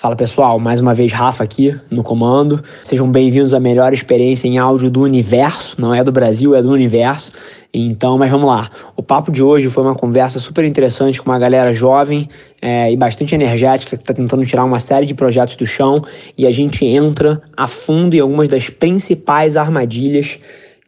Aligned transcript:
Fala 0.00 0.14
pessoal, 0.14 0.60
mais 0.60 0.80
uma 0.80 0.94
vez 0.94 1.10
Rafa 1.10 1.42
aqui 1.42 1.76
no 1.90 2.04
comando. 2.04 2.62
Sejam 2.84 3.10
bem-vindos 3.10 3.52
à 3.52 3.58
melhor 3.58 3.92
experiência 3.92 4.46
em 4.46 4.56
áudio 4.56 4.88
do 4.88 5.02
universo. 5.02 5.74
Não 5.76 5.92
é 5.92 6.04
do 6.04 6.12
Brasil, 6.12 6.54
é 6.54 6.62
do 6.62 6.70
universo. 6.70 7.32
Então, 7.74 8.16
mas 8.16 8.30
vamos 8.30 8.46
lá. 8.46 8.70
O 8.94 9.02
papo 9.02 9.32
de 9.32 9.42
hoje 9.42 9.68
foi 9.68 9.82
uma 9.82 9.96
conversa 9.96 10.38
super 10.38 10.64
interessante 10.64 11.20
com 11.20 11.28
uma 11.28 11.38
galera 11.40 11.72
jovem 11.72 12.28
é, 12.62 12.92
e 12.92 12.96
bastante 12.96 13.34
energética 13.34 13.96
que 13.96 14.02
está 14.04 14.14
tentando 14.14 14.46
tirar 14.46 14.64
uma 14.64 14.78
série 14.78 15.04
de 15.04 15.16
projetos 15.16 15.56
do 15.56 15.66
chão 15.66 16.00
e 16.36 16.46
a 16.46 16.50
gente 16.52 16.86
entra 16.86 17.42
a 17.56 17.66
fundo 17.66 18.14
em 18.14 18.20
algumas 18.20 18.46
das 18.46 18.70
principais 18.70 19.56
armadilhas 19.56 20.38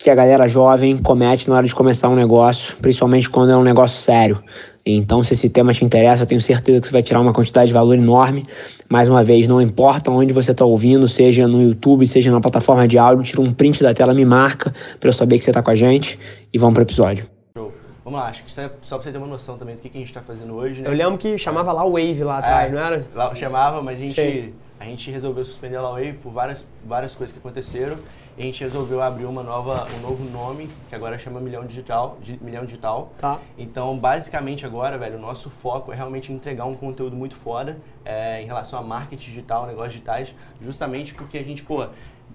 que 0.00 0.08
a 0.08 0.14
galera 0.14 0.48
jovem 0.48 0.96
comete 0.96 1.46
na 1.50 1.56
hora 1.56 1.66
de 1.66 1.74
começar 1.74 2.08
um 2.08 2.16
negócio, 2.16 2.74
principalmente 2.78 3.28
quando 3.28 3.52
é 3.52 3.56
um 3.56 3.62
negócio 3.62 4.00
sério. 4.00 4.42
Então, 4.84 5.22
se 5.22 5.34
esse 5.34 5.50
tema 5.50 5.74
te 5.74 5.84
interessa, 5.84 6.22
eu 6.22 6.26
tenho 6.26 6.40
certeza 6.40 6.80
que 6.80 6.86
você 6.86 6.92
vai 6.92 7.02
tirar 7.02 7.20
uma 7.20 7.34
quantidade 7.34 7.66
de 7.66 7.74
valor 7.74 7.92
enorme. 7.92 8.46
Mais 8.88 9.10
uma 9.10 9.22
vez, 9.22 9.46
não 9.46 9.60
importa 9.60 10.10
onde 10.10 10.32
você 10.32 10.52
está 10.52 10.64
ouvindo, 10.64 11.06
seja 11.06 11.46
no 11.46 11.62
YouTube, 11.62 12.06
seja 12.06 12.32
na 12.32 12.40
plataforma 12.40 12.88
de 12.88 12.96
áudio, 12.96 13.22
tira 13.24 13.42
um 13.42 13.52
print 13.52 13.82
da 13.82 13.92
tela, 13.92 14.14
me 14.14 14.24
marca 14.24 14.74
para 14.98 15.10
eu 15.10 15.12
saber 15.12 15.36
que 15.38 15.44
você 15.44 15.50
está 15.50 15.62
com 15.62 15.70
a 15.70 15.74
gente 15.74 16.18
e 16.50 16.56
vamos 16.56 16.72
para 16.72 16.80
o 16.80 16.86
episódio. 16.86 17.26
Show. 17.54 17.70
Vamos 18.02 18.20
lá, 18.20 18.28
acho 18.28 18.42
que 18.42 18.48
isso 18.48 18.58
é 18.58 18.70
só 18.80 18.96
para 18.96 19.04
você 19.04 19.12
ter 19.12 19.18
uma 19.18 19.26
noção 19.26 19.58
também 19.58 19.76
do 19.76 19.82
que, 19.82 19.90
que 19.90 19.98
a 19.98 20.00
gente 20.00 20.08
está 20.08 20.22
fazendo 20.22 20.54
hoje, 20.54 20.80
né? 20.80 20.88
Eu 20.88 20.94
lembro 20.94 21.18
que 21.18 21.36
chamava 21.36 21.72
lá 21.72 21.84
Wave 21.84 22.24
lá 22.24 22.38
atrás, 22.38 22.72
É, 22.72 22.74
não 22.74 22.80
era? 22.80 23.06
Lá 23.14 23.34
chamava, 23.34 23.82
mas 23.82 23.98
a 23.98 24.00
gente, 24.00 24.14
Sei. 24.14 24.54
A 24.80 24.84
gente 24.86 25.10
resolveu 25.10 25.44
suspender 25.44 25.76
a 25.76 25.82
Wave 25.82 26.14
por 26.14 26.32
várias, 26.32 26.66
várias 26.84 27.14
coisas 27.14 27.32
que 27.32 27.38
aconteceram. 27.38 27.98
E 28.38 28.42
a 28.42 28.46
gente 28.46 28.64
resolveu 28.64 29.02
abrir 29.02 29.26
uma 29.26 29.42
nova, 29.42 29.86
um 29.98 30.00
novo 30.00 30.24
nome, 30.24 30.70
que 30.88 30.94
agora 30.94 31.18
chama 31.18 31.38
Milhão 31.38 31.66
Digital. 31.66 32.16
Di- 32.22 32.38
Milhão 32.42 32.64
Digital. 32.64 33.12
Tá. 33.18 33.38
Então, 33.58 33.98
basicamente 33.98 34.64
agora, 34.64 34.96
velho, 34.96 35.18
o 35.18 35.20
nosso 35.20 35.50
foco 35.50 35.92
é 35.92 35.94
realmente 35.96 36.32
entregar 36.32 36.64
um 36.64 36.74
conteúdo 36.74 37.14
muito 37.14 37.36
foda 37.36 37.78
é, 38.06 38.40
em 38.42 38.46
relação 38.46 38.78
a 38.78 38.82
marketing 38.82 39.28
digital, 39.28 39.66
negócios 39.66 39.92
digitais, 39.92 40.34
justamente 40.62 41.12
porque 41.12 41.36
a 41.36 41.42
gente, 41.42 41.62
pô, 41.62 41.86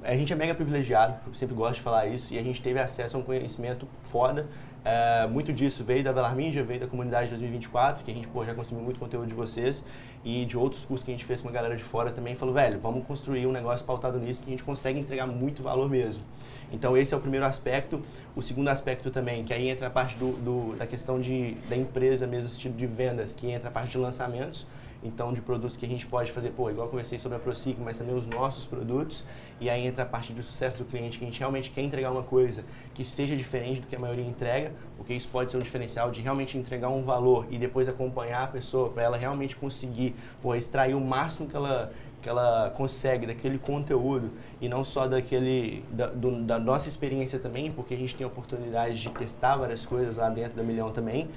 a 0.05 0.15
gente 0.15 0.31
é 0.31 0.35
mega 0.35 0.53
privilegiado, 0.55 1.15
eu 1.27 1.33
sempre 1.33 1.55
gosto 1.55 1.75
de 1.75 1.81
falar 1.81 2.07
isso, 2.07 2.33
e 2.33 2.39
a 2.39 2.43
gente 2.43 2.61
teve 2.61 2.79
acesso 2.79 3.17
a 3.17 3.19
um 3.19 3.23
conhecimento 3.23 3.87
foda. 4.03 4.45
É, 4.87 5.25
muito 5.25 5.51
disso 5.51 5.83
veio 5.83 6.03
da 6.03 6.11
Velar 6.11 6.35
Mídia, 6.35 6.63
veio 6.63 6.79
da 6.79 6.85
comunidade 6.85 7.29
2024, 7.31 8.03
que 8.03 8.11
a 8.11 8.13
gente 8.13 8.27
pô, 8.27 8.45
já 8.45 8.53
consumiu 8.53 8.83
muito 8.83 8.99
conteúdo 8.99 9.25
de 9.27 9.33
vocês 9.33 9.83
e 10.23 10.45
de 10.45 10.55
outros 10.55 10.85
cursos 10.85 11.03
que 11.03 11.09
a 11.09 11.13
gente 11.15 11.25
fez 11.25 11.41
com 11.41 11.47
uma 11.47 11.53
galera 11.53 11.75
de 11.75 11.83
fora 11.83 12.11
também. 12.11 12.35
Falou, 12.35 12.53
velho, 12.53 12.79
vamos 12.79 13.03
construir 13.07 13.47
um 13.47 13.51
negócio 13.51 13.83
pautado 13.83 14.19
nisso 14.19 14.41
que 14.41 14.47
a 14.47 14.51
gente 14.51 14.63
consegue 14.63 14.99
entregar 14.99 15.25
muito 15.25 15.63
valor 15.63 15.89
mesmo. 15.89 16.23
Então, 16.71 16.95
esse 16.95 17.15
é 17.15 17.17
o 17.17 17.19
primeiro 17.19 17.47
aspecto. 17.47 17.99
O 18.35 18.43
segundo 18.43 18.67
aspecto 18.67 19.09
também, 19.09 19.43
que 19.43 19.53
aí 19.53 19.69
entra 19.69 19.87
a 19.87 19.89
parte 19.89 20.15
do, 20.17 20.33
do- 20.33 20.75
da 20.77 20.85
questão 20.85 21.19
de, 21.19 21.55
da 21.67 21.75
empresa 21.75 22.27
mesmo, 22.27 22.49
sentido 22.51 22.77
de 22.77 22.85
vendas, 22.85 23.33
que 23.33 23.49
entra 23.49 23.69
a 23.69 23.71
parte 23.71 23.89
de 23.91 23.97
lançamentos. 23.97 24.67
Então, 25.05 25.31
de 25.31 25.39
produtos 25.41 25.77
que 25.77 25.85
a 25.85 25.89
gente 25.89 26.05
pode 26.07 26.31
fazer, 26.31 26.49
pô, 26.49 26.69
igual 26.69 26.87
eu 26.87 26.89
conversei 26.89 27.19
sobre 27.19 27.37
a 27.37 27.39
ProSig, 27.39 27.77
mas 27.79 27.99
também 27.99 28.15
os 28.15 28.25
nossos 28.25 28.65
produtos. 28.65 29.23
E 29.61 29.69
aí 29.69 29.85
entra 29.85 30.01
a 30.03 30.05
parte 30.05 30.33
do 30.33 30.41
sucesso 30.41 30.79
do 30.79 30.85
cliente, 30.85 31.17
que 31.19 31.23
a 31.23 31.27
gente 31.27 31.39
realmente 31.39 31.69
quer 31.69 31.81
entregar 31.81 32.11
uma 32.11 32.23
coisa 32.23 32.63
que 32.93 33.05
seja 33.05 33.35
diferente 33.35 33.81
do 33.81 33.87
que 33.87 33.95
a 33.95 33.99
maioria 33.99 34.25
entrega, 34.25 34.71
porque 34.97 35.13
isso 35.13 35.29
pode 35.31 35.51
ser 35.51 35.57
um 35.57 35.61
diferencial 35.61 36.09
de 36.11 36.21
realmente 36.21 36.57
entregar 36.57 36.89
um 36.89 37.03
valor 37.03 37.45
e 37.51 37.57
depois 37.57 37.87
acompanhar 37.87 38.43
a 38.43 38.47
pessoa 38.47 38.89
para 38.89 39.03
ela 39.03 39.15
realmente 39.15 39.55
conseguir 39.55 40.15
pô, 40.41 40.55
extrair 40.55 40.95
o 40.95 40.99
máximo 40.99 41.47
que 41.47 41.55
ela, 41.55 41.93
que 42.21 42.27
ela 42.27 42.73
consegue 42.75 43.25
daquele 43.27 43.57
conteúdo 43.59 44.31
e 44.59 44.67
não 44.67 44.83
só 44.83 45.07
daquele 45.07 45.85
da, 45.91 46.07
do- 46.07 46.41
da 46.43 46.57
nossa 46.59 46.89
experiência 46.89 47.37
também, 47.39 47.71
porque 47.71 47.93
a 47.93 47.97
gente 47.97 48.13
tem 48.15 48.25
a 48.25 48.27
oportunidade 48.27 48.99
de 48.99 49.09
testar 49.11 49.55
várias 49.55 49.85
coisas 49.85 50.17
lá 50.17 50.29
dentro 50.29 50.57
da 50.57 50.63
Milhão 50.63 50.89
também. 50.91 51.29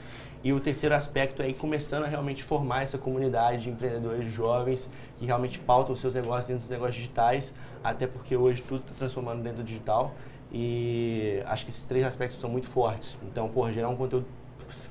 E 0.44 0.52
o 0.52 0.60
terceiro 0.60 0.94
aspecto 0.94 1.42
é 1.42 1.48
ir 1.48 1.54
começando 1.54 2.04
a 2.04 2.06
realmente 2.06 2.42
formar 2.44 2.82
essa 2.82 2.96
comunidade 2.96 3.62
de 3.64 3.70
empreendedores 3.70 4.30
jovens 4.30 4.88
que 5.18 5.26
realmente 5.26 5.58
pautam 5.58 5.92
os 5.94 6.00
seus 6.00 6.14
negócios 6.14 6.46
dentro 6.46 6.60
dos 6.62 6.70
negócios 6.70 6.94
digitais, 6.96 7.54
até 7.82 8.06
porque 8.06 8.36
hoje 8.36 8.62
tudo 8.62 8.80
está 8.80 8.94
transformando 8.94 9.42
dentro 9.42 9.58
do 9.58 9.64
digital. 9.64 10.14
E 10.52 11.42
acho 11.46 11.64
que 11.64 11.70
esses 11.70 11.84
três 11.84 12.04
aspectos 12.04 12.40
são 12.40 12.48
muito 12.48 12.68
fortes. 12.68 13.16
Então, 13.30 13.48
por 13.48 13.72
gerar 13.72 13.88
um 13.88 13.96
conteúdo 13.96 14.26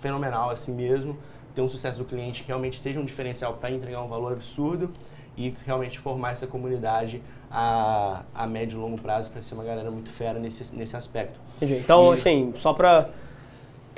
fenomenal 0.02 0.50
assim 0.50 0.74
mesmo, 0.74 1.18
ter 1.56 1.62
um 1.62 1.70
sucesso 1.70 2.00
do 2.00 2.06
cliente 2.06 2.42
que 2.42 2.48
realmente 2.48 2.80
seja 2.80 3.00
um 3.00 3.06
diferencial 3.06 3.54
para 3.54 3.72
entregar 3.72 4.02
um 4.02 4.08
valor 4.08 4.34
absurdo 4.34 4.92
e 5.36 5.54
realmente 5.66 5.98
formar 6.00 6.32
essa 6.32 6.46
comunidade 6.46 7.22
a, 7.50 8.22
a 8.36 8.46
médio 8.46 8.78
e 8.78 8.82
longo 8.82 9.00
prazo 9.02 9.30
para 9.32 9.42
ser 9.42 9.54
uma 9.56 9.64
galera 9.64 9.90
muito 9.90 10.12
fera 10.12 10.40
nesse, 10.40 10.76
nesse 10.76 10.96
aspecto. 10.96 11.40
Entendi. 11.58 11.80
Então, 11.80 12.14
E- 12.14 12.18
assim, 12.20 12.54
só 12.58 12.74
pra 12.74 13.10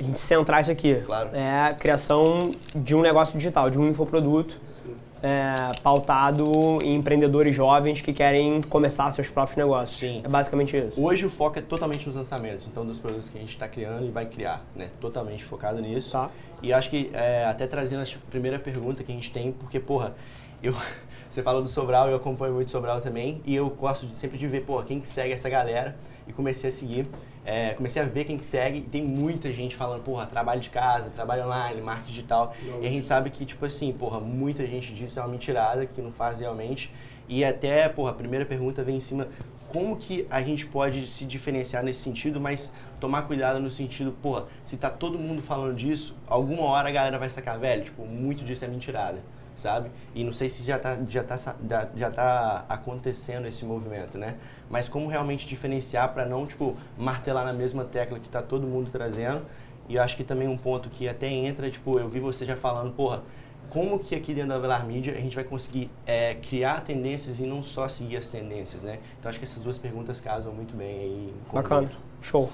a 0.00 0.06
gente 0.06 0.20
centrar 0.20 0.60
isso 0.60 0.70
aqui. 0.70 1.02
Claro. 1.04 1.30
É 1.32 1.60
a 1.60 1.74
criação 1.74 2.50
de 2.74 2.94
um 2.94 3.00
negócio 3.00 3.36
digital, 3.38 3.70
de 3.70 3.78
um 3.78 3.88
infoproduto 3.88 4.58
é, 5.22 5.72
pautado 5.82 6.44
em 6.82 6.96
empreendedores 6.96 7.54
jovens 7.54 8.00
que 8.00 8.12
querem 8.12 8.62
começar 8.62 9.10
seus 9.12 9.28
próprios 9.28 9.56
negócios. 9.56 9.98
Sim. 9.98 10.22
É 10.24 10.28
basicamente 10.28 10.76
isso. 10.76 11.00
Hoje 11.00 11.26
o 11.26 11.30
foco 11.30 11.58
é 11.58 11.62
totalmente 11.62 12.06
nos 12.06 12.16
lançamentos, 12.16 12.66
então 12.66 12.84
dos 12.84 12.98
produtos 12.98 13.28
que 13.28 13.36
a 13.36 13.40
gente 13.40 13.50
está 13.50 13.68
criando 13.68 14.06
e 14.06 14.10
vai 14.10 14.26
criar, 14.26 14.64
né? 14.74 14.88
Totalmente 15.00 15.44
focado 15.44 15.80
nisso. 15.80 16.12
Tá. 16.12 16.30
E 16.62 16.72
acho 16.72 16.90
que 16.90 17.10
é, 17.12 17.44
até 17.44 17.66
trazendo 17.66 18.02
a 18.02 18.30
primeira 18.30 18.58
pergunta 18.58 19.02
que 19.02 19.12
a 19.12 19.14
gente 19.14 19.30
tem, 19.30 19.52
porque, 19.52 19.78
porra, 19.78 20.14
eu, 20.62 20.74
você 21.28 21.42
fala 21.42 21.60
do 21.60 21.68
Sobral, 21.68 22.08
eu 22.08 22.16
acompanho 22.16 22.54
muito 22.54 22.70
Sobral 22.70 23.00
também, 23.00 23.40
e 23.44 23.54
eu 23.54 23.68
gosto 23.68 24.06
de, 24.06 24.16
sempre 24.16 24.38
de 24.38 24.46
ver, 24.46 24.64
porra, 24.64 24.84
quem 24.84 25.00
que 25.00 25.08
segue 25.08 25.32
essa 25.32 25.48
galera, 25.48 25.96
e 26.26 26.32
comecei 26.32 26.70
a 26.70 26.72
seguir, 26.72 27.06
é, 27.44 27.74
comecei 27.74 28.02
a 28.02 28.04
ver 28.04 28.24
quem 28.24 28.36
que 28.36 28.46
segue, 28.46 28.78
e 28.78 28.82
tem 28.82 29.02
muita 29.02 29.52
gente 29.52 29.74
falando, 29.74 30.02
porra, 30.02 30.26
trabalho 30.26 30.60
de 30.60 30.70
casa, 30.70 31.10
trabalho 31.10 31.46
online, 31.46 31.80
marketing 31.80 32.10
digital, 32.10 32.54
e 32.80 32.86
a 32.86 32.90
gente 32.90 33.06
sabe 33.06 33.30
que, 33.30 33.44
tipo 33.44 33.64
assim, 33.64 33.92
porra, 33.92 34.20
muita 34.20 34.66
gente 34.66 34.92
disso 34.92 35.18
é 35.18 35.22
uma 35.22 35.28
mentirada, 35.28 35.86
que 35.86 36.00
não 36.00 36.12
faz 36.12 36.40
realmente, 36.40 36.92
e 37.28 37.44
até, 37.44 37.88
porra, 37.88 38.10
a 38.10 38.14
primeira 38.14 38.44
pergunta 38.44 38.82
vem 38.82 38.96
em 38.96 39.00
cima, 39.00 39.28
como 39.68 39.96
que 39.96 40.26
a 40.28 40.42
gente 40.42 40.66
pode 40.66 41.06
se 41.06 41.24
diferenciar 41.24 41.84
nesse 41.84 42.00
sentido, 42.00 42.40
mas 42.40 42.72
tomar 42.98 43.22
cuidado 43.22 43.60
no 43.60 43.70
sentido, 43.70 44.12
porra, 44.20 44.46
se 44.64 44.76
tá 44.76 44.90
todo 44.90 45.16
mundo 45.16 45.40
falando 45.40 45.76
disso, 45.76 46.16
alguma 46.26 46.62
hora 46.62 46.88
a 46.88 46.92
galera 46.92 47.18
vai 47.18 47.30
sacar, 47.30 47.58
velho, 47.58 47.84
tipo, 47.84 48.04
muito 48.04 48.44
disso 48.44 48.64
é 48.64 48.68
mentirada, 48.68 49.22
sabe? 49.60 49.90
E 50.14 50.24
não 50.24 50.32
sei 50.32 50.50
se 50.50 50.62
já 50.62 50.78
tá, 50.78 50.98
já 51.08 51.22
tá, 51.22 51.36
já, 51.94 52.10
tá 52.10 52.64
acontecendo 52.68 53.46
esse 53.46 53.64
movimento, 53.64 54.18
né? 54.18 54.36
Mas 54.68 54.88
como 54.88 55.08
realmente 55.08 55.46
diferenciar 55.46 56.12
para 56.12 56.26
não, 56.26 56.46
tipo, 56.46 56.76
martelar 56.98 57.44
na 57.44 57.52
mesma 57.52 57.84
tecla 57.84 58.18
que 58.18 58.28
tá 58.28 58.42
todo 58.42 58.66
mundo 58.66 58.90
trazendo. 58.90 59.42
E 59.88 59.96
eu 59.96 60.02
acho 60.02 60.16
que 60.16 60.24
também 60.24 60.48
um 60.48 60.56
ponto 60.56 60.88
que 60.88 61.08
até 61.08 61.28
entra, 61.28 61.70
tipo, 61.70 61.98
eu 61.98 62.08
vi 62.08 62.20
você 62.20 62.44
já 62.44 62.56
falando, 62.56 62.92
porra, 62.92 63.22
como 63.70 63.98
que 63.98 64.14
aqui 64.14 64.34
dentro 64.34 64.50
da 64.50 64.58
Velar 64.58 64.86
Media 64.86 65.12
a 65.12 65.20
gente 65.20 65.34
vai 65.34 65.44
conseguir 65.44 65.90
é, 66.06 66.34
criar 66.34 66.82
tendências 66.82 67.38
e 67.38 67.44
não 67.44 67.62
só 67.62 67.88
seguir 67.88 68.16
as 68.16 68.30
tendências, 68.30 68.82
né? 68.82 68.98
Então 69.18 69.28
acho 69.28 69.38
que 69.38 69.44
essas 69.44 69.62
duas 69.62 69.78
perguntas 69.78 70.20
casam 70.20 70.52
muito 70.52 70.76
bem 70.76 71.00
aí 71.00 71.34
Bacana. 71.52 71.90
Show. 72.20 72.50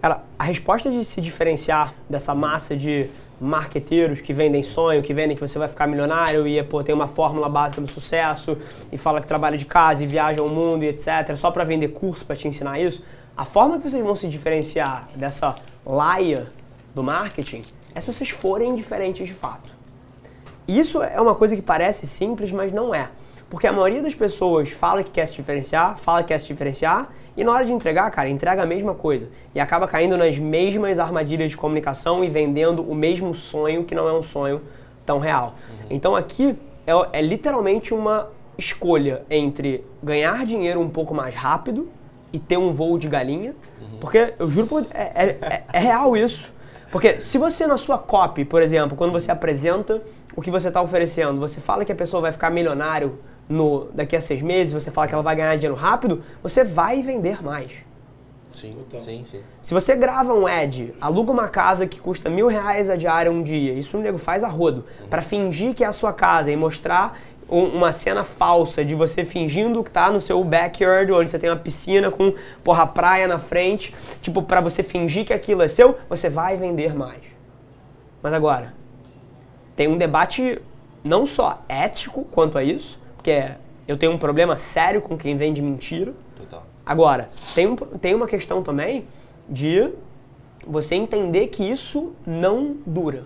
Cara, 0.00 0.22
a 0.38 0.44
resposta 0.44 0.90
de 0.90 1.04
se 1.04 1.20
diferenciar 1.20 1.94
dessa 2.08 2.34
massa 2.34 2.76
de 2.76 3.08
marqueteiros 3.42 4.20
que 4.20 4.32
vendem 4.32 4.62
sonho, 4.62 5.02
que 5.02 5.12
vendem 5.12 5.36
que 5.36 5.40
você 5.40 5.58
vai 5.58 5.66
ficar 5.66 5.86
milionário 5.86 6.46
e 6.46 6.62
pô, 6.62 6.82
tem 6.82 6.94
uma 6.94 7.08
fórmula 7.08 7.48
básica 7.48 7.80
do 7.80 7.88
sucesso 7.88 8.56
e 8.92 8.96
fala 8.96 9.20
que 9.20 9.26
trabalha 9.26 9.58
de 9.58 9.64
casa 9.64 10.04
e 10.04 10.06
viaja 10.06 10.40
ao 10.40 10.48
mundo 10.48 10.84
e 10.84 10.88
etc, 10.88 11.36
só 11.36 11.50
para 11.50 11.64
vender 11.64 11.88
curso 11.88 12.24
para 12.24 12.36
te 12.36 12.46
ensinar 12.46 12.78
isso, 12.78 13.02
a 13.36 13.44
forma 13.44 13.78
que 13.78 13.90
vocês 13.90 14.02
vão 14.04 14.14
se 14.14 14.28
diferenciar 14.28 15.08
dessa 15.16 15.56
laia 15.84 16.46
do 16.94 17.02
marketing 17.02 17.64
é 17.94 18.00
se 18.00 18.12
vocês 18.12 18.30
forem 18.30 18.74
diferentes 18.76 19.26
de 19.26 19.34
fato. 19.34 19.70
Isso 20.68 21.02
é 21.02 21.20
uma 21.20 21.34
coisa 21.34 21.56
que 21.56 21.62
parece 21.62 22.06
simples, 22.06 22.52
mas 22.52 22.72
não 22.72 22.94
é. 22.94 23.08
Porque 23.50 23.66
a 23.66 23.72
maioria 23.72 24.00
das 24.02 24.14
pessoas 24.14 24.70
fala 24.70 25.02
que 25.02 25.10
quer 25.10 25.26
se 25.26 25.34
diferenciar, 25.34 25.98
fala 25.98 26.22
que 26.22 26.28
quer 26.28 26.38
se 26.38 26.46
diferenciar, 26.46 27.10
e 27.36 27.42
na 27.44 27.52
hora 27.52 27.64
de 27.64 27.72
entregar, 27.72 28.10
cara, 28.10 28.28
entrega 28.28 28.62
a 28.62 28.66
mesma 28.66 28.94
coisa. 28.94 29.28
E 29.54 29.60
acaba 29.60 29.86
caindo 29.88 30.16
nas 30.16 30.36
mesmas 30.38 30.98
armadilhas 30.98 31.50
de 31.50 31.56
comunicação 31.56 32.22
e 32.24 32.28
vendendo 32.28 32.82
o 32.82 32.94
mesmo 32.94 33.34
sonho 33.34 33.84
que 33.84 33.94
não 33.94 34.08
é 34.08 34.12
um 34.12 34.22
sonho 34.22 34.60
tão 35.06 35.18
real. 35.18 35.54
Então 35.90 36.14
aqui 36.14 36.56
é, 36.86 36.92
é 37.18 37.22
literalmente 37.22 37.94
uma 37.94 38.28
escolha 38.58 39.22
entre 39.30 39.84
ganhar 40.02 40.44
dinheiro 40.44 40.78
um 40.80 40.88
pouco 40.90 41.14
mais 41.14 41.34
rápido 41.34 41.88
e 42.32 42.38
ter 42.38 42.56
um 42.58 42.72
voo 42.72 42.98
de 42.98 43.08
galinha. 43.08 43.54
Porque 44.00 44.34
eu 44.38 44.50
juro, 44.50 44.66
por, 44.66 44.86
é, 44.92 45.02
é- 45.14 45.38
é- 45.40 45.62
é 45.72 45.78
real 45.78 46.16
isso. 46.16 46.50
Porque 46.90 47.20
se 47.20 47.38
você 47.38 47.66
na 47.66 47.78
sua 47.78 47.96
copy, 47.98 48.44
por 48.44 48.60
exemplo, 48.62 48.96
quando 48.96 49.12
você 49.12 49.30
apresenta 49.32 50.02
o 50.36 50.42
que 50.42 50.50
você 50.50 50.68
está 50.68 50.82
oferecendo, 50.82 51.40
você 51.40 51.60
fala 51.60 51.84
que 51.84 51.92
a 51.92 51.94
pessoa 51.94 52.20
vai 52.20 52.32
ficar 52.32 52.50
milionário 52.50 53.18
no, 53.48 53.88
daqui 53.92 54.16
a 54.16 54.20
seis 54.20 54.40
meses, 54.42 54.72
você 54.72 54.90
fala 54.90 55.06
que 55.08 55.14
ela 55.14 55.22
vai 55.22 55.36
ganhar 55.36 55.56
dinheiro 55.56 55.74
rápido, 55.74 56.22
você 56.42 56.64
vai 56.64 57.02
vender 57.02 57.42
mais. 57.42 57.70
Sim, 58.52 58.76
sim, 59.00 59.24
sim. 59.24 59.40
Se 59.62 59.72
você 59.72 59.96
grava 59.96 60.34
um 60.34 60.46
ad, 60.46 60.92
aluga 61.00 61.32
uma 61.32 61.48
casa 61.48 61.86
que 61.86 61.98
custa 61.98 62.28
mil 62.28 62.48
reais 62.48 62.90
a 62.90 62.96
diária 62.96 63.32
um 63.32 63.42
dia, 63.42 63.72
isso 63.72 63.96
o 63.96 64.00
nego 64.00 64.18
faz 64.18 64.44
a 64.44 64.48
rodo, 64.48 64.84
pra 65.08 65.22
fingir 65.22 65.74
que 65.74 65.82
é 65.82 65.86
a 65.86 65.92
sua 65.92 66.12
casa 66.12 66.50
e 66.52 66.56
mostrar 66.56 67.18
um- 67.48 67.64
uma 67.64 67.92
cena 67.94 68.24
falsa 68.24 68.84
de 68.84 68.94
você 68.94 69.24
fingindo 69.24 69.82
que 69.82 69.90
tá 69.90 70.10
no 70.10 70.20
seu 70.20 70.42
backyard, 70.44 71.10
onde 71.12 71.30
você 71.30 71.38
tem 71.38 71.48
uma 71.48 71.56
piscina 71.56 72.10
com, 72.10 72.34
porra, 72.62 72.86
praia 72.86 73.26
na 73.26 73.38
frente, 73.38 73.94
tipo, 74.20 74.42
pra 74.42 74.60
você 74.60 74.82
fingir 74.82 75.24
que 75.24 75.32
aquilo 75.32 75.62
é 75.62 75.68
seu, 75.68 75.98
você 76.08 76.28
vai 76.28 76.56
vender 76.56 76.94
mais. 76.94 77.20
Mas 78.22 78.34
agora, 78.34 78.74
tem 79.74 79.88
um 79.88 79.96
debate 79.96 80.60
não 81.02 81.24
só 81.26 81.62
ético 81.68 82.24
quanto 82.30 82.56
a 82.58 82.62
isso, 82.62 83.00
porque 83.22 83.52
eu 83.86 83.96
tenho 83.96 84.10
um 84.10 84.18
problema 84.18 84.56
sério 84.56 85.00
com 85.00 85.16
quem 85.16 85.36
vende 85.36 85.62
mentira. 85.62 86.12
Total. 86.36 86.66
Agora, 86.84 87.28
tem, 87.54 87.68
um, 87.68 87.76
tem 87.76 88.14
uma 88.16 88.26
questão 88.26 88.64
também 88.64 89.06
de 89.48 89.90
você 90.66 90.96
entender 90.96 91.46
que 91.46 91.62
isso 91.62 92.12
não 92.26 92.76
dura. 92.84 93.24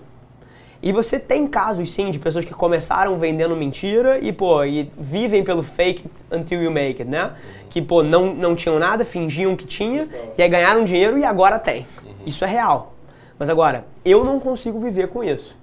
E 0.82 0.92
você 0.92 1.18
tem 1.18 1.46
casos, 1.48 1.90
sim, 1.94 2.10
de 2.10 2.18
pessoas 2.18 2.44
que 2.44 2.52
começaram 2.52 3.18
vendendo 3.18 3.56
mentira 3.56 4.18
e, 4.18 4.30
pô, 4.30 4.62
e 4.64 4.92
vivem 4.98 5.42
pelo 5.42 5.62
fake 5.62 6.04
until 6.30 6.62
you 6.62 6.70
make 6.70 7.00
it, 7.00 7.10
né? 7.10 7.32
Que, 7.70 7.80
pô, 7.80 8.02
não, 8.02 8.34
não 8.34 8.54
tinham 8.54 8.78
nada, 8.78 9.02
fingiam 9.02 9.56
que 9.56 9.64
tinha, 9.64 10.06
e 10.36 10.42
aí 10.42 10.48
ganharam 10.48 10.84
dinheiro 10.84 11.16
e 11.16 11.24
agora 11.24 11.58
tem. 11.58 11.86
Isso 12.26 12.44
é 12.44 12.48
real. 12.48 12.94
Mas 13.38 13.48
agora, 13.48 13.86
eu 14.04 14.22
não 14.22 14.38
consigo 14.38 14.78
viver 14.78 15.08
com 15.08 15.24
isso. 15.24 15.56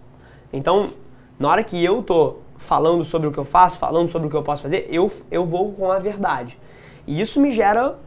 Então, 0.51 0.89
na 1.39 1.49
hora 1.49 1.63
que 1.63 1.83
eu 1.83 2.01
tô 2.01 2.37
falando 2.73 3.05
sobre 3.05 3.27
o 3.27 3.31
que 3.31 3.37
eu 3.37 3.45
faço, 3.45 3.77
falando 3.77 4.09
sobre 4.09 4.27
o 4.27 4.31
que 4.31 4.35
eu 4.35 4.41
posso 4.41 4.63
fazer, 4.63 4.87
eu, 4.89 5.11
eu 5.29 5.45
vou 5.45 5.73
com 5.73 5.91
a 5.91 5.99
verdade. 5.99 6.57
E 7.05 7.21
isso 7.21 7.39
me 7.39 7.51
gera 7.51 7.99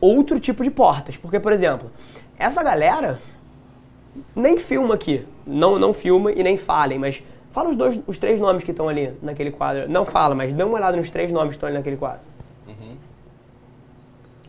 outro 0.00 0.40
tipo 0.40 0.64
de 0.64 0.70
portas. 0.70 1.16
Porque, 1.16 1.38
por 1.38 1.52
exemplo, 1.52 1.88
essa 2.36 2.60
galera 2.60 3.20
nem 4.34 4.58
filma 4.58 4.96
aqui. 4.96 5.24
Não, 5.46 5.78
não 5.78 5.94
filma 5.94 6.32
e 6.32 6.42
nem 6.42 6.56
falem, 6.56 6.98
mas 6.98 7.22
fala 7.52 7.70
os, 7.70 7.76
dois, 7.76 8.00
os 8.04 8.18
três 8.18 8.40
nomes 8.40 8.64
que 8.64 8.72
estão 8.72 8.88
ali 8.88 9.16
naquele 9.22 9.52
quadro. 9.52 9.88
Não 9.88 10.04
fala, 10.04 10.34
mas 10.34 10.52
dê 10.52 10.64
uma 10.64 10.74
olhada 10.74 10.96
nos 10.96 11.08
três 11.08 11.30
nomes 11.30 11.50
que 11.50 11.56
estão 11.58 11.68
ali 11.68 11.78
naquele 11.78 11.96
quadro. 11.96 12.22
Uhum. 12.66 12.96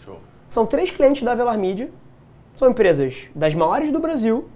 Show. 0.03 0.17
São 0.47 0.65
três 0.65 0.89
clientes 0.89 1.21
da 1.21 1.35
Velar 1.35 1.59
Media, 1.59 1.91
são 2.55 2.67
empresas 2.67 3.27
das 3.35 3.53
maiores 3.53 3.91
do 3.91 3.99
Brasil, 3.99 4.49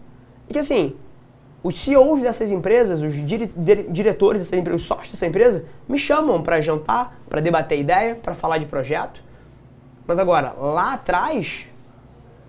e 0.49 0.53
que 0.53 0.57
assim, 0.57 0.95
os 1.63 1.79
CEOs 1.79 2.21
dessas 2.21 2.51
empresas, 2.51 3.01
os 3.01 3.13
dire 3.25 3.49
diretores 3.89 4.41
dessas 4.41 4.59
empresas, 4.59 4.81
os 4.81 4.87
sócios 4.87 5.11
dessa 5.11 5.25
empresa, 5.25 5.63
me 5.87 5.97
chamam 5.97 6.43
para 6.43 6.59
jantar, 6.59 7.17
para 7.29 7.39
debater 7.39 7.79
ideia, 7.79 8.15
para 8.15 8.35
falar 8.35 8.57
de 8.57 8.65
projeto. 8.65 9.23
Mas 10.05 10.19
agora, 10.19 10.53
lá 10.59 10.93
atrás, 10.93 11.65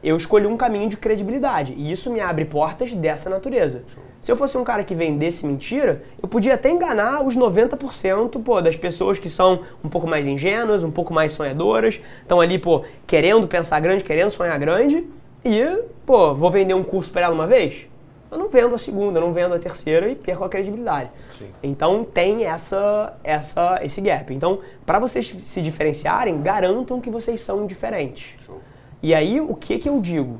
eu 0.02 0.16
escolhi 0.16 0.46
um 0.46 0.56
caminho 0.56 0.88
de 0.88 0.96
credibilidade. 0.96 1.72
E 1.76 1.92
isso 1.92 2.12
me 2.12 2.18
abre 2.18 2.44
portas 2.44 2.92
dessa 2.92 3.30
natureza. 3.30 3.84
Show. 3.86 4.02
Se 4.20 4.32
eu 4.32 4.36
fosse 4.36 4.58
um 4.58 4.64
cara 4.64 4.82
que 4.82 4.94
vendesse 4.94 5.46
mentira, 5.46 6.02
eu 6.20 6.26
podia 6.26 6.54
até 6.54 6.70
enganar 6.70 7.24
os 7.24 7.36
90% 7.36 8.42
pô, 8.42 8.60
das 8.60 8.74
pessoas 8.74 9.18
que 9.18 9.30
são 9.30 9.60
um 9.84 9.88
pouco 9.88 10.06
mais 10.06 10.26
ingênuas, 10.26 10.82
um 10.82 10.90
pouco 10.90 11.12
mais 11.14 11.32
sonhadoras, 11.32 12.00
estão 12.20 12.40
ali, 12.40 12.58
pô, 12.58 12.84
querendo 13.06 13.46
pensar 13.46 13.80
grande, 13.80 14.02
querendo 14.02 14.30
sonhar 14.30 14.58
grande, 14.58 15.06
e, 15.44 15.82
pô, 16.04 16.34
vou 16.34 16.50
vender 16.50 16.74
um 16.74 16.82
curso 16.82 17.12
para 17.12 17.22
ela 17.22 17.34
uma 17.34 17.46
vez? 17.46 17.86
Eu 18.30 18.38
não 18.38 18.48
vendo 18.48 18.74
a 18.74 18.78
segunda, 18.78 19.18
eu 19.18 19.24
não 19.24 19.32
vendo 19.32 19.54
a 19.54 19.58
terceira 19.58 20.08
e 20.08 20.14
perco 20.14 20.44
a 20.44 20.48
credibilidade. 20.48 21.10
Sim. 21.38 21.50
Então 21.62 22.04
tem 22.04 22.44
essa, 22.44 23.16
essa, 23.22 23.78
esse 23.82 24.00
gap. 24.00 24.32
Então, 24.34 24.60
para 24.84 24.98
vocês 24.98 25.34
se 25.44 25.62
diferenciarem, 25.62 26.42
garantam 26.42 27.00
que 27.00 27.10
vocês 27.10 27.40
são 27.40 27.66
diferentes. 27.66 28.34
Show. 28.44 28.60
E 29.02 29.14
aí, 29.14 29.40
o 29.40 29.54
que, 29.54 29.78
que 29.78 29.88
eu 29.88 30.00
digo? 30.00 30.38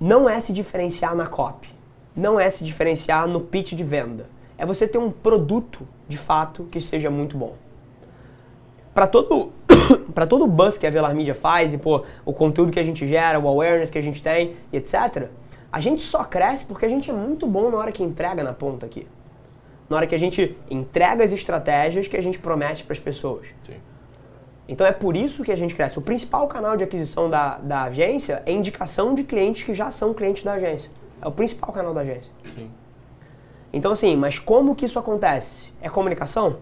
Não 0.00 0.28
é 0.28 0.40
se 0.40 0.52
diferenciar 0.52 1.14
na 1.14 1.26
copy. 1.26 1.68
Não 2.14 2.38
é 2.38 2.48
se 2.50 2.64
diferenciar 2.64 3.26
no 3.26 3.40
pitch 3.40 3.72
de 3.72 3.84
venda. 3.84 4.26
É 4.56 4.64
você 4.64 4.86
ter 4.86 4.98
um 4.98 5.10
produto, 5.10 5.86
de 6.08 6.16
fato, 6.16 6.64
que 6.70 6.80
seja 6.80 7.10
muito 7.10 7.36
bom. 7.36 7.54
Para 8.94 9.06
todo 9.06 9.52
para 10.14 10.26
todo 10.26 10.44
o 10.44 10.46
buzz 10.46 10.78
que 10.78 10.86
a 10.86 10.90
Velar 10.90 11.14
Media 11.14 11.34
faz 11.34 11.72
e 11.72 11.78
pô, 11.78 12.04
o 12.24 12.32
conteúdo 12.32 12.70
que 12.70 12.78
a 12.78 12.84
gente 12.84 13.06
gera, 13.06 13.38
o 13.38 13.48
awareness 13.48 13.90
que 13.90 13.98
a 13.98 14.02
gente 14.02 14.22
tem 14.22 14.56
e 14.72 14.76
etc, 14.76 15.28
a 15.72 15.80
gente 15.80 16.02
só 16.02 16.22
cresce 16.22 16.66
porque 16.66 16.84
a 16.84 16.88
gente 16.88 17.10
é 17.10 17.14
muito 17.14 17.46
bom 17.46 17.70
na 17.70 17.78
hora 17.78 17.90
que 17.90 18.02
entrega 18.02 18.44
na 18.44 18.52
ponta 18.52 18.84
aqui. 18.84 19.06
Na 19.88 19.96
hora 19.96 20.06
que 20.06 20.14
a 20.14 20.18
gente 20.18 20.56
entrega 20.70 21.24
as 21.24 21.32
estratégias 21.32 22.06
que 22.06 22.16
a 22.16 22.22
gente 22.22 22.38
promete 22.38 22.84
para 22.84 22.92
as 22.92 22.98
pessoas. 22.98 23.54
Sim. 23.62 23.80
Então 24.68 24.86
é 24.86 24.92
por 24.92 25.16
isso 25.16 25.42
que 25.42 25.50
a 25.50 25.56
gente 25.56 25.74
cresce. 25.74 25.98
O 25.98 26.02
principal 26.02 26.46
canal 26.46 26.76
de 26.76 26.84
aquisição 26.84 27.28
da, 27.28 27.56
da 27.58 27.84
agência 27.84 28.42
é 28.44 28.52
indicação 28.52 29.14
de 29.14 29.24
clientes 29.24 29.62
que 29.62 29.72
já 29.72 29.90
são 29.90 30.12
clientes 30.12 30.42
da 30.42 30.52
agência. 30.52 30.90
É 31.20 31.26
o 31.26 31.32
principal 31.32 31.72
canal 31.72 31.94
da 31.94 32.02
agência. 32.02 32.32
Sim. 32.54 32.70
Então 33.72 33.92
assim, 33.92 34.14
mas 34.14 34.38
como 34.38 34.74
que 34.74 34.84
isso 34.84 34.98
acontece? 34.98 35.72
É 35.80 35.88
comunicação? 35.88 36.58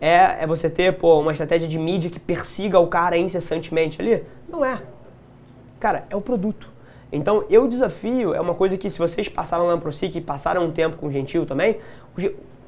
É, 0.00 0.42
é 0.42 0.46
você 0.48 0.68
ter 0.68 0.98
pô, 0.98 1.20
uma 1.20 1.30
estratégia 1.30 1.68
de 1.68 1.78
mídia 1.78 2.10
que 2.10 2.18
persiga 2.18 2.80
o 2.80 2.88
cara 2.88 3.16
incessantemente 3.16 4.02
ali? 4.02 4.24
Não 4.48 4.64
é. 4.64 4.82
Cara, 5.78 6.04
é 6.10 6.16
o 6.16 6.20
produto. 6.20 6.71
Então, 7.12 7.44
eu 7.50 7.68
desafio, 7.68 8.34
é 8.34 8.40
uma 8.40 8.54
coisa 8.54 8.78
que 8.78 8.88
se 8.88 8.98
vocês 8.98 9.28
passaram 9.28 9.66
lá 9.66 9.74
na 9.74 9.80
ProSic 9.80 10.16
e 10.16 10.20
passaram 10.20 10.64
um 10.64 10.72
tempo 10.72 10.96
com 10.96 11.08
o 11.08 11.10
Gentil 11.10 11.44
também, 11.44 11.76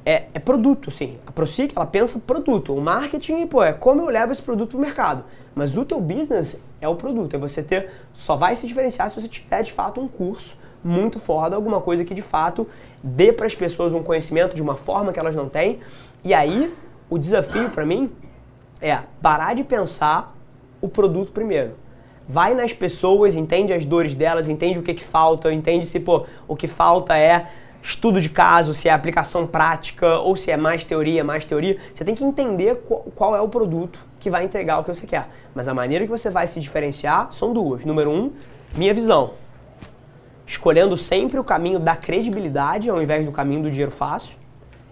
é, 0.05 0.25
é 0.35 0.39
produto, 0.39 0.91
sim. 0.91 1.17
A 1.25 1.31
ProSic, 1.31 1.75
ela 1.75 1.87
pensa 1.87 2.19
produto. 2.19 2.75
O 2.75 2.79
marketing, 2.79 3.47
pô, 3.47 3.63
é 3.63 3.73
como 3.73 4.01
eu 4.01 4.09
levo 4.09 4.31
esse 4.31 4.41
produto 4.41 4.69
pro 4.71 4.79
mercado. 4.79 5.23
Mas 5.55 5.75
o 5.75 5.83
teu 5.83 5.99
business 5.99 6.61
é 6.79 6.87
o 6.87 6.95
produto. 6.95 7.35
É 7.35 7.39
você 7.39 7.63
ter, 7.63 7.89
só 8.13 8.35
vai 8.35 8.55
se 8.55 8.67
diferenciar 8.67 9.09
se 9.09 9.19
você 9.19 9.27
tiver, 9.27 9.63
de 9.63 9.73
fato, 9.73 9.99
um 9.99 10.07
curso 10.07 10.55
muito 10.83 11.19
foda, 11.19 11.55
alguma 11.55 11.81
coisa 11.81 12.05
que, 12.05 12.13
de 12.13 12.21
fato, 12.21 12.67
dê 13.01 13.33
para 13.33 13.47
as 13.47 13.55
pessoas 13.55 13.93
um 13.93 14.03
conhecimento 14.03 14.55
de 14.55 14.61
uma 14.61 14.75
forma 14.75 15.11
que 15.11 15.19
elas 15.19 15.33
não 15.33 15.49
têm. 15.49 15.79
E 16.23 16.35
aí, 16.35 16.71
o 17.09 17.17
desafio 17.17 17.71
para 17.71 17.83
mim 17.83 18.11
é 18.79 18.99
parar 19.19 19.55
de 19.55 19.63
pensar 19.63 20.35
o 20.79 20.87
produto 20.87 21.31
primeiro 21.31 21.84
vai 22.27 22.53
nas 22.53 22.73
pessoas, 22.73 23.35
entende 23.35 23.73
as 23.73 23.85
dores 23.85 24.15
delas, 24.15 24.49
entende 24.49 24.79
o 24.79 24.83
que, 24.83 24.93
que 24.93 25.03
falta, 25.03 25.53
entende 25.53 25.85
se 25.85 25.99
pô, 25.99 26.25
o 26.47 26.55
que 26.55 26.67
falta 26.67 27.17
é 27.17 27.47
estudo 27.83 28.19
de 28.19 28.29
caso, 28.29 28.73
se 28.73 28.89
é 28.89 28.91
aplicação 28.91 29.45
prática 29.45 30.17
ou 30.19 30.35
se 30.35 30.49
é 30.49 30.57
mais 30.57 30.83
teoria, 30.83 31.23
mais 31.23 31.45
teoria. 31.45 31.77
Você 31.93 32.03
tem 32.03 32.15
que 32.15 32.23
entender 32.23 32.81
qual, 32.87 33.01
qual 33.15 33.35
é 33.35 33.41
o 33.41 33.47
produto 33.47 33.99
que 34.19 34.29
vai 34.29 34.43
entregar 34.43 34.79
o 34.79 34.83
que 34.83 34.93
você 34.93 35.05
quer. 35.05 35.29
Mas 35.53 35.67
a 35.67 35.73
maneira 35.73 36.03
que 36.03 36.09
você 36.09 36.29
vai 36.29 36.47
se 36.47 36.59
diferenciar 36.59 37.31
são 37.31 37.53
duas. 37.53 37.85
Número 37.85 38.09
um, 38.09 38.31
minha 38.75 38.93
visão. 38.93 39.33
Escolhendo 40.47 40.97
sempre 40.97 41.39
o 41.39 41.43
caminho 41.43 41.79
da 41.79 41.95
credibilidade 41.95 42.89
ao 42.89 43.01
invés 43.01 43.25
do 43.25 43.31
caminho 43.31 43.63
do 43.63 43.69
dinheiro 43.69 43.91
fácil. 43.91 44.35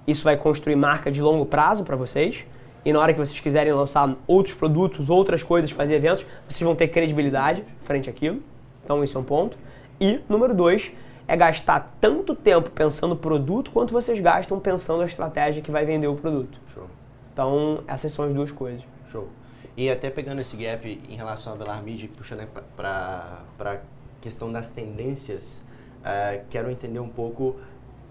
Isso 0.06 0.24
vai 0.24 0.38
construir 0.38 0.76
marca 0.76 1.12
de 1.12 1.22
longo 1.22 1.46
prazo 1.46 1.84
para 1.84 1.96
vocês 1.96 2.46
e 2.86 2.92
na 2.92 3.00
hora 3.00 3.14
que 3.14 3.20
vocês 3.20 3.40
quiserem 3.40 3.72
lançar 3.72 4.16
outros 4.28 4.56
produtos, 4.56 5.10
outras 5.10 5.42
coisas, 5.42 5.72
fazer 5.72 5.96
eventos, 5.96 6.26
vocês 6.48 6.62
vão 6.62 6.76
ter 6.76 6.90
credibilidade 6.90 7.64
frente 7.78 8.10
àquilo. 8.10 8.42
Então, 8.84 9.04
esse 9.04 9.16
é 9.16 9.20
um 9.20 9.24
ponto. 9.24 9.58
E, 10.00 10.20
número 10.28 10.54
dois, 10.54 10.92
é 11.28 11.38
gastar 11.38 11.96
tanto 12.02 12.36
tempo 12.36 12.70
pensando 12.70 13.12
no 13.12 13.16
produto 13.16 13.72
quanto 13.72 13.94
vocês 13.94 14.20
gastam 14.20 14.60
pensando 14.60 15.02
a 15.02 15.06
estratégia 15.06 15.62
que 15.62 15.72
vai 15.72 15.86
vender 15.86 16.08
o 16.08 16.16
produto. 16.16 16.60
Show. 16.68 16.88
Então, 17.32 17.84
essas 17.88 18.12
são 18.12 18.26
as 18.26 18.34
duas 18.34 18.52
coisas. 18.52 18.84
Show. 19.10 19.30
E 19.78 19.90
até 19.90 20.10
pegando 20.10 20.42
esse 20.42 20.56
gap 20.58 21.02
em 21.10 21.16
relação 21.16 21.54
a 21.54 21.56
Velar 21.56 21.82
Media, 21.82 22.10
puxando 22.16 22.46
para 22.76 23.40
a 23.60 23.78
questão 24.22 24.52
das 24.52 24.72
tendências, 24.72 25.64
uh, 26.02 26.44
quero 26.50 26.70
entender 26.70 27.00
um 27.00 27.10
pouco 27.10 27.56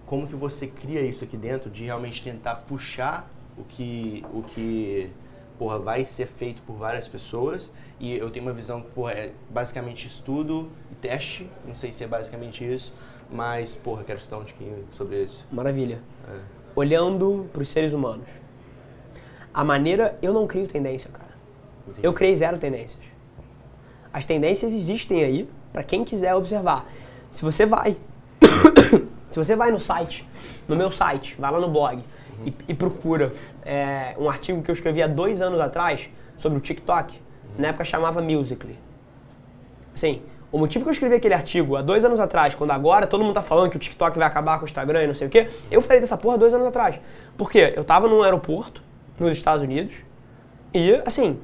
como 0.07 0.27
que 0.27 0.35
você 0.35 0.67
cria 0.67 1.03
isso 1.03 1.23
aqui 1.23 1.37
dentro, 1.37 1.71
de 1.71 1.85
realmente 1.85 2.23
tentar 2.23 2.57
puxar 2.57 3.31
o 3.57 3.65
que, 3.65 4.25
o 4.33 4.43
que 4.43 5.11
porra, 5.59 5.79
vai 5.79 6.05
ser 6.05 6.27
feito 6.27 6.61
por 6.63 6.75
várias 6.75 7.07
pessoas 7.07 7.73
e 8.01 8.17
eu 8.17 8.31
tenho 8.31 8.45
uma 8.45 8.53
visão 8.53 8.81
que 8.81 8.91
porra, 8.91 9.13
é 9.13 9.33
basicamente 9.51 10.07
estudo 10.07 10.69
e 10.91 10.95
teste, 10.97 11.49
não 11.67 11.75
sei 11.75 11.93
se 11.93 12.03
é 12.03 12.07
basicamente 12.07 12.65
isso, 12.65 12.95
mas 13.31 13.75
porra, 13.75 14.03
quero 14.05 14.19
estudar 14.19 14.39
um 14.39 14.45
pouquinho 14.45 14.85
sobre 14.93 15.23
isso. 15.23 15.47
Maravilha. 15.53 16.01
É. 16.29 16.39
Olhando 16.75 17.49
para 17.53 17.63
os 17.63 17.69
seres 17.69 17.93
humanos. 17.93 18.27
A 19.53 19.63
maneira, 19.63 20.19
eu 20.23 20.33
não 20.33 20.47
crio 20.47 20.67
tendência, 20.67 21.11
cara. 21.11 21.33
Entendi. 21.87 22.07
Eu 22.07 22.13
criei 22.13 22.35
zero 22.37 22.59
tendências. 22.59 23.03
As 24.13 24.25
tendências 24.25 24.73
existem 24.73 25.23
aí 25.23 25.49
para 25.73 25.83
quem 25.83 26.05
quiser 26.05 26.35
observar. 26.35 26.87
Se 27.31 27.43
você 27.43 27.65
vai, 27.65 27.97
se 29.31 29.39
você 29.39 29.55
vai 29.55 29.71
no 29.71 29.81
site, 29.81 30.27
no 30.67 30.77
meu 30.77 30.91
site, 30.91 31.37
vai 31.39 31.51
lá 31.51 31.61
no 31.61 31.69
blog, 31.69 32.03
e, 32.45 32.55
e 32.69 32.75
procura 32.75 33.33
é, 33.65 34.15
um 34.19 34.29
artigo 34.29 34.63
que 34.63 34.71
eu 34.71 34.75
escrevi 34.75 35.03
há 35.03 35.07
dois 35.07 35.43
anos 35.43 35.61
atrás 35.61 36.09
sobre 36.37 36.59
o 36.59 36.61
TikTok. 36.61 37.21
Na 37.59 37.69
época 37.69 37.85
chamava 37.85 38.21
Musical.ly. 38.23 38.79
Assim, 39.95 40.23
o 40.51 40.59
motivo 40.59 40.85
que 40.85 40.91
eu 40.91 40.93
escrevi 40.93 41.17
aquele 41.17 41.35
artigo 41.35 41.77
há 41.77 41.83
dois 41.83 42.05
anos 42.05 42.21
atrás, 42.21 42.55
quando 42.55 42.71
agora 42.71 43.07
todo 43.07 43.23
mundo 43.25 43.35
tá 43.35 43.43
falando 43.43 43.71
que 43.71 43.77
o 43.77 43.81
TikTok 43.81 44.19
vai 44.19 44.27
acabar 44.27 44.59
com 44.59 44.65
o 44.65 44.69
Instagram 44.69 45.05
e 45.05 45.07
não 45.07 45.15
sei 45.15 45.27
o 45.27 45.31
quê, 45.31 45.49
eu 45.71 45.81
falei 45.81 46.01
dessa 46.01 46.17
porra 46.17 46.37
dois 46.37 46.53
anos 46.53 46.67
atrás. 46.67 47.01
Por 47.37 47.51
quê? 47.51 47.73
Eu 47.77 47.85
tava 47.85 48.09
num 48.09 48.23
aeroporto, 48.23 48.83
nos 49.19 49.31
Estados 49.31 49.63
Unidos, 49.63 49.95
e, 50.75 50.95
assim, 51.05 51.39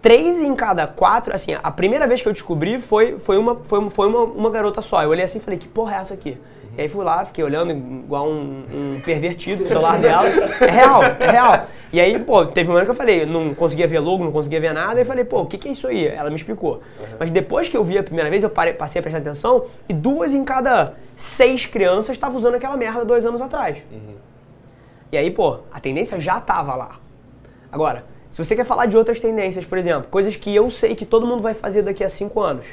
três 0.00 0.38
em 0.40 0.54
cada 0.54 0.86
quatro, 0.86 1.34
assim, 1.34 1.56
a 1.62 1.70
primeira 1.70 2.06
vez 2.06 2.20
que 2.20 2.28
eu 2.28 2.32
descobri 2.32 2.80
foi, 2.80 3.18
foi, 3.18 3.38
uma, 3.38 3.56
foi, 3.56 3.90
foi 3.90 4.08
uma, 4.08 4.20
uma 4.20 4.50
garota 4.50 4.82
só. 4.82 5.02
Eu 5.02 5.10
olhei 5.10 5.24
assim 5.24 5.38
e 5.38 5.40
falei, 5.40 5.58
que 5.58 5.68
porra 5.68 5.96
é 5.96 5.98
essa 5.98 6.14
aqui? 6.14 6.38
E 6.76 6.82
aí 6.82 6.88
fui 6.88 7.04
lá, 7.04 7.24
fiquei 7.24 7.44
olhando 7.44 7.72
igual 7.72 8.28
um, 8.28 8.64
um 8.72 9.00
pervertido 9.04 9.62
no 9.62 9.68
celular 9.68 9.98
dela. 9.98 10.26
É 10.60 10.70
real, 10.70 11.02
é 11.02 11.30
real. 11.30 11.66
E 11.92 12.00
aí, 12.00 12.18
pô, 12.18 12.44
teve 12.44 12.68
um 12.68 12.72
momento 12.72 12.86
que 12.86 12.90
eu 12.90 12.96
falei, 12.96 13.24
não 13.24 13.54
conseguia 13.54 13.86
ver 13.86 14.00
logo, 14.00 14.24
não 14.24 14.32
conseguia 14.32 14.60
ver 14.60 14.72
nada. 14.72 15.00
E 15.00 15.04
falei, 15.04 15.24
pô, 15.24 15.42
o 15.42 15.46
que, 15.46 15.56
que 15.56 15.68
é 15.68 15.72
isso 15.72 15.86
aí? 15.86 16.08
Ela 16.08 16.28
me 16.28 16.34
explicou. 16.36 16.74
Uhum. 16.74 17.06
Mas 17.20 17.30
depois 17.30 17.68
que 17.68 17.76
eu 17.76 17.84
vi 17.84 17.96
a 17.96 18.02
primeira 18.02 18.28
vez, 18.28 18.42
eu 18.42 18.50
parei, 18.50 18.72
passei 18.72 18.98
a 18.98 19.02
prestar 19.02 19.20
atenção 19.20 19.66
e 19.88 19.94
duas 19.94 20.34
em 20.34 20.42
cada 20.42 20.94
seis 21.16 21.66
crianças 21.66 22.16
estavam 22.16 22.36
usando 22.36 22.56
aquela 22.56 22.76
merda 22.76 23.04
dois 23.04 23.24
anos 23.24 23.40
atrás. 23.40 23.78
Uhum. 23.92 24.16
E 25.12 25.16
aí, 25.16 25.30
pô, 25.30 25.58
a 25.72 25.78
tendência 25.78 26.18
já 26.18 26.40
tava 26.40 26.74
lá. 26.74 26.96
Agora, 27.70 28.04
se 28.28 28.44
você 28.44 28.56
quer 28.56 28.64
falar 28.64 28.86
de 28.86 28.96
outras 28.96 29.20
tendências, 29.20 29.64
por 29.64 29.78
exemplo, 29.78 30.08
coisas 30.10 30.34
que 30.34 30.52
eu 30.52 30.68
sei 30.72 30.96
que 30.96 31.06
todo 31.06 31.24
mundo 31.24 31.40
vai 31.40 31.54
fazer 31.54 31.82
daqui 31.82 32.02
a 32.02 32.08
cinco 32.08 32.40
anos. 32.40 32.66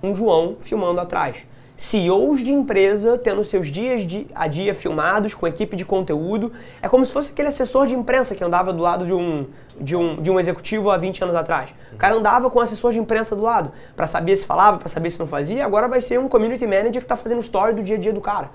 Um 0.00 0.14
João 0.14 0.56
filmando 0.60 1.00
atrás. 1.00 1.44
CEOs 1.76 2.42
de 2.42 2.52
empresa 2.52 3.18
tendo 3.18 3.42
seus 3.42 3.68
dias 3.68 4.02
de, 4.06 4.26
a 4.34 4.46
dia 4.46 4.74
filmados 4.74 5.34
com 5.34 5.46
equipe 5.46 5.76
de 5.76 5.84
conteúdo. 5.84 6.52
É 6.80 6.88
como 6.88 7.04
se 7.04 7.12
fosse 7.12 7.32
aquele 7.32 7.48
assessor 7.48 7.86
de 7.86 7.94
imprensa 7.94 8.34
que 8.34 8.44
andava 8.44 8.72
do 8.72 8.82
lado 8.82 9.06
de 9.06 9.12
um, 9.12 9.46
de 9.80 9.96
um, 9.96 10.20
de 10.22 10.30
um 10.30 10.38
executivo 10.38 10.90
há 10.90 10.96
20 10.96 11.24
anos 11.24 11.34
atrás. 11.34 11.70
O 11.92 11.96
cara 11.96 12.14
andava 12.14 12.50
com 12.50 12.58
um 12.58 12.62
assessor 12.62 12.92
de 12.92 12.98
imprensa 12.98 13.34
do 13.34 13.42
lado 13.42 13.72
para 13.96 14.06
saber 14.06 14.36
se 14.36 14.44
falava, 14.44 14.78
para 14.78 14.88
saber 14.88 15.10
se 15.10 15.18
não 15.18 15.26
fazia. 15.26 15.64
Agora 15.64 15.88
vai 15.88 16.00
ser 16.00 16.20
um 16.20 16.28
community 16.28 16.66
manager 16.66 16.92
que 16.92 16.98
está 16.98 17.16
fazendo 17.16 17.40
story 17.40 17.74
do 17.74 17.82
dia 17.82 17.96
a 17.96 17.98
dia 17.98 18.12
do 18.12 18.20
cara. 18.20 18.50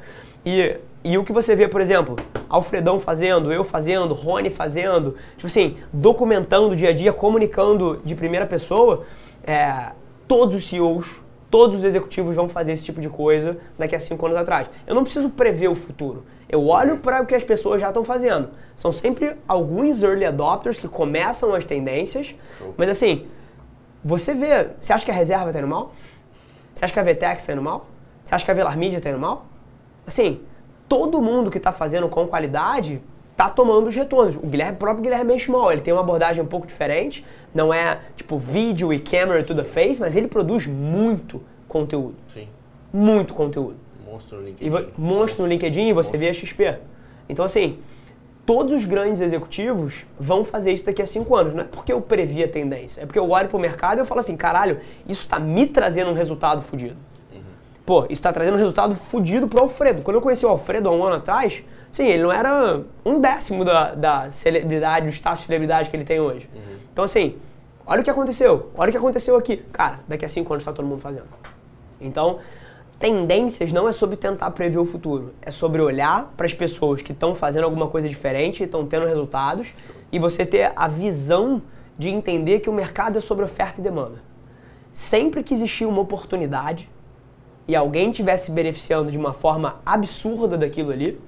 E, 0.45 0.77
e 1.03 1.17
o 1.17 1.23
que 1.23 1.33
você 1.33 1.55
vê, 1.55 1.67
por 1.67 1.81
exemplo, 1.81 2.15
Alfredão 2.47 2.99
fazendo, 2.99 3.51
eu 3.51 3.63
fazendo, 3.63 4.13
Rony 4.13 4.49
fazendo, 4.49 5.15
tipo 5.35 5.47
assim, 5.47 5.77
documentando 5.91 6.69
o 6.69 6.75
dia 6.75 6.89
a 6.89 6.93
dia, 6.93 7.11
comunicando 7.11 7.99
de 8.05 8.15
primeira 8.15 8.45
pessoa, 8.45 9.03
é, 9.43 9.91
todos 10.27 10.55
os 10.55 10.69
CEOs 10.69 11.26
todos 11.49 11.79
os 11.79 11.83
executivos 11.83 12.35
vão 12.35 12.47
fazer 12.47 12.73
esse 12.73 12.83
tipo 12.83 12.99
de 12.99 13.09
coisa 13.09 13.57
daqui 13.77 13.95
a 13.95 13.99
cinco 13.99 14.25
anos 14.25 14.37
atrás. 14.37 14.69
Eu 14.85 14.95
não 14.95 15.03
preciso 15.03 15.29
prever 15.29 15.67
o 15.67 15.75
futuro. 15.75 16.25
Eu 16.49 16.65
olho 16.67 16.97
para 16.97 17.21
o 17.21 17.25
que 17.25 17.35
as 17.35 17.43
pessoas 17.43 17.81
já 17.81 17.87
estão 17.89 18.03
fazendo. 18.03 18.49
São 18.75 18.91
sempre 18.93 19.35
alguns 19.47 20.03
early 20.03 20.25
adopters 20.25 20.79
que 20.79 20.87
começam 20.87 21.53
as 21.53 21.65
tendências, 21.65 22.35
mas 22.77 22.89
assim, 22.89 23.25
você 24.03 24.33
vê, 24.33 24.69
você 24.79 24.93
acha 24.93 25.03
que 25.03 25.11
a 25.11 25.13
reserva 25.13 25.47
está 25.47 25.59
indo 25.59 25.67
mal? 25.67 25.91
Você 26.73 26.85
acha 26.85 26.93
que 26.93 26.99
a 26.99 27.03
VTEX 27.03 27.41
está 27.41 27.53
indo 27.53 27.61
mal? 27.61 27.87
Você 28.23 28.35
acha 28.35 28.45
que 28.45 28.51
a 28.51 28.53
Velar 28.53 28.77
Media 28.77 28.97
está 28.97 29.09
indo 29.09 29.19
mal? 29.19 29.45
Assim, 30.05 30.41
todo 30.87 31.21
mundo 31.21 31.51
que 31.51 31.57
está 31.57 31.71
fazendo 31.71 32.07
com 32.07 32.27
qualidade 32.27 33.01
tá 33.37 33.49
tomando 33.49 33.87
os 33.87 33.95
retornos. 33.95 34.35
O 34.35 34.39
Guilherme, 34.47 34.73
o 34.73 34.77
próprio 34.77 35.03
Guilherme 35.03 35.39
Schmall, 35.39 35.71
ele 35.71 35.81
tem 35.81 35.93
uma 35.93 36.01
abordagem 36.01 36.43
um 36.43 36.47
pouco 36.47 36.65
diferente, 36.67 37.23
não 37.53 37.71
é 37.73 37.99
tipo 38.17 38.37
vídeo 38.37 38.91
e 38.91 38.99
camera 38.99 39.41
to 39.43 39.53
the 39.55 39.63
face, 39.63 40.01
mas 40.01 40.15
ele 40.17 40.27
produz 40.27 40.65
muito 40.67 41.41
conteúdo. 41.67 42.15
Sim. 42.33 42.47
Muito 42.91 43.33
conteúdo. 43.35 43.75
Monstro 44.05 44.39
no 44.39 44.45
LinkedIn. 44.45 44.65
E 44.65 44.69
vo- 44.69 44.85
monstro 44.97 45.43
no 45.43 45.49
LinkedIn 45.49 45.87
e 45.89 45.93
você 45.93 46.17
vê 46.17 46.29
a 46.29 46.33
XP. 46.33 46.79
Então 47.29 47.45
assim, 47.45 47.77
todos 48.45 48.73
os 48.73 48.85
grandes 48.85 49.21
executivos 49.21 50.05
vão 50.19 50.43
fazer 50.43 50.71
isso 50.71 50.85
daqui 50.85 51.01
a 51.01 51.05
cinco 51.05 51.35
anos. 51.35 51.53
Não 51.53 51.61
é 51.61 51.65
porque 51.65 51.93
eu 51.93 52.01
previ 52.01 52.43
a 52.43 52.47
tendência, 52.47 53.01
é 53.01 53.05
porque 53.05 53.19
eu 53.19 53.29
olho 53.29 53.47
pro 53.49 53.59
mercado 53.59 53.99
e 53.99 54.01
eu 54.01 54.05
falo 54.05 54.19
assim, 54.21 54.35
caralho, 54.35 54.79
isso 55.07 55.27
tá 55.27 55.39
me 55.39 55.67
trazendo 55.67 56.09
um 56.09 56.13
resultado 56.13 56.61
fodido. 56.63 56.95
Pô, 57.85 58.05
isso 58.09 58.21
tá 58.21 58.33
trazendo 58.33 58.55
um 58.55 58.57
resultado 58.57 58.95
fodido 58.95 59.47
pro 59.47 59.61
Alfredo. 59.61 60.01
Quando 60.01 60.15
eu 60.15 60.21
conheci 60.21 60.45
o 60.45 60.49
Alfredo 60.49 60.89
há 60.89 60.91
um 60.91 61.03
ano 61.05 61.15
atrás, 61.15 61.63
sim, 61.91 62.07
ele 62.07 62.23
não 62.23 62.31
era 62.31 62.81
um 63.05 63.19
décimo 63.19 63.63
da, 63.63 63.95
da 63.95 64.31
celebridade, 64.31 65.05
do 65.05 65.11
status 65.11 65.41
de 65.41 65.45
celebridade 65.45 65.89
que 65.89 65.95
ele 65.95 66.03
tem 66.03 66.19
hoje. 66.19 66.49
Então, 66.91 67.05
assim, 67.05 67.37
olha 67.85 68.01
o 68.01 68.03
que 68.03 68.09
aconteceu. 68.09 68.71
Olha 68.75 68.89
o 68.89 68.91
que 68.91 68.97
aconteceu 68.97 69.35
aqui. 69.35 69.57
Cara, 69.71 69.99
daqui 70.07 70.25
a 70.25 70.29
cinco 70.29 70.53
anos 70.53 70.65
tá 70.65 70.73
todo 70.73 70.85
mundo 70.85 70.99
fazendo. 70.99 71.27
Então, 71.99 72.39
tendências 72.99 73.71
não 73.71 73.87
é 73.87 73.91
sobre 73.91 74.15
tentar 74.15 74.49
prever 74.51 74.79
o 74.79 74.85
futuro. 74.85 75.33
É 75.41 75.51
sobre 75.51 75.81
olhar 75.81 76.33
para 76.35 76.45
as 76.45 76.53
pessoas 76.53 77.01
que 77.01 77.11
estão 77.11 77.35
fazendo 77.35 77.63
alguma 77.65 77.87
coisa 77.87 78.07
diferente, 78.07 78.63
estão 78.63 78.85
tendo 78.85 79.05
resultados, 79.05 79.73
e 80.11 80.19
você 80.19 80.45
ter 80.45 80.71
a 80.75 80.87
visão 80.87 81.61
de 81.97 82.09
entender 82.09 82.59
que 82.59 82.69
o 82.69 82.73
mercado 82.73 83.17
é 83.17 83.21
sobre 83.21 83.43
oferta 83.43 83.79
e 83.79 83.83
demanda. 83.83 84.21
Sempre 84.91 85.43
que 85.43 85.53
existir 85.53 85.85
uma 85.85 86.01
oportunidade, 86.01 86.89
e 87.67 87.75
alguém 87.75 88.09
estiver 88.09 88.37
se 88.37 88.51
beneficiando 88.51 89.11
de 89.11 89.17
uma 89.17 89.33
forma 89.33 89.75
absurda 89.85 90.57
daquilo 90.57 90.91
ali, 90.91 91.19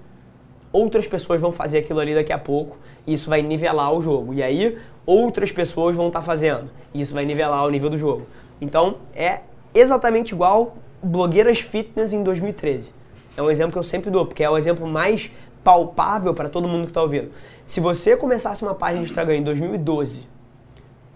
outras 0.72 1.08
pessoas 1.08 1.42
vão 1.42 1.52
fazer 1.52 1.80
aquilo 1.80 2.00
ali 2.00 2.14
daqui 2.14 2.34
a 2.34 2.38
pouco 2.38 2.78
e 3.06 3.14
isso 3.14 3.30
vai 3.30 3.42
nivelar 3.42 3.94
o 3.94 4.02
jogo. 4.02 4.34
E 4.34 4.44
aí 4.44 4.78
outras 5.06 5.52
pessoas 5.52 5.96
vão 5.96 6.08
estar 6.08 6.22
fazendo 6.22 6.70
e 6.94 7.02
isso 7.02 7.14
vai 7.14 7.26
nivelar 7.26 7.66
o 7.66 7.70
nível 7.70 7.90
do 7.90 7.98
jogo. 7.98 8.28
Então 8.62 8.98
é 9.16 9.42
exatamente 9.74 10.34
igual 10.34 10.78
blogueiras 11.02 11.60
fitness 11.60 12.14
em 12.14 12.24
2013. 12.24 12.92
É 13.36 13.42
um 13.42 13.50
exemplo 13.50 13.74
que 13.74 13.80
eu 13.80 13.84
sempre 13.84 14.10
dou, 14.10 14.26
porque 14.26 14.44
é 14.44 14.50
o 14.50 14.58
exemplo 14.58 14.88
mais 14.88 15.32
palpável 15.64 16.34
para 16.34 16.50
todo 16.50 16.68
mundo 16.68 16.84
que 16.84 16.90
está 16.90 17.02
ouvindo. 17.02 17.32
Se 17.66 17.80
você 17.80 18.18
começasse 18.18 18.64
uma 18.64 18.76
página 18.76 19.04
de 19.04 19.10
Instagram 19.10 19.38
em 19.38 19.44
2012 19.44 20.28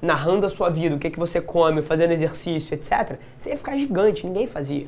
narrando 0.02 0.46
a 0.46 0.50
sua 0.50 0.70
vida, 0.70 0.96
o 0.96 1.00
que, 1.00 1.10
que 1.10 1.18
você 1.18 1.40
come, 1.40 1.82
fazendo 1.82 2.12
exercício, 2.12 2.74
etc., 2.74 3.18
você 3.40 3.52
ia 3.52 3.58
ficar 3.58 3.78
gigante, 3.78 4.28
ninguém 4.28 4.46
fazia. 4.46 4.88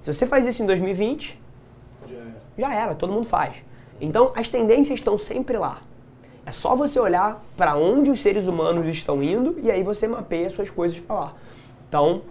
Se 0.00 0.14
você 0.14 0.24
faz 0.24 0.46
isso 0.46 0.62
em 0.62 0.66
2020, 0.66 1.36
já 2.56 2.72
era, 2.72 2.94
todo 2.94 3.12
mundo 3.12 3.26
faz. 3.26 3.56
Então 4.00 4.32
as 4.34 4.48
tendências 4.48 4.98
estão 4.98 5.18
sempre 5.18 5.58
lá. 5.58 5.78
É 6.46 6.52
só 6.52 6.74
você 6.74 6.98
olhar 6.98 7.44
para 7.56 7.76
onde 7.76 8.10
os 8.10 8.22
seres 8.22 8.46
humanos 8.46 8.86
estão 8.86 9.22
indo 9.22 9.58
e 9.62 9.70
aí 9.70 9.82
você 9.82 10.08
mapeia 10.08 10.48
suas 10.50 10.70
coisas 10.70 10.98
para 10.98 11.14
lá. 11.16 11.34
Então, 11.88 12.22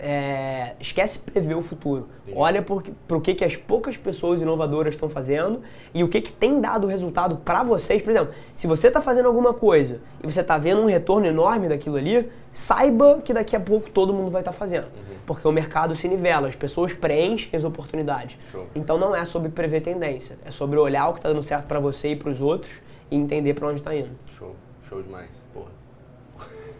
é, 0.00 0.74
esquece 0.80 1.18
prever 1.18 1.54
o 1.54 1.62
futuro. 1.62 2.08
Olha 2.34 2.62
para 2.62 3.16
o 3.16 3.20
que, 3.20 3.34
que 3.34 3.44
as 3.44 3.54
poucas 3.54 3.96
pessoas 3.96 4.40
inovadoras 4.40 4.94
estão 4.94 5.08
fazendo 5.08 5.60
e 5.92 6.02
o 6.02 6.08
que, 6.08 6.20
que 6.20 6.32
tem 6.32 6.60
dado 6.60 6.86
resultado 6.86 7.36
para 7.36 7.62
vocês. 7.62 8.00
Por 8.00 8.10
exemplo, 8.10 8.34
se 8.54 8.66
você 8.66 8.88
está 8.88 9.02
fazendo 9.02 9.26
alguma 9.26 9.52
coisa 9.52 10.00
e 10.22 10.30
você 10.30 10.40
está 10.40 10.56
vendo 10.56 10.80
um 10.80 10.86
retorno 10.86 11.26
enorme 11.26 11.68
daquilo 11.68 11.96
ali, 11.96 12.30
saiba 12.52 13.20
que 13.22 13.34
daqui 13.34 13.54
a 13.54 13.60
pouco 13.60 13.90
todo 13.90 14.12
mundo 14.12 14.30
vai 14.30 14.40
estar 14.40 14.52
fazendo. 14.52 14.88
Porque 15.26 15.46
o 15.46 15.52
mercado 15.52 15.94
se 15.94 16.08
nivela, 16.08 16.48
as 16.48 16.56
pessoas 16.56 16.92
preenchem 16.92 17.50
as 17.54 17.62
oportunidades. 17.62 18.36
Show. 18.50 18.66
Então 18.74 18.98
não 18.98 19.14
é 19.14 19.24
sobre 19.24 19.50
prever 19.50 19.82
tendência, 19.82 20.38
é 20.44 20.50
sobre 20.50 20.78
olhar 20.78 21.08
o 21.08 21.12
que 21.12 21.18
está 21.18 21.28
dando 21.28 21.42
certo 21.42 21.66
para 21.66 21.78
você 21.78 22.12
e 22.12 22.16
para 22.16 22.30
os 22.30 22.40
outros 22.40 22.80
e 23.10 23.16
entender 23.16 23.54
para 23.54 23.68
onde 23.68 23.80
está 23.80 23.94
indo. 23.94 24.10
Show. 24.32 24.56
Show 24.82 25.02
demais. 25.02 25.44
Porra. 25.52 25.70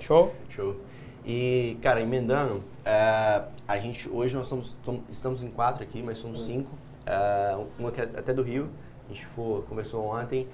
Show? 0.00 0.32
Show. 0.48 0.76
E, 1.24 1.76
cara, 1.82 2.00
emendando, 2.00 2.62
é, 2.84 3.42
a 3.68 3.78
gente, 3.78 4.08
hoje 4.08 4.34
nós 4.34 4.46
somos, 4.46 4.74
tom- 4.84 5.00
estamos 5.10 5.42
em 5.42 5.48
quatro 5.50 5.82
aqui, 5.82 6.02
mas 6.02 6.18
somos 6.18 6.44
cinco. 6.46 6.70
É, 7.06 7.56
uma 7.78 7.90
que 7.92 8.00
é 8.00 8.04
até 8.04 8.32
do 8.32 8.42
Rio, 8.42 8.68
a 9.08 9.12
gente 9.12 9.26
for, 9.26 9.64
conversou 9.68 10.04
ontem. 10.06 10.46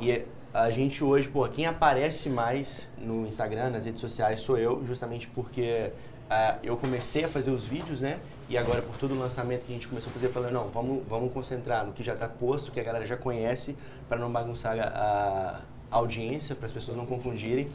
E 0.00 0.22
a 0.54 0.70
gente 0.70 1.04
hoje, 1.04 1.28
pô, 1.28 1.46
quem 1.48 1.66
aparece 1.66 2.30
mais 2.30 2.88
no 2.98 3.26
Instagram, 3.26 3.70
nas 3.70 3.84
redes 3.84 4.00
sociais, 4.00 4.40
sou 4.40 4.56
eu, 4.58 4.84
justamente 4.86 5.26
porque 5.28 5.90
é, 6.30 6.54
eu 6.62 6.76
comecei 6.76 7.24
a 7.24 7.28
fazer 7.28 7.50
os 7.50 7.66
vídeos, 7.66 8.00
né? 8.00 8.18
E 8.48 8.56
agora, 8.56 8.80
por 8.80 8.96
todo 8.96 9.12
o 9.12 9.18
lançamento 9.18 9.64
que 9.66 9.72
a 9.72 9.74
gente 9.74 9.88
começou 9.88 10.08
a 10.08 10.12
fazer, 10.12 10.26
eu 10.26 10.32
falei, 10.32 10.50
não, 10.52 10.68
vamos, 10.68 11.02
vamos 11.08 11.32
concentrar 11.32 11.84
no 11.84 11.92
que 11.92 12.02
já 12.02 12.14
está 12.14 12.28
posto, 12.28 12.70
que 12.70 12.78
a 12.78 12.82
galera 12.82 13.04
já 13.04 13.16
conhece, 13.16 13.76
para 14.08 14.18
não 14.18 14.30
bagunçar 14.30 14.78
a, 14.78 15.60
a 15.90 15.96
audiência, 15.96 16.54
para 16.54 16.64
as 16.66 16.72
pessoas 16.72 16.96
não 16.96 17.04
confundirem. 17.06 17.68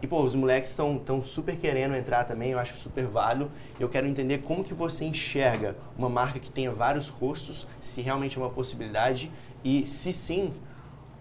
E, 0.00 0.06
pô, 0.06 0.22
os 0.22 0.34
moleques 0.34 0.70
estão 0.70 0.96
tão 0.98 1.22
super 1.22 1.56
querendo 1.56 1.96
entrar 1.96 2.24
também, 2.24 2.52
eu 2.52 2.58
acho 2.58 2.74
super 2.74 3.04
válido. 3.06 3.50
Eu 3.80 3.88
quero 3.88 4.06
entender 4.06 4.38
como 4.38 4.62
que 4.62 4.72
você 4.72 5.04
enxerga 5.04 5.76
uma 5.98 6.08
marca 6.08 6.38
que 6.38 6.50
tenha 6.50 6.70
vários 6.70 7.08
rostos, 7.08 7.66
se 7.80 8.00
realmente 8.00 8.38
é 8.38 8.40
uma 8.40 8.50
possibilidade, 8.50 9.30
e 9.64 9.86
se 9.86 10.12
sim, 10.12 10.52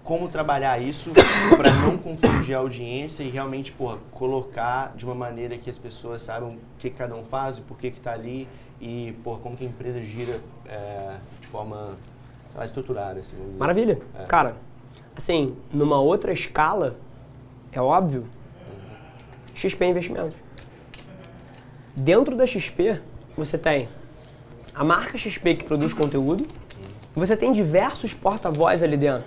como 0.04 0.30
trabalhar 0.30 0.80
isso 0.82 1.12
para 1.58 1.72
não 1.72 1.98
confundir 1.98 2.56
a 2.56 2.60
audiência 2.60 3.24
e 3.24 3.30
realmente, 3.30 3.72
porra, 3.72 3.98
colocar 4.12 4.96
de 4.96 5.04
uma 5.04 5.16
maneira 5.16 5.58
que 5.58 5.70
as 5.70 5.80
pessoas 5.80 6.22
saibam 6.22 6.52
o 6.52 6.58
que 6.78 6.90
cada 6.90 7.16
um 7.16 7.26
faz 7.26 7.58
e 7.58 7.62
por 7.62 7.78
que 7.78 7.90
que 7.90 8.00
tá 8.00 8.14
ali 8.14 8.48
e, 8.80 9.14
porra, 9.24 9.40
como 9.40 9.58
que 9.58 9.66
a 9.66 9.68
empresa 9.68 10.02
gira 10.04 10.40
é, 10.68 11.18
de 11.42 11.48
forma, 11.48 11.96
sei 12.50 12.60
lá, 12.60 12.66
estruturada, 12.66 13.20
assim. 13.20 13.36
Maravilha. 13.58 14.00
É. 14.18 14.24
Cara, 14.26 14.56
assim, 15.16 15.58
numa 15.74 16.00
outra 16.00 16.32
escala, 16.32 16.96
é 17.72 17.82
óbvio, 17.82 18.26
XP 19.58 19.86
Investimentos. 19.86 20.36
Dentro 21.96 22.36
da 22.36 22.46
XP, 22.46 23.02
você 23.36 23.58
tem 23.58 23.90
a 24.74 24.84
marca 24.84 25.18
XP 25.18 25.56
que 25.56 25.66
produz 25.66 25.94
conteúdo, 25.94 26.46
você 27.16 27.36
tem 27.36 27.52
diversos 27.52 28.14
porta-voz 28.14 28.84
ali 28.84 28.96
dentro. 28.96 29.26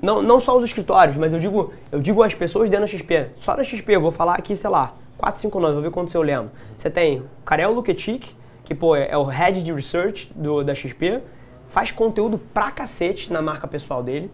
Não, 0.00 0.22
não 0.22 0.40
só 0.40 0.56
os 0.56 0.64
escritórios, 0.64 1.16
mas 1.16 1.32
eu 1.32 1.38
digo, 1.38 1.72
eu 1.92 2.00
digo 2.00 2.22
as 2.22 2.34
pessoas 2.34 2.70
dentro 2.70 2.86
da 2.86 2.90
XP. 2.90 3.28
Só 3.36 3.54
da 3.54 3.62
XP, 3.62 3.94
eu 3.94 4.00
vou 4.00 4.10
falar 4.10 4.34
aqui, 4.34 4.56
sei 4.56 4.70
lá, 4.70 4.94
4, 5.18 5.42
5 5.42 5.60
nomes, 5.60 5.74
vou 5.74 5.82
ver 5.82 5.90
quantos 5.90 6.14
eu 6.14 6.22
lembro. 6.22 6.50
Você 6.76 6.90
tem 6.90 7.20
o 7.20 7.26
Karel 7.44 7.72
Luketic, 7.72 8.30
que 8.64 8.74
pô, 8.74 8.96
é 8.96 9.16
o 9.16 9.24
Head 9.24 9.62
de 9.62 9.72
Research 9.72 10.32
do, 10.34 10.64
da 10.64 10.74
XP, 10.74 11.20
faz 11.68 11.92
conteúdo 11.92 12.38
pra 12.38 12.70
cacete 12.70 13.30
na 13.30 13.42
marca 13.42 13.68
pessoal 13.68 14.02
dele. 14.02 14.30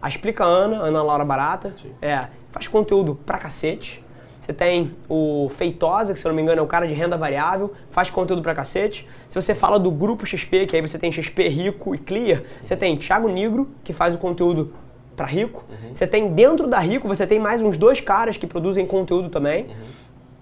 A 0.00 0.08
Explica 0.08 0.42
Ana, 0.42 0.78
Ana 0.78 1.02
Laura 1.02 1.24
Barata, 1.24 1.74
é, 2.00 2.26
faz 2.50 2.66
conteúdo 2.66 3.14
pra 3.14 3.36
cacete. 3.36 4.01
Você 4.42 4.52
tem 4.52 4.90
o 5.08 5.48
Feitosa, 5.50 6.12
que 6.12 6.18
se 6.18 6.26
eu 6.26 6.30
não 6.30 6.34
me 6.34 6.42
engano 6.42 6.58
é 6.58 6.62
o 6.62 6.66
cara 6.66 6.84
de 6.84 6.92
renda 6.92 7.16
variável, 7.16 7.72
faz 7.92 8.10
conteúdo 8.10 8.42
pra 8.42 8.52
cacete. 8.52 9.08
Se 9.28 9.40
você 9.40 9.54
fala 9.54 9.78
do 9.78 9.88
grupo 9.88 10.26
XP, 10.26 10.66
que 10.66 10.74
aí 10.74 10.82
você 10.82 10.98
tem 10.98 11.12
XP 11.12 11.46
Rico 11.46 11.94
e 11.94 11.98
Clear, 11.98 12.42
você 12.64 12.76
tem 12.76 12.96
Thiago 12.98 13.28
Negro, 13.28 13.70
que 13.84 13.92
faz 13.92 14.16
o 14.16 14.18
conteúdo 14.18 14.74
pra 15.14 15.26
Rico. 15.26 15.64
Você 15.94 16.08
tem 16.08 16.34
dentro 16.34 16.66
da 16.66 16.80
Rico, 16.80 17.06
você 17.06 17.24
tem 17.24 17.38
mais 17.38 17.62
uns 17.62 17.78
dois 17.78 18.00
caras 18.00 18.36
que 18.36 18.44
produzem 18.44 18.84
conteúdo 18.84 19.28
também. 19.28 19.68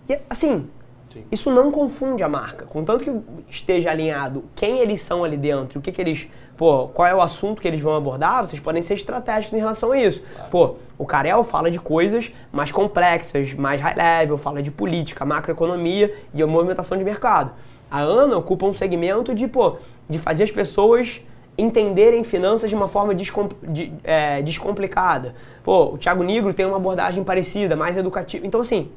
E 0.09 0.19
assim, 0.31 0.67
Sim. 1.13 1.25
isso 1.31 1.51
não 1.51 1.71
confunde 1.71 2.23
a 2.23 2.29
marca. 2.29 2.65
Contanto 2.65 3.05
que 3.05 3.13
esteja 3.51 3.91
alinhado 3.91 4.45
quem 4.57 4.79
eles 4.79 5.03
são 5.03 5.25
ali 5.25 5.37
dentro, 5.37 5.79
o 5.79 5.83
que, 5.83 5.93
que 5.93 6.01
eles 6.01 6.27
pô, 6.61 6.89
qual 6.89 7.09
é 7.09 7.15
o 7.15 7.23
assunto 7.23 7.59
que 7.59 7.67
eles 7.67 7.81
vão 7.81 7.97
abordar, 7.97 8.47
vocês 8.47 8.61
podem 8.61 8.83
ser 8.83 8.93
estratégicos 8.93 9.57
em 9.57 9.59
relação 9.59 9.93
a 9.93 9.99
isso. 9.99 10.21
Claro. 10.21 10.51
Pô, 10.51 10.75
o 10.99 11.07
Carel 11.07 11.43
fala 11.43 11.71
de 11.71 11.81
coisas 11.81 12.35
mais 12.53 12.71
complexas, 12.71 13.55
mais 13.55 13.81
high 13.81 13.95
level, 13.95 14.37
fala 14.37 14.63
de 14.63 14.71
política, 14.71 15.25
macroeconomia 15.25 16.15
e 16.35 16.45
movimentação 16.45 16.99
de 16.99 17.03
mercado. 17.03 17.53
A 17.91 18.01
Ana 18.01 18.37
ocupa 18.37 18.67
um 18.67 18.75
segmento 18.75 19.35
de, 19.35 19.49
pô, 19.49 19.79
de 20.07 20.19
fazer 20.19 20.45
as 20.45 20.51
pessoas 20.51 21.23
entenderem 21.57 22.23
finanças 22.25 22.69
de 22.69 22.77
uma 22.77 22.89
forma 22.89 23.15
descom 23.15 23.49
de, 23.63 23.91
é, 24.05 24.43
descomplicada. 24.43 25.35
Pô, 25.65 25.95
o 25.95 25.97
Thiago 25.97 26.23
Negro 26.23 26.53
tem 26.53 26.67
uma 26.67 26.77
abordagem 26.77 27.25
parecida, 27.25 27.75
mais 27.75 27.97
educativa. 27.97 28.47
Então, 28.47 28.61
assim, 28.61 28.93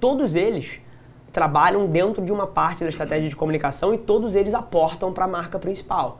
todos 0.00 0.34
eles 0.34 0.80
trabalham 1.32 1.86
dentro 1.86 2.24
de 2.24 2.32
uma 2.32 2.46
parte 2.46 2.82
da 2.82 2.88
estratégia 2.88 3.28
de 3.28 3.36
comunicação 3.36 3.94
e 3.94 3.98
todos 3.98 4.34
eles 4.34 4.54
aportam 4.54 5.12
para 5.12 5.26
a 5.26 5.28
marca 5.28 5.58
principal. 5.58 6.18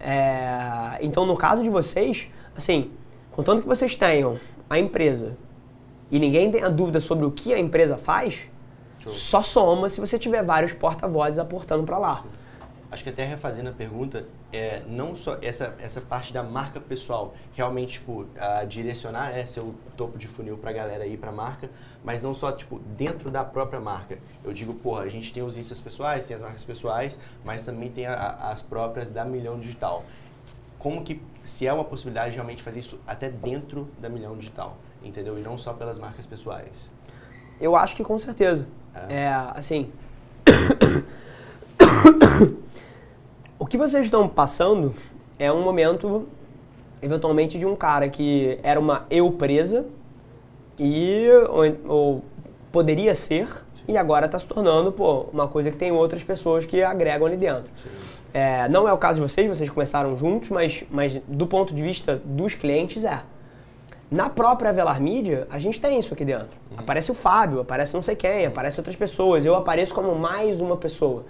É, 0.00 0.98
então, 1.00 1.24
no 1.24 1.36
caso 1.36 1.62
de 1.62 1.68
vocês, 1.68 2.28
assim, 2.56 2.90
contanto 3.32 3.62
que 3.62 3.68
vocês 3.68 3.96
tenham 3.96 4.38
a 4.68 4.78
empresa 4.78 5.36
e 6.10 6.18
ninguém 6.18 6.50
tenha 6.50 6.70
dúvida 6.70 7.00
sobre 7.00 7.24
o 7.24 7.30
que 7.30 7.52
a 7.52 7.58
empresa 7.58 7.96
faz, 7.96 8.40
Show. 8.98 9.12
só 9.12 9.42
soma 9.42 9.88
se 9.88 10.00
você 10.00 10.18
tiver 10.18 10.42
vários 10.42 10.72
porta-vozes 10.72 11.38
aportando 11.38 11.84
para 11.84 11.98
lá. 11.98 12.24
Acho 12.88 13.02
que 13.02 13.10
até 13.10 13.24
refazendo 13.24 13.68
a 13.68 13.72
pergunta, 13.72 14.26
é, 14.52 14.82
não 14.86 15.16
só 15.16 15.38
essa, 15.42 15.74
essa 15.80 16.00
parte 16.00 16.32
da 16.32 16.42
marca 16.42 16.80
pessoal, 16.80 17.34
realmente, 17.52 17.94
tipo, 17.94 18.26
direcionar 18.68 19.32
né, 19.32 19.44
ser 19.44 19.60
o 19.60 19.74
topo 19.96 20.16
de 20.16 20.28
funil 20.28 20.56
para 20.56 20.70
a 20.70 20.72
galera 20.72 21.16
para 21.16 21.30
a 21.30 21.32
marca, 21.32 21.68
mas 22.04 22.22
não 22.22 22.32
só, 22.32 22.52
tipo, 22.52 22.78
dentro 22.96 23.28
da 23.28 23.44
própria 23.44 23.80
marca. 23.80 24.18
Eu 24.44 24.52
digo, 24.52 24.72
porra, 24.74 25.02
a 25.02 25.08
gente 25.08 25.32
tem 25.32 25.42
os 25.42 25.56
instas 25.56 25.80
pessoais, 25.80 26.28
tem 26.28 26.36
as 26.36 26.42
marcas 26.42 26.64
pessoais, 26.64 27.18
mas 27.44 27.64
também 27.64 27.90
tem 27.90 28.06
a, 28.06 28.50
as 28.50 28.62
próprias 28.62 29.10
da 29.10 29.24
Milhão 29.24 29.58
Digital. 29.58 30.04
Como 30.78 31.02
que, 31.02 31.20
se 31.44 31.66
é 31.66 31.72
uma 31.72 31.84
possibilidade, 31.84 32.34
realmente 32.34 32.62
fazer 32.62 32.78
isso 32.78 33.00
até 33.04 33.28
dentro 33.28 33.88
da 33.98 34.08
Milhão 34.08 34.36
Digital, 34.36 34.76
entendeu? 35.02 35.36
E 35.36 35.42
não 35.42 35.58
só 35.58 35.72
pelas 35.72 35.98
marcas 35.98 36.24
pessoais. 36.24 36.88
Eu 37.60 37.74
acho 37.74 37.96
que 37.96 38.04
com 38.04 38.18
certeza. 38.20 38.64
É, 38.94 39.22
é 39.22 39.32
assim... 39.56 39.90
O 43.58 43.66
que 43.66 43.78
vocês 43.78 44.04
estão 44.04 44.28
passando 44.28 44.94
é 45.38 45.50
um 45.50 45.62
momento, 45.62 46.26
eventualmente, 47.00 47.58
de 47.58 47.64
um 47.64 47.74
cara 47.74 48.08
que 48.08 48.58
era 48.62 48.78
uma 48.78 49.06
eu 49.10 49.30
presa 49.32 49.86
e 50.78 51.26
ou, 51.48 51.92
ou 51.94 52.24
poderia 52.70 53.14
ser 53.14 53.48
e 53.88 53.96
agora 53.96 54.26
está 54.26 54.38
se 54.38 54.46
tornando 54.46 54.92
pô, 54.92 55.26
uma 55.32 55.48
coisa 55.48 55.70
que 55.70 55.76
tem 55.76 55.90
outras 55.90 56.22
pessoas 56.22 56.66
que 56.66 56.82
agregam 56.82 57.26
ali 57.26 57.36
dentro. 57.36 57.70
É, 58.34 58.68
não 58.68 58.86
é 58.86 58.92
o 58.92 58.98
caso 58.98 59.20
de 59.20 59.26
vocês, 59.26 59.48
vocês 59.48 59.70
começaram 59.70 60.14
juntos, 60.16 60.50
mas, 60.50 60.84
mas 60.90 61.18
do 61.26 61.46
ponto 61.46 61.74
de 61.74 61.82
vista 61.82 62.20
dos 62.24 62.54
clientes 62.54 63.04
é. 63.04 63.22
Na 64.10 64.28
própria 64.28 64.72
Velar 64.72 65.00
Media, 65.00 65.46
a 65.50 65.58
gente 65.58 65.80
tem 65.80 65.98
isso 65.98 66.12
aqui 66.12 66.24
dentro. 66.24 66.48
Uhum. 66.70 66.76
Aparece 66.78 67.10
o 67.10 67.14
Fábio, 67.14 67.60
aparece 67.60 67.94
não 67.94 68.02
sei 68.02 68.14
quem, 68.14 68.44
aparece 68.44 68.78
outras 68.78 68.94
pessoas. 68.94 69.44
Eu 69.44 69.54
apareço 69.54 69.94
como 69.94 70.14
mais 70.14 70.60
uma 70.60 70.76
pessoa. 70.76 71.20
Uhum. 71.22 71.24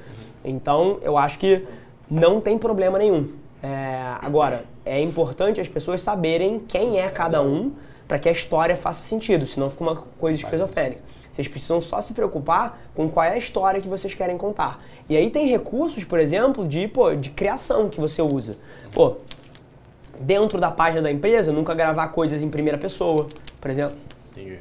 Então, 0.45 0.99
eu 1.03 1.17
acho 1.17 1.39
que 1.39 1.65
não 2.11 2.41
tem 2.41 2.59
problema 2.59 2.99
nenhum. 2.99 3.29
É, 3.63 4.17
agora, 4.21 4.65
é 4.85 5.01
importante 5.01 5.61
as 5.61 5.69
pessoas 5.69 6.01
saberem 6.01 6.61
quem 6.61 6.99
é 7.01 7.09
cada 7.09 7.43
um 7.43 7.73
para 8.07 8.19
que 8.19 8.29
a 8.29 8.33
história 8.33 8.77
faça 8.77 9.03
sentido, 9.03 9.47
senão 9.47 9.69
fica 9.69 9.83
uma 9.83 9.97
coisa 9.97 10.41
esquizofrênica. 10.41 11.01
Vocês 11.33 11.49
precisam 11.49 11.83
só 11.83 12.01
se 12.01 12.15
preocupar 12.15 12.79
com 12.95 13.11
qual 13.11 13.27
é 13.27 13.33
a 13.33 13.37
história 13.37 13.81
que 13.81 13.89
vocês 13.89 14.15
querem 14.15 14.39
contar. 14.39 14.83
E 15.09 15.17
aí 15.17 15.29
tem 15.29 15.47
recursos, 15.49 16.03
por 16.05 16.19
exemplo, 16.19 16.67
de, 16.67 16.89
pô, 16.89 17.15
de 17.15 17.31
criação 17.31 17.91
que 17.91 18.01
você 18.01 18.23
usa. 18.23 18.57
Pô, 18.93 19.17
dentro 20.19 20.59
da 20.59 20.71
página 20.71 21.03
da 21.03 21.11
empresa, 21.13 21.53
nunca 21.53 21.75
gravar 21.75 22.09
coisas 22.09 22.41
em 22.41 22.49
primeira 22.49 22.79
pessoa, 22.79 23.29
por 23.61 23.71
exemplo. 23.71 23.97
Entendi. 24.33 24.59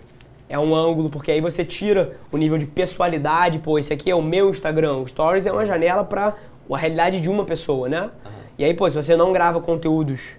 É 0.49 0.59
um 0.59 0.75
ângulo, 0.75 1.09
porque 1.09 1.31
aí 1.31 1.39
você 1.39 1.63
tira 1.63 2.17
o 2.31 2.37
nível 2.37 2.57
de 2.57 2.65
pessoalidade. 2.65 3.59
Pô, 3.59 3.79
esse 3.79 3.93
aqui 3.93 4.11
é 4.11 4.15
o 4.15 4.21
meu 4.21 4.49
Instagram. 4.49 4.97
O 4.97 5.07
Stories 5.07 5.47
é 5.47 5.51
uma 5.51 5.65
janela 5.65 6.03
para 6.03 6.35
a 6.73 6.77
realidade 6.77 7.21
de 7.21 7.29
uma 7.29 7.45
pessoa, 7.45 7.87
né? 7.87 8.01
Uhum. 8.03 8.31
E 8.57 8.65
aí, 8.65 8.73
pô, 8.73 8.89
se 8.89 8.95
você 8.95 9.15
não 9.15 9.31
grava 9.31 9.59
conteúdos 9.59 10.37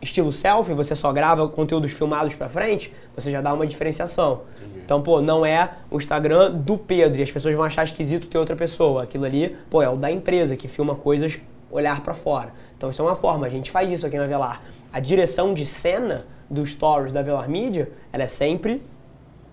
estilo 0.00 0.32
selfie, 0.32 0.74
você 0.74 0.94
só 0.94 1.12
grava 1.12 1.48
conteúdos 1.48 1.92
filmados 1.92 2.34
para 2.34 2.48
frente, 2.48 2.92
você 3.14 3.30
já 3.30 3.40
dá 3.40 3.52
uma 3.52 3.66
diferenciação. 3.66 4.42
Entendi. 4.56 4.80
Então, 4.84 5.02
pô, 5.02 5.20
não 5.20 5.44
é 5.44 5.70
o 5.90 5.96
Instagram 5.96 6.52
do 6.52 6.76
Pedro 6.76 7.20
e 7.20 7.22
as 7.22 7.30
pessoas 7.30 7.54
vão 7.54 7.64
achar 7.64 7.84
esquisito 7.84 8.26
ter 8.26 8.38
outra 8.38 8.54
pessoa. 8.54 9.02
Aquilo 9.02 9.24
ali, 9.24 9.56
pô, 9.70 9.82
é 9.82 9.88
o 9.88 9.96
da 9.96 10.10
empresa 10.10 10.56
que 10.56 10.68
filma 10.68 10.94
coisas 10.94 11.38
olhar 11.70 12.00
para 12.02 12.14
fora. 12.14 12.52
Então, 12.76 12.90
isso 12.90 13.02
é 13.02 13.04
uma 13.04 13.16
forma. 13.16 13.46
A 13.46 13.50
gente 13.50 13.70
faz 13.70 13.90
isso 13.90 14.06
aqui 14.06 14.16
na 14.16 14.26
Velar. 14.26 14.62
A 14.92 15.00
direção 15.00 15.52
de 15.52 15.66
cena 15.66 16.26
dos 16.48 16.70
stories 16.70 17.12
da 17.12 17.22
Velar 17.22 17.48
Media, 17.48 17.90
ela 18.12 18.22
é 18.22 18.28
sempre 18.28 18.82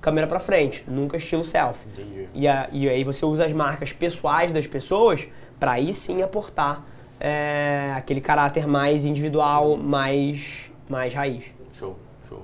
câmera 0.03 0.27
para 0.27 0.39
frente, 0.41 0.83
nunca 0.85 1.15
estilo 1.15 1.45
selfie. 1.45 1.87
Entendi. 1.87 2.27
E, 2.33 2.45
a, 2.45 2.67
e 2.73 2.89
aí 2.89 3.05
você 3.05 3.25
usa 3.25 3.45
as 3.45 3.53
marcas 3.53 3.93
pessoais 3.93 4.51
das 4.51 4.67
pessoas 4.67 5.25
para 5.57 5.71
aí 5.71 5.93
sim 5.93 6.21
aportar 6.21 6.85
é, 7.17 7.93
aquele 7.95 8.19
caráter 8.19 8.67
mais 8.67 9.05
individual, 9.05 9.77
mais, 9.77 10.69
mais 10.89 11.13
raiz. 11.13 11.45
Show, 11.71 11.97
show. 12.27 12.41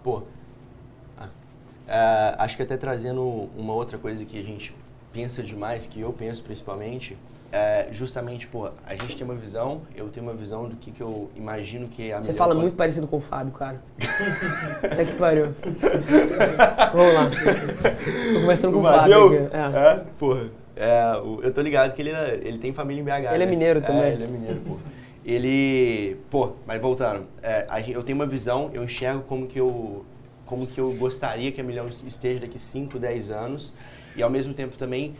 Pô, 0.00 0.22
ah, 1.18 1.28
é, 1.88 2.36
acho 2.38 2.56
que 2.56 2.62
até 2.62 2.76
trazendo 2.76 3.50
uma 3.56 3.74
outra 3.74 3.98
coisa 3.98 4.24
que 4.24 4.38
a 4.38 4.42
gente 4.42 4.72
pensa 5.12 5.42
demais, 5.42 5.88
que 5.88 6.00
eu 6.00 6.12
penso 6.12 6.40
principalmente, 6.44 7.18
é 7.52 7.88
justamente, 7.92 8.46
pô, 8.46 8.68
a 8.84 8.94
gente 8.96 9.16
tem 9.16 9.24
uma 9.24 9.34
visão, 9.34 9.82
eu 9.94 10.08
tenho 10.08 10.26
uma 10.26 10.34
visão 10.34 10.68
do 10.68 10.76
que, 10.76 10.90
que 10.90 11.00
eu 11.00 11.30
imagino 11.36 11.88
que 11.88 12.10
é 12.10 12.14
a 12.14 12.22
Você 12.22 12.32
fala 12.32 12.50
coisa. 12.50 12.62
muito 12.62 12.76
parecido 12.76 13.06
com 13.06 13.16
o 13.16 13.20
Fábio, 13.20 13.52
cara. 13.52 13.80
Até 14.82 15.04
que 15.04 15.14
pariu. 15.14 15.54
Vamos 16.94 17.14
lá. 17.14 17.30
Tô 18.32 18.40
conversando 18.40 18.72
com 18.72 18.80
o 18.80 18.82
Fábio. 18.82 19.12
Eu? 19.14 19.50
É. 19.52 19.92
é, 19.92 20.04
porra. 20.18 20.50
É, 20.76 21.12
eu 21.42 21.52
tô 21.54 21.62
ligado 21.62 21.94
que 21.94 22.02
ele, 22.02 22.10
ele 22.42 22.58
tem 22.58 22.72
família 22.72 23.00
em 23.00 23.04
BH. 23.04 23.10
Ele 23.10 23.26
é 23.26 23.38
né? 23.38 23.44
é 23.44 23.46
mineiro 23.46 23.80
também. 23.80 24.02
É, 24.02 24.12
ele 24.12 24.24
é 24.24 24.26
mineiro, 24.26 24.60
pô. 24.60 24.76
Ele. 25.24 26.16
Pô, 26.30 26.52
mas 26.66 26.80
voltando, 26.80 27.26
é, 27.42 27.66
eu 27.88 28.02
tenho 28.02 28.16
uma 28.16 28.26
visão, 28.26 28.70
eu 28.72 28.84
enxergo 28.84 29.22
como 29.22 29.46
que 29.46 29.58
eu. 29.58 30.04
Como 30.44 30.64
que 30.64 30.80
eu 30.80 30.94
gostaria 30.94 31.50
que 31.50 31.60
a 31.60 31.64
Milhão 31.64 31.86
esteja 32.06 32.40
daqui 32.40 32.58
5, 32.58 33.00
10 33.00 33.32
anos. 33.32 33.72
E 34.14 34.22
ao 34.22 34.30
mesmo 34.30 34.54
tempo 34.54 34.78
também 34.78 35.16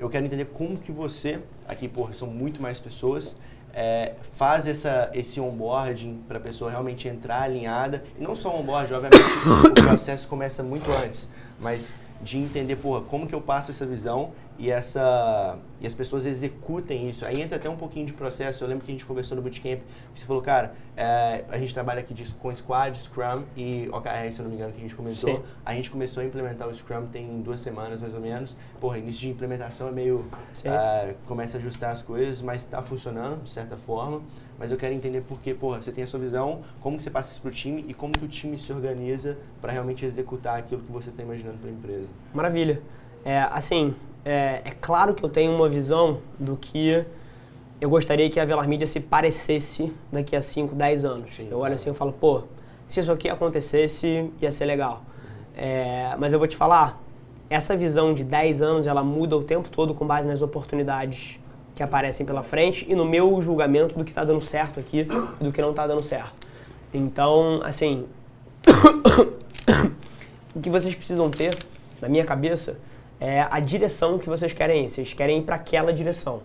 eu 0.00 0.08
quero 0.08 0.24
entender 0.24 0.46
como 0.46 0.78
que 0.78 0.90
você, 0.90 1.40
aqui, 1.68 1.86
porra, 1.86 2.14
são 2.14 2.26
muito 2.26 2.60
mais 2.60 2.80
pessoas, 2.80 3.36
é, 3.72 4.14
faz 4.32 4.66
essa, 4.66 5.10
esse 5.14 5.38
onboarding 5.38 6.22
para 6.26 6.38
a 6.38 6.40
pessoa 6.40 6.70
realmente 6.70 7.06
entrar 7.06 7.42
alinhada. 7.42 8.02
E 8.18 8.22
não 8.22 8.34
só 8.34 8.58
onboarding, 8.58 8.94
obviamente 8.94 9.22
o 9.70 9.74
processo 9.74 10.26
começa 10.26 10.62
muito 10.62 10.90
antes, 10.90 11.28
mas 11.60 11.94
de 12.22 12.38
entender, 12.38 12.76
porra, 12.76 13.00
como 13.02 13.26
que 13.26 13.34
eu 13.34 13.40
passo 13.40 13.70
essa 13.70 13.86
visão 13.86 14.32
e, 14.58 14.70
essa, 14.70 15.56
e 15.80 15.86
as 15.86 15.94
pessoas 15.94 16.26
executem 16.26 17.08
isso. 17.08 17.24
Aí 17.24 17.40
entra 17.40 17.56
até 17.56 17.68
um 17.68 17.76
pouquinho 17.76 18.04
de 18.04 18.12
processo. 18.12 18.62
Eu 18.62 18.68
lembro 18.68 18.84
que 18.84 18.90
a 18.90 18.94
gente 18.94 19.06
conversou 19.06 19.34
no 19.34 19.42
Bootcamp, 19.42 19.80
você 20.14 20.26
falou, 20.26 20.42
cara, 20.42 20.74
é, 20.94 21.44
a 21.48 21.58
gente 21.58 21.72
trabalha 21.72 22.00
aqui 22.00 22.12
de, 22.12 22.24
com 22.34 22.54
Squad, 22.54 22.98
Scrum 22.98 23.44
e 23.56 23.88
OKR, 23.90 24.30
se 24.32 24.40
eu 24.40 24.44
não 24.44 24.50
me 24.50 24.56
engano, 24.56 24.72
que 24.72 24.78
a 24.78 24.82
gente 24.82 24.94
começou. 24.94 25.36
Sim. 25.36 25.42
A 25.64 25.74
gente 25.74 25.90
começou 25.90 26.22
a 26.22 26.26
implementar 26.26 26.68
o 26.68 26.74
Scrum 26.74 27.06
tem 27.06 27.40
duas 27.40 27.60
semanas, 27.60 28.02
mais 28.02 28.12
ou 28.12 28.20
menos. 28.20 28.54
Porra, 28.78 28.98
início 28.98 29.20
de 29.20 29.30
implementação 29.30 29.88
é 29.88 29.92
meio... 29.92 30.26
É, 30.62 31.14
começa 31.26 31.56
a 31.56 31.60
ajustar 31.60 31.92
as 31.92 32.02
coisas, 32.02 32.42
mas 32.42 32.62
está 32.62 32.82
funcionando, 32.82 33.42
de 33.42 33.50
certa 33.50 33.78
forma. 33.78 34.20
Mas 34.60 34.70
eu 34.70 34.76
quero 34.76 34.92
entender 34.92 35.22
por 35.22 35.40
que, 35.40 35.54
porra, 35.54 35.80
você 35.80 35.90
tem 35.90 36.04
a 36.04 36.06
sua 36.06 36.20
visão, 36.20 36.60
como 36.82 36.98
que 36.98 37.02
você 37.02 37.10
passa 37.10 37.32
isso 37.32 37.40
para 37.40 37.48
o 37.48 37.50
time 37.50 37.82
e 37.88 37.94
como 37.94 38.12
que 38.12 38.22
o 38.22 38.28
time 38.28 38.58
se 38.58 38.70
organiza 38.70 39.38
para 39.58 39.72
realmente 39.72 40.04
executar 40.04 40.58
aquilo 40.58 40.82
que 40.82 40.92
você 40.92 41.08
está 41.08 41.22
imaginando 41.22 41.56
para 41.56 41.70
a 41.70 41.72
empresa. 41.72 42.10
Maravilha. 42.34 42.82
É, 43.24 43.38
assim, 43.50 43.94
é, 44.22 44.60
é, 44.62 44.70
claro 44.78 45.14
que 45.14 45.24
eu 45.24 45.30
tenho 45.30 45.50
uma 45.50 45.66
visão 45.66 46.18
do 46.38 46.58
que 46.58 47.02
eu 47.80 47.88
gostaria 47.88 48.28
que 48.28 48.38
a 48.38 48.44
Velar 48.44 48.68
Media 48.68 48.86
se 48.86 49.00
parecesse 49.00 49.90
daqui 50.12 50.36
a 50.36 50.42
5, 50.42 50.74
10 50.74 51.04
anos. 51.06 51.34
Sim, 51.34 51.48
eu 51.50 51.60
olho 51.60 51.74
assim 51.74 51.90
e 51.90 51.94
falo, 51.94 52.12
pô, 52.12 52.42
se 52.86 53.00
isso 53.00 53.10
aqui 53.10 53.30
acontecesse, 53.30 54.30
ia 54.42 54.52
ser 54.52 54.66
legal. 54.66 55.02
É, 55.56 56.14
mas 56.18 56.34
eu 56.34 56.38
vou 56.38 56.46
te 56.46 56.56
falar, 56.56 57.00
essa 57.48 57.74
visão 57.74 58.12
de 58.12 58.24
10 58.24 58.60
anos, 58.60 58.86
ela 58.86 59.02
muda 59.02 59.38
o 59.38 59.42
tempo 59.42 59.70
todo 59.70 59.94
com 59.94 60.06
base 60.06 60.28
nas 60.28 60.42
oportunidades 60.42 61.39
que 61.80 61.84
aparecem 61.84 62.26
pela 62.26 62.42
frente 62.42 62.84
e 62.86 62.94
no 62.94 63.06
meu 63.06 63.40
julgamento 63.40 63.96
do 63.96 64.04
que 64.04 64.10
está 64.10 64.22
dando 64.22 64.42
certo 64.42 64.78
aqui 64.78 64.98
e 65.40 65.44
do 65.44 65.50
que 65.50 65.62
não 65.62 65.70
está 65.70 65.86
dando 65.86 66.02
certo. 66.02 66.46
Então, 66.92 67.62
assim, 67.64 68.06
o 70.54 70.60
que 70.60 70.68
vocês 70.68 70.94
precisam 70.94 71.30
ter, 71.30 71.56
na 71.98 72.06
minha 72.06 72.22
cabeça, 72.22 72.78
é 73.18 73.46
a 73.50 73.58
direção 73.60 74.18
que 74.18 74.28
vocês 74.28 74.52
querem 74.52 74.84
ir. 74.84 74.90
Vocês 74.90 75.14
querem 75.14 75.38
ir 75.38 75.42
para 75.42 75.56
aquela 75.56 75.90
direção. 75.90 76.42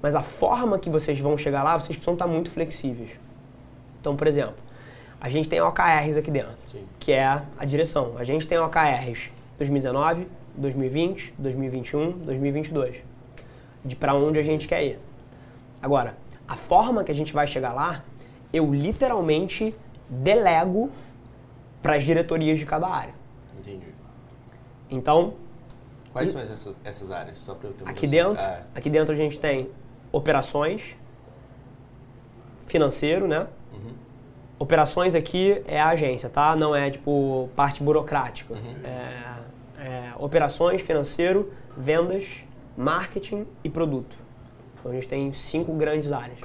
Mas 0.00 0.14
a 0.14 0.22
forma 0.22 0.78
que 0.78 0.88
vocês 0.88 1.18
vão 1.18 1.36
chegar 1.36 1.64
lá, 1.64 1.76
vocês 1.76 1.96
precisam 1.96 2.14
estar 2.14 2.28
muito 2.28 2.48
flexíveis. 2.48 3.10
Então, 4.00 4.14
por 4.14 4.28
exemplo, 4.28 4.54
a 5.20 5.28
gente 5.28 5.48
tem 5.48 5.60
OKRs 5.60 6.16
aqui 6.16 6.30
dentro, 6.30 6.54
Sim. 6.70 6.84
que 7.00 7.10
é 7.10 7.24
a 7.24 7.64
direção. 7.64 8.14
A 8.18 8.22
gente 8.22 8.46
tem 8.46 8.56
OKRs 8.56 9.30
2019, 9.58 10.28
2020, 10.56 11.34
2021, 11.36 12.12
2022. 12.18 13.15
De 13.86 13.96
para 13.96 14.14
onde 14.14 14.38
a 14.38 14.42
gente 14.42 14.66
quer 14.66 14.84
ir. 14.84 14.98
Agora, 15.80 16.16
a 16.48 16.56
forma 16.56 17.04
que 17.04 17.12
a 17.12 17.14
gente 17.14 17.32
vai 17.32 17.46
chegar 17.46 17.72
lá, 17.72 18.02
eu 18.52 18.74
literalmente 18.74 19.74
delego 20.08 20.90
para 21.82 21.96
as 21.96 22.04
diretorias 22.04 22.58
de 22.58 22.66
cada 22.66 22.88
área. 22.88 23.14
Entendi. 23.58 23.86
Então, 24.90 25.34
Quais 26.12 26.30
são 26.30 26.40
essas, 26.40 26.74
essas 26.82 27.10
áreas? 27.10 27.36
Só 27.38 27.54
para 27.54 27.68
eu 27.68 27.72
ter 27.74 27.84
uma 27.84 27.90
aqui 27.90 28.06
dentro, 28.06 28.40
Ah, 28.40 28.62
aqui 28.74 28.88
dentro 28.88 29.12
a 29.12 29.16
gente 29.16 29.38
tem 29.38 29.68
operações, 30.10 30.96
financeiro, 32.66 33.28
né? 33.28 33.46
Uhum. 33.72 33.92
Operações 34.58 35.14
aqui 35.14 35.62
é 35.66 35.80
a 35.80 35.88
agência, 35.88 36.28
tá? 36.28 36.56
Não 36.56 36.74
é 36.74 36.90
tipo 36.90 37.48
parte 37.54 37.82
burocrática. 37.82 38.54
Uhum. 38.54 38.74
É, 38.82 39.36
é 39.78 40.12
operações, 40.18 40.80
financeiro, 40.80 41.52
vendas, 41.76 42.24
marketing 42.76 43.46
e 43.64 43.70
produto. 43.70 44.16
Então 44.78 44.92
a 44.92 44.94
gente 44.94 45.08
tem 45.08 45.32
cinco 45.32 45.72
grandes 45.72 46.12
áreas. 46.12 46.38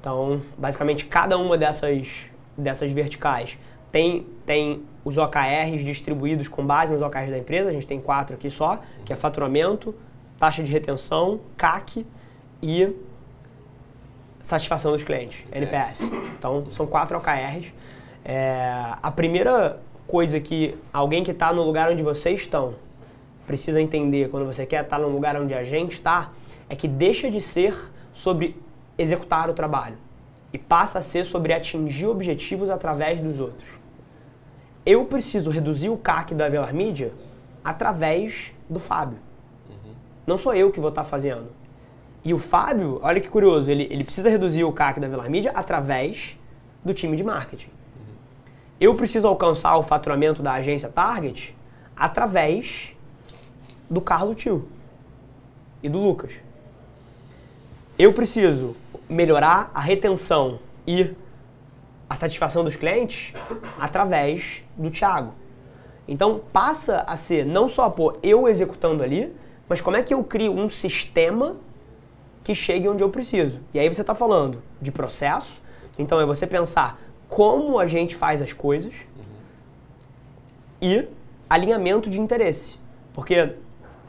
Então, 0.00 0.40
basicamente, 0.56 1.04
cada 1.04 1.36
uma 1.36 1.58
dessas, 1.58 2.08
dessas 2.56 2.90
verticais 2.90 3.58
tem, 3.92 4.26
tem 4.46 4.82
os 5.04 5.18
OKRs 5.18 5.84
distribuídos 5.84 6.48
com 6.48 6.64
base 6.64 6.92
nos 6.92 7.02
OKRs 7.02 7.30
da 7.30 7.38
empresa. 7.38 7.68
A 7.68 7.72
gente 7.72 7.86
tem 7.86 8.00
quatro 8.00 8.34
aqui 8.34 8.50
só, 8.50 8.80
que 9.04 9.12
é 9.12 9.16
faturamento, 9.16 9.94
taxa 10.38 10.62
de 10.62 10.70
retenção, 10.70 11.40
CAC 11.56 12.06
e 12.62 12.94
satisfação 14.42 14.92
dos 14.92 15.02
clientes, 15.02 15.44
NPS. 15.52 16.00
Então, 16.38 16.66
são 16.70 16.86
quatro 16.86 17.18
OKRs. 17.18 17.72
É, 18.24 18.94
a 19.02 19.10
primeira 19.10 19.80
coisa 20.06 20.40
que 20.40 20.76
alguém 20.92 21.22
que 21.22 21.30
está 21.30 21.52
no 21.52 21.62
lugar 21.62 21.90
onde 21.90 22.02
vocês 22.02 22.40
estão 22.40 22.74
precisa 23.50 23.82
entender 23.82 24.30
quando 24.30 24.46
você 24.46 24.64
quer 24.64 24.84
estar 24.84 25.00
no 25.00 25.08
lugar 25.08 25.34
onde 25.34 25.52
a 25.52 25.64
gente 25.64 25.94
está 25.94 26.30
é 26.68 26.76
que 26.76 26.86
deixa 26.86 27.28
de 27.28 27.40
ser 27.40 27.76
sobre 28.12 28.56
executar 28.96 29.50
o 29.50 29.52
trabalho 29.52 29.96
e 30.52 30.58
passa 30.58 31.00
a 31.00 31.02
ser 31.02 31.26
sobre 31.26 31.52
atingir 31.52 32.06
objetivos 32.06 32.70
através 32.70 33.20
dos 33.20 33.40
outros. 33.40 33.68
Eu 34.86 35.04
preciso 35.04 35.50
reduzir 35.50 35.88
o 35.88 35.96
CAC 35.96 36.32
da 36.32 36.48
Velar 36.48 36.72
Media 36.72 37.12
através 37.64 38.52
do 38.68 38.78
Fábio. 38.78 39.18
Não 40.24 40.38
sou 40.38 40.54
eu 40.54 40.70
que 40.70 40.78
vou 40.78 40.90
estar 40.90 41.02
fazendo. 41.02 41.48
E 42.24 42.32
o 42.32 42.38
Fábio, 42.38 43.00
olha 43.02 43.20
que 43.20 43.28
curioso, 43.28 43.68
ele, 43.68 43.88
ele 43.90 44.04
precisa 44.04 44.30
reduzir 44.30 44.62
o 44.62 44.72
CAC 44.72 45.00
da 45.00 45.08
Velar 45.08 45.28
Media 45.28 45.50
através 45.56 46.38
do 46.84 46.94
time 46.94 47.16
de 47.16 47.24
marketing. 47.24 47.70
Eu 48.80 48.94
preciso 48.94 49.26
alcançar 49.26 49.76
o 49.76 49.82
faturamento 49.82 50.40
da 50.40 50.52
agência 50.52 50.88
Target 50.88 51.52
através 51.96 52.94
do 53.90 54.00
Carlo 54.00 54.34
Tio 54.34 54.68
e 55.82 55.88
do 55.88 55.98
Lucas. 55.98 56.32
Eu 57.98 58.12
preciso 58.12 58.76
melhorar 59.08 59.70
a 59.74 59.80
retenção 59.80 60.60
e 60.86 61.14
a 62.08 62.14
satisfação 62.14 62.64
dos 62.64 62.76
clientes 62.76 63.34
através 63.78 64.62
do 64.76 64.90
Thiago. 64.90 65.34
Então 66.06 66.40
passa 66.52 67.00
a 67.06 67.16
ser 67.16 67.44
não 67.44 67.68
só 67.68 67.90
pô, 67.90 68.16
eu 68.22 68.48
executando 68.48 69.02
ali, 69.02 69.34
mas 69.68 69.80
como 69.80 69.96
é 69.96 70.02
que 70.02 70.14
eu 70.14 70.24
crio 70.24 70.52
um 70.52 70.70
sistema 70.70 71.56
que 72.42 72.54
chegue 72.54 72.88
onde 72.88 73.02
eu 73.02 73.10
preciso. 73.10 73.60
E 73.74 73.78
aí 73.78 73.88
você 73.88 74.00
está 74.00 74.14
falando 74.14 74.62
de 74.80 74.90
processo, 74.90 75.60
então 75.98 76.20
é 76.20 76.26
você 76.26 76.46
pensar 76.46 77.00
como 77.28 77.78
a 77.78 77.86
gente 77.86 78.16
faz 78.16 78.42
as 78.42 78.52
coisas 78.52 78.92
e 80.80 81.06
alinhamento 81.48 82.08
de 82.08 82.18
interesse. 82.18 82.78
Porque 83.12 83.54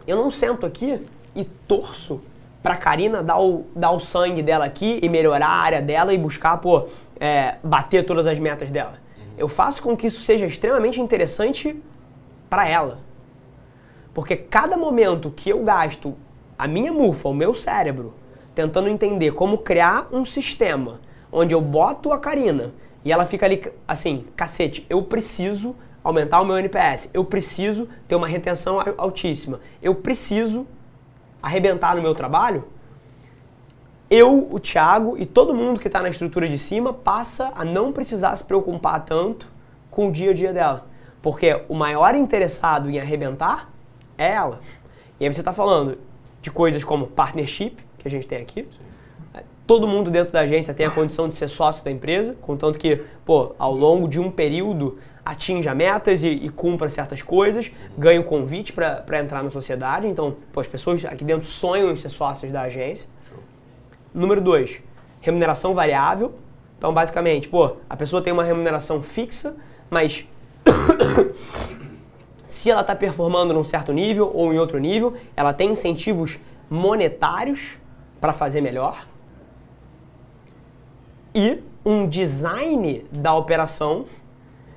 eu 0.07 0.17
não 0.17 0.31
sento 0.31 0.65
aqui 0.65 1.05
e 1.35 1.43
torço 1.43 2.21
pra 2.61 2.75
Karina 2.75 3.23
dar 3.23 3.39
o, 3.39 3.65
dar 3.75 3.91
o 3.91 3.99
sangue 3.99 4.41
dela 4.41 4.65
aqui 4.65 4.99
e 5.01 5.09
melhorar 5.09 5.47
a 5.47 5.61
área 5.61 5.81
dela 5.81 6.13
e 6.13 6.17
buscar, 6.17 6.57
pô, 6.57 6.87
é, 7.19 7.55
bater 7.63 8.05
todas 8.05 8.27
as 8.27 8.39
metas 8.39 8.69
dela. 8.71 8.93
Eu 9.37 9.47
faço 9.47 9.81
com 9.81 9.95
que 9.95 10.07
isso 10.07 10.21
seja 10.21 10.45
extremamente 10.45 11.01
interessante 11.01 11.75
para 12.49 12.67
ela. 12.67 12.99
Porque 14.13 14.35
cada 14.35 14.75
momento 14.77 15.31
que 15.31 15.49
eu 15.49 15.63
gasto 15.63 16.15
a 16.57 16.67
minha 16.67 16.91
mufa, 16.91 17.29
o 17.29 17.33
meu 17.33 17.53
cérebro, 17.53 18.13
tentando 18.53 18.89
entender 18.89 19.31
como 19.31 19.57
criar 19.57 20.09
um 20.11 20.25
sistema 20.25 20.99
onde 21.31 21.55
eu 21.55 21.61
boto 21.61 22.11
a 22.11 22.19
Karina 22.19 22.71
e 23.03 23.11
ela 23.11 23.25
fica 23.25 23.45
ali 23.45 23.63
assim, 23.87 24.25
cacete, 24.35 24.85
eu 24.89 25.01
preciso 25.01 25.75
aumentar 26.03 26.41
o 26.41 26.45
meu 26.45 26.57
NPS, 26.57 27.09
eu 27.13 27.23
preciso 27.23 27.87
ter 28.07 28.15
uma 28.15 28.27
retenção 28.27 28.79
al- 28.79 28.95
altíssima, 28.97 29.59
eu 29.81 29.93
preciso 29.95 30.65
arrebentar 31.41 31.95
no 31.95 32.01
meu 32.01 32.15
trabalho, 32.15 32.63
eu, 34.09 34.47
o 34.51 34.59
Thiago 34.59 35.17
e 35.17 35.25
todo 35.25 35.55
mundo 35.55 35.79
que 35.79 35.87
está 35.87 36.01
na 36.01 36.09
estrutura 36.09 36.47
de 36.47 36.57
cima 36.57 36.91
passa 36.91 37.51
a 37.55 37.63
não 37.63 37.93
precisar 37.93 38.35
se 38.35 38.43
preocupar 38.43 39.05
tanto 39.05 39.47
com 39.89 40.09
o 40.09 40.11
dia 40.11 40.31
a 40.31 40.33
dia 40.33 40.51
dela. 40.51 40.85
Porque 41.21 41.63
o 41.69 41.75
maior 41.75 42.13
interessado 42.15 42.89
em 42.89 42.99
arrebentar 42.99 43.69
é 44.17 44.31
ela. 44.31 44.59
E 45.17 45.25
aí 45.25 45.31
você 45.31 45.39
está 45.39 45.53
falando 45.53 45.97
de 46.41 46.51
coisas 46.51 46.83
como 46.83 47.07
partnership, 47.07 47.77
que 47.97 48.07
a 48.07 48.11
gente 48.11 48.27
tem 48.27 48.41
aqui. 48.41 48.67
Todo 49.71 49.87
mundo 49.87 50.11
dentro 50.11 50.33
da 50.33 50.41
agência 50.41 50.73
tem 50.73 50.85
a 50.85 50.91
condição 50.91 51.29
de 51.29 51.35
ser 51.37 51.47
sócio 51.47 51.81
da 51.81 51.89
empresa, 51.89 52.35
contanto 52.41 52.77
que, 52.77 53.05
pô, 53.23 53.55
ao 53.57 53.73
longo 53.73 54.05
de 54.05 54.19
um 54.19 54.29
período 54.29 54.99
atinja 55.23 55.73
metas 55.73 56.25
e, 56.25 56.27
e 56.27 56.49
cumpra 56.49 56.89
certas 56.89 57.21
coisas, 57.21 57.71
ganha 57.97 58.19
o 58.19 58.23
convite 58.25 58.73
para 58.73 59.17
entrar 59.17 59.41
na 59.41 59.49
sociedade. 59.49 60.07
Então, 60.07 60.35
pô, 60.51 60.59
as 60.59 60.67
pessoas 60.67 61.05
aqui 61.05 61.23
dentro 61.23 61.47
sonham 61.47 61.89
em 61.89 61.95
ser 61.95 62.09
sócios 62.09 62.51
da 62.51 62.63
agência. 62.63 63.07
Número 64.13 64.41
dois, 64.41 64.81
remuneração 65.21 65.73
variável. 65.73 66.33
Então, 66.77 66.93
basicamente, 66.93 67.47
pô, 67.47 67.77
a 67.89 67.95
pessoa 67.95 68.21
tem 68.21 68.33
uma 68.33 68.43
remuneração 68.43 69.01
fixa, 69.01 69.55
mas 69.89 70.25
se 72.45 72.69
ela 72.69 72.81
está 72.81 72.93
performando 72.93 73.53
num 73.53 73.63
certo 73.63 73.93
nível 73.93 74.29
ou 74.33 74.53
em 74.53 74.59
outro 74.59 74.77
nível, 74.79 75.13
ela 75.33 75.53
tem 75.53 75.71
incentivos 75.71 76.39
monetários 76.69 77.77
para 78.19 78.33
fazer 78.33 78.59
melhor. 78.59 79.09
E 81.33 81.59
um 81.85 82.07
design 82.07 83.03
da 83.11 83.33
operação 83.35 84.05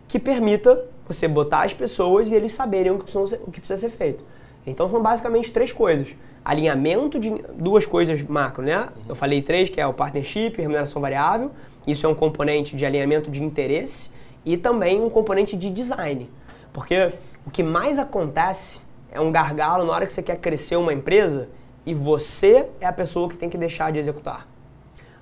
que 0.07 0.19
permita 0.19 0.87
você 1.07 1.29
botar 1.29 1.65
as 1.65 1.75
pessoas 1.75 2.31
e 2.31 2.35
eles 2.35 2.53
saberem 2.53 2.93
o 2.93 2.99
que, 2.99 3.17
o 3.17 3.51
que 3.51 3.61
precisa 3.61 3.77
ser 3.77 3.91
feito. 3.91 4.25
Então 4.67 4.89
são 4.89 5.03
basicamente 5.03 5.53
três 5.53 5.73
coisas. 5.73 6.15
Alinhamento 6.45 7.19
de 7.19 7.31
duas 7.55 7.85
coisas 7.85 8.23
macro, 8.23 8.65
né? 8.65 8.89
Eu 9.09 9.15
falei 9.15 9.43
três, 9.43 9.69
que 9.69 9.81
é 9.81 9.87
o 9.87 9.93
partnership, 9.93 10.57
remuneração 10.57 11.01
variável. 11.01 11.51
Isso 11.87 12.07
é 12.07 12.09
um 12.09 12.15
componente 12.15 12.77
de 12.77 12.87
alinhamento 12.87 13.31
de 13.31 13.43
interesse 13.43 14.11
e 14.45 14.57
também 14.57 15.01
um 15.01 15.11
componente 15.11 15.57
de 15.57 15.71
design. 15.71 16.31
Porque 16.73 17.13
o 17.47 17.51
que 17.51 17.63
mais 17.63 17.99
acontece 17.99 18.81
é 19.11 19.21
um 19.21 19.31
gargalo 19.31 19.85
na 19.85 19.93
hora 19.93 20.07
que 20.07 20.13
você 20.13 20.23
quer 20.23 20.37
crescer 20.37 20.77
uma 20.77 20.93
empresa 20.93 21.49
e 21.85 21.95
você 21.95 22.67
é 22.81 22.87
a 22.87 22.93
pessoa 22.93 23.29
que 23.29 23.37
tem 23.37 23.51
que 23.51 23.59
deixar 23.59 23.93
de 23.93 23.99
executar. 23.99 24.54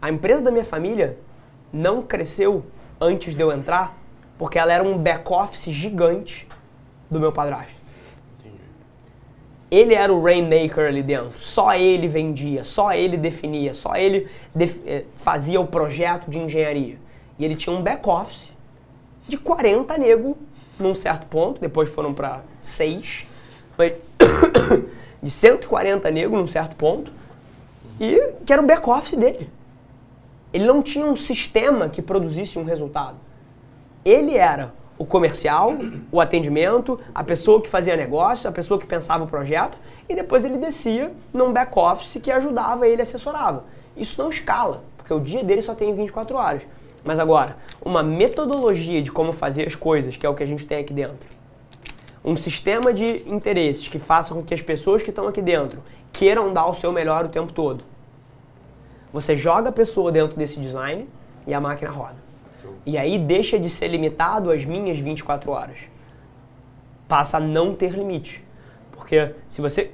A 0.02 0.10
empresa 0.10 0.42
da 0.42 0.50
minha 0.50 0.64
família 0.64 1.16
não 1.72 2.02
cresceu 2.02 2.64
antes 3.00 3.34
de 3.36 3.40
eu 3.42 3.52
entrar 3.52 3.96
porque 4.36 4.58
ela 4.58 4.72
era 4.72 4.82
um 4.82 4.98
back-office 4.98 5.70
gigante 5.72 6.48
do 7.08 7.20
meu 7.20 7.30
padrasto. 7.30 7.80
Ele 9.70 9.94
era 9.94 10.12
o 10.12 10.22
rainmaker 10.22 10.86
ali 10.88 11.02
dentro. 11.02 11.38
Só 11.38 11.72
ele 11.74 12.06
vendia, 12.08 12.62
só 12.64 12.92
ele 12.92 13.16
definia, 13.16 13.72
só 13.72 13.94
ele 13.94 14.28
def- 14.54 14.80
eh, 14.86 15.04
fazia 15.16 15.60
o 15.60 15.66
projeto 15.66 16.28
de 16.30 16.38
engenharia. 16.38 16.98
E 17.38 17.44
ele 17.44 17.56
tinha 17.56 17.74
um 17.74 17.80
back-office 17.80 18.50
de 19.26 19.38
40 19.38 19.96
nego 19.96 20.36
num 20.78 20.94
certo 20.94 21.26
ponto, 21.26 21.60
depois 21.60 21.88
foram 21.88 22.12
para 22.12 22.42
6. 22.60 23.24
Foi 23.76 23.96
de 25.22 25.30
140 25.30 26.10
nego 26.10 26.36
num 26.36 26.46
certo 26.46 26.76
ponto. 26.76 27.10
E 27.98 28.32
que 28.44 28.52
era 28.52 28.60
o 28.60 28.66
back-office 28.66 29.16
dele. 29.16 29.48
Ele 30.52 30.66
não 30.66 30.82
tinha 30.82 31.06
um 31.06 31.16
sistema 31.16 31.88
que 31.88 32.02
produzisse 32.02 32.58
um 32.58 32.64
resultado. 32.64 33.16
Ele 34.04 34.36
era 34.36 34.72
o 34.98 35.04
comercial, 35.04 35.72
o 36.12 36.20
atendimento, 36.20 36.98
a 37.14 37.24
pessoa 37.24 37.60
que 37.60 37.68
fazia 37.68 37.96
negócio, 37.96 38.48
a 38.48 38.52
pessoa 38.52 38.78
que 38.78 38.86
pensava 38.86 39.24
o 39.24 39.26
projeto, 39.26 39.78
e 40.08 40.14
depois 40.14 40.44
ele 40.44 40.58
descia 40.58 41.12
num 41.32 41.52
back-office 41.52 42.20
que 42.22 42.30
ajudava 42.30 42.86
ele, 42.86 43.02
assessorava. 43.02 43.64
Isso 43.96 44.20
não 44.20 44.28
escala, 44.28 44.84
porque 44.96 45.12
o 45.12 45.20
dia 45.20 45.42
dele 45.42 45.62
só 45.62 45.74
tem 45.74 45.94
24 45.94 46.36
horas. 46.36 46.62
Mas 47.04 47.18
agora, 47.18 47.56
uma 47.84 48.02
metodologia 48.02 49.02
de 49.02 49.10
como 49.10 49.32
fazer 49.32 49.66
as 49.66 49.74
coisas, 49.74 50.16
que 50.16 50.24
é 50.24 50.28
o 50.28 50.34
que 50.34 50.42
a 50.42 50.46
gente 50.46 50.66
tem 50.66 50.78
aqui 50.78 50.92
dentro. 50.92 51.28
Um 52.24 52.36
sistema 52.36 52.92
de 52.92 53.28
interesses 53.28 53.88
que 53.88 53.98
faça 53.98 54.32
com 54.32 54.42
que 54.42 54.54
as 54.54 54.62
pessoas 54.62 55.02
que 55.02 55.10
estão 55.10 55.26
aqui 55.26 55.42
dentro 55.42 55.82
queiram 56.12 56.52
dar 56.52 56.66
o 56.66 56.74
seu 56.74 56.92
melhor 56.92 57.24
o 57.24 57.28
tempo 57.28 57.52
todo. 57.52 57.84
Você 59.12 59.36
joga 59.36 59.68
a 59.68 59.72
pessoa 59.72 60.10
dentro 60.10 60.36
desse 60.36 60.58
design 60.58 61.08
e 61.46 61.52
a 61.52 61.60
máquina 61.60 61.90
roda. 61.90 62.16
Show. 62.60 62.74
E 62.86 62.96
aí 62.96 63.18
deixa 63.18 63.58
de 63.58 63.68
ser 63.68 63.88
limitado 63.88 64.50
às 64.50 64.64
minhas 64.64 64.98
24 64.98 65.50
horas. 65.50 65.76
Passa 67.06 67.36
a 67.36 67.40
não 67.40 67.74
ter 67.74 67.92
limite. 67.92 68.42
Porque 68.92 69.34
se 69.48 69.60
você 69.60 69.90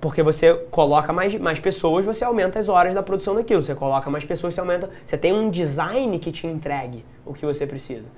Porque 0.00 0.22
você 0.22 0.54
coloca 0.70 1.12
mais, 1.12 1.34
mais 1.36 1.58
pessoas, 1.58 2.04
você 2.04 2.24
aumenta 2.24 2.58
as 2.58 2.68
horas 2.68 2.94
da 2.94 3.02
produção 3.02 3.34
daquilo. 3.34 3.62
Você 3.62 3.74
coloca 3.74 4.10
mais 4.10 4.24
pessoas, 4.24 4.54
você 4.54 4.60
aumenta. 4.60 4.90
Você 5.06 5.16
tem 5.16 5.32
um 5.32 5.50
design 5.50 6.18
que 6.18 6.30
te 6.30 6.46
entregue 6.46 7.04
o 7.24 7.32
que 7.32 7.44
você 7.44 7.66
precisa. 7.66 8.08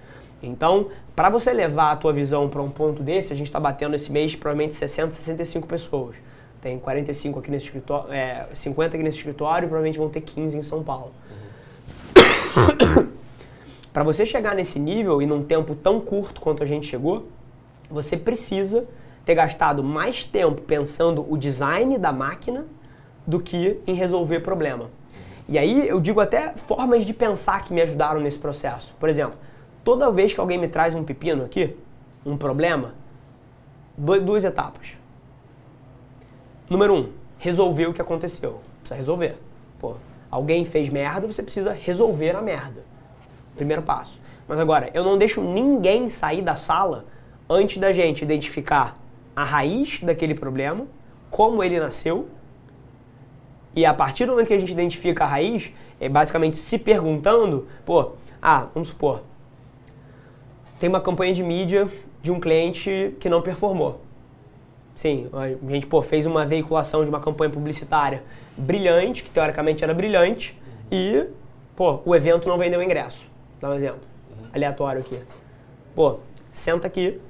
Então, 0.42 0.88
para 1.16 1.30
você 1.30 1.52
levar 1.52 1.92
a 1.92 1.96
tua 1.96 2.12
visão 2.12 2.48
para 2.48 2.60
um 2.60 2.70
ponto 2.70 3.02
desse, 3.02 3.32
a 3.32 3.36
gente 3.36 3.46
está 3.46 3.60
batendo 3.60 3.94
esse 3.94 4.10
mês 4.12 4.34
provavelmente 4.34 4.74
60, 4.74 5.12
65 5.12 5.66
pessoas. 5.66 6.16
Tem 6.64 6.78
45 6.78 7.40
aqui 7.40 7.50
nesse 7.50 7.66
escritório, 7.66 8.10
é, 8.10 8.46
50 8.54 8.96
aqui 8.96 9.04
nesse 9.04 9.18
escritório 9.18 9.66
e 9.66 9.68
provavelmente 9.68 9.98
vão 9.98 10.08
ter 10.08 10.22
15 10.22 10.56
em 10.56 10.62
São 10.62 10.82
Paulo. 10.82 11.12
Uhum. 12.56 13.08
para 13.92 14.04
você 14.04 14.24
chegar 14.24 14.54
nesse 14.54 14.78
nível 14.78 15.20
e 15.20 15.26
num 15.26 15.42
tempo 15.42 15.74
tão 15.74 16.00
curto 16.00 16.40
quanto 16.40 16.62
a 16.62 16.66
gente 16.66 16.86
chegou, 16.86 17.26
você 17.90 18.16
precisa 18.16 18.86
ter 19.24 19.34
gastado 19.34 19.82
mais 19.82 20.24
tempo 20.24 20.62
pensando 20.62 21.26
o 21.28 21.36
design 21.36 21.98
da 21.98 22.12
máquina 22.12 22.64
do 23.26 23.40
que 23.40 23.80
em 23.88 23.94
resolver 23.94 24.38
problema. 24.38 24.88
E 25.48 25.58
aí 25.58 25.88
eu 25.88 26.00
digo 26.00 26.20
até 26.20 26.54
formas 26.56 27.04
de 27.04 27.12
pensar 27.12 27.64
que 27.64 27.74
me 27.74 27.82
ajudaram 27.82 28.20
nesse 28.20 28.38
processo. 28.38 28.94
Por 29.00 29.08
exemplo, 29.08 29.36
toda 29.82 30.12
vez 30.12 30.32
que 30.32 30.38
alguém 30.38 30.58
me 30.58 30.68
traz 30.68 30.94
um 30.94 31.02
pepino 31.02 31.44
aqui, 31.44 31.76
um 32.24 32.36
problema, 32.36 32.94
duas 33.98 34.44
etapas. 34.44 35.03
Número 36.68 36.94
um, 36.94 37.12
resolver 37.38 37.86
o 37.86 37.94
que 37.94 38.00
aconteceu. 38.00 38.60
Precisa 38.80 38.96
resolver. 38.96 39.36
Pô, 39.78 39.94
alguém 40.30 40.64
fez 40.64 40.88
merda, 40.88 41.26
você 41.26 41.42
precisa 41.42 41.72
resolver 41.72 42.34
a 42.36 42.42
merda. 42.42 42.84
Primeiro 43.56 43.82
passo. 43.82 44.18
Mas 44.48 44.60
agora, 44.60 44.90
eu 44.94 45.04
não 45.04 45.16
deixo 45.16 45.40
ninguém 45.40 46.08
sair 46.08 46.42
da 46.42 46.56
sala 46.56 47.06
antes 47.48 47.78
da 47.78 47.92
gente 47.92 48.22
identificar 48.22 48.96
a 49.34 49.44
raiz 49.44 50.00
daquele 50.00 50.34
problema, 50.34 50.86
como 51.30 51.62
ele 51.62 51.78
nasceu, 51.78 52.28
e 53.76 53.84
a 53.84 53.92
partir 53.92 54.26
do 54.26 54.32
momento 54.32 54.48
que 54.48 54.54
a 54.54 54.58
gente 54.58 54.70
identifica 54.70 55.24
a 55.24 55.26
raiz, 55.26 55.72
é 56.00 56.08
basicamente 56.08 56.56
se 56.56 56.78
perguntando, 56.78 57.66
pô, 57.84 58.12
ah, 58.40 58.68
vamos 58.72 58.88
supor, 58.88 59.22
tem 60.78 60.88
uma 60.88 61.00
campanha 61.00 61.32
de 61.32 61.42
mídia 61.42 61.88
de 62.22 62.30
um 62.30 62.38
cliente 62.38 63.16
que 63.18 63.28
não 63.28 63.42
performou. 63.42 64.00
Sim, 64.94 65.28
a 65.32 65.72
gente 65.72 65.86
pô, 65.86 66.02
fez 66.02 66.24
uma 66.24 66.46
veiculação 66.46 67.02
de 67.04 67.10
uma 67.10 67.20
campanha 67.20 67.50
publicitária 67.50 68.22
brilhante, 68.56 69.24
que 69.24 69.30
teoricamente 69.30 69.82
era 69.82 69.92
brilhante, 69.92 70.58
e 70.90 71.26
pô, 71.74 72.00
o 72.04 72.14
evento 72.14 72.48
não 72.48 72.56
vendeu 72.56 72.82
ingresso. 72.82 73.26
Dá 73.60 73.70
um 73.70 73.74
exemplo 73.74 74.00
aleatório 74.52 75.00
aqui. 75.00 75.18
Pô, 75.94 76.18
senta 76.52 76.86
aqui, 76.86 77.20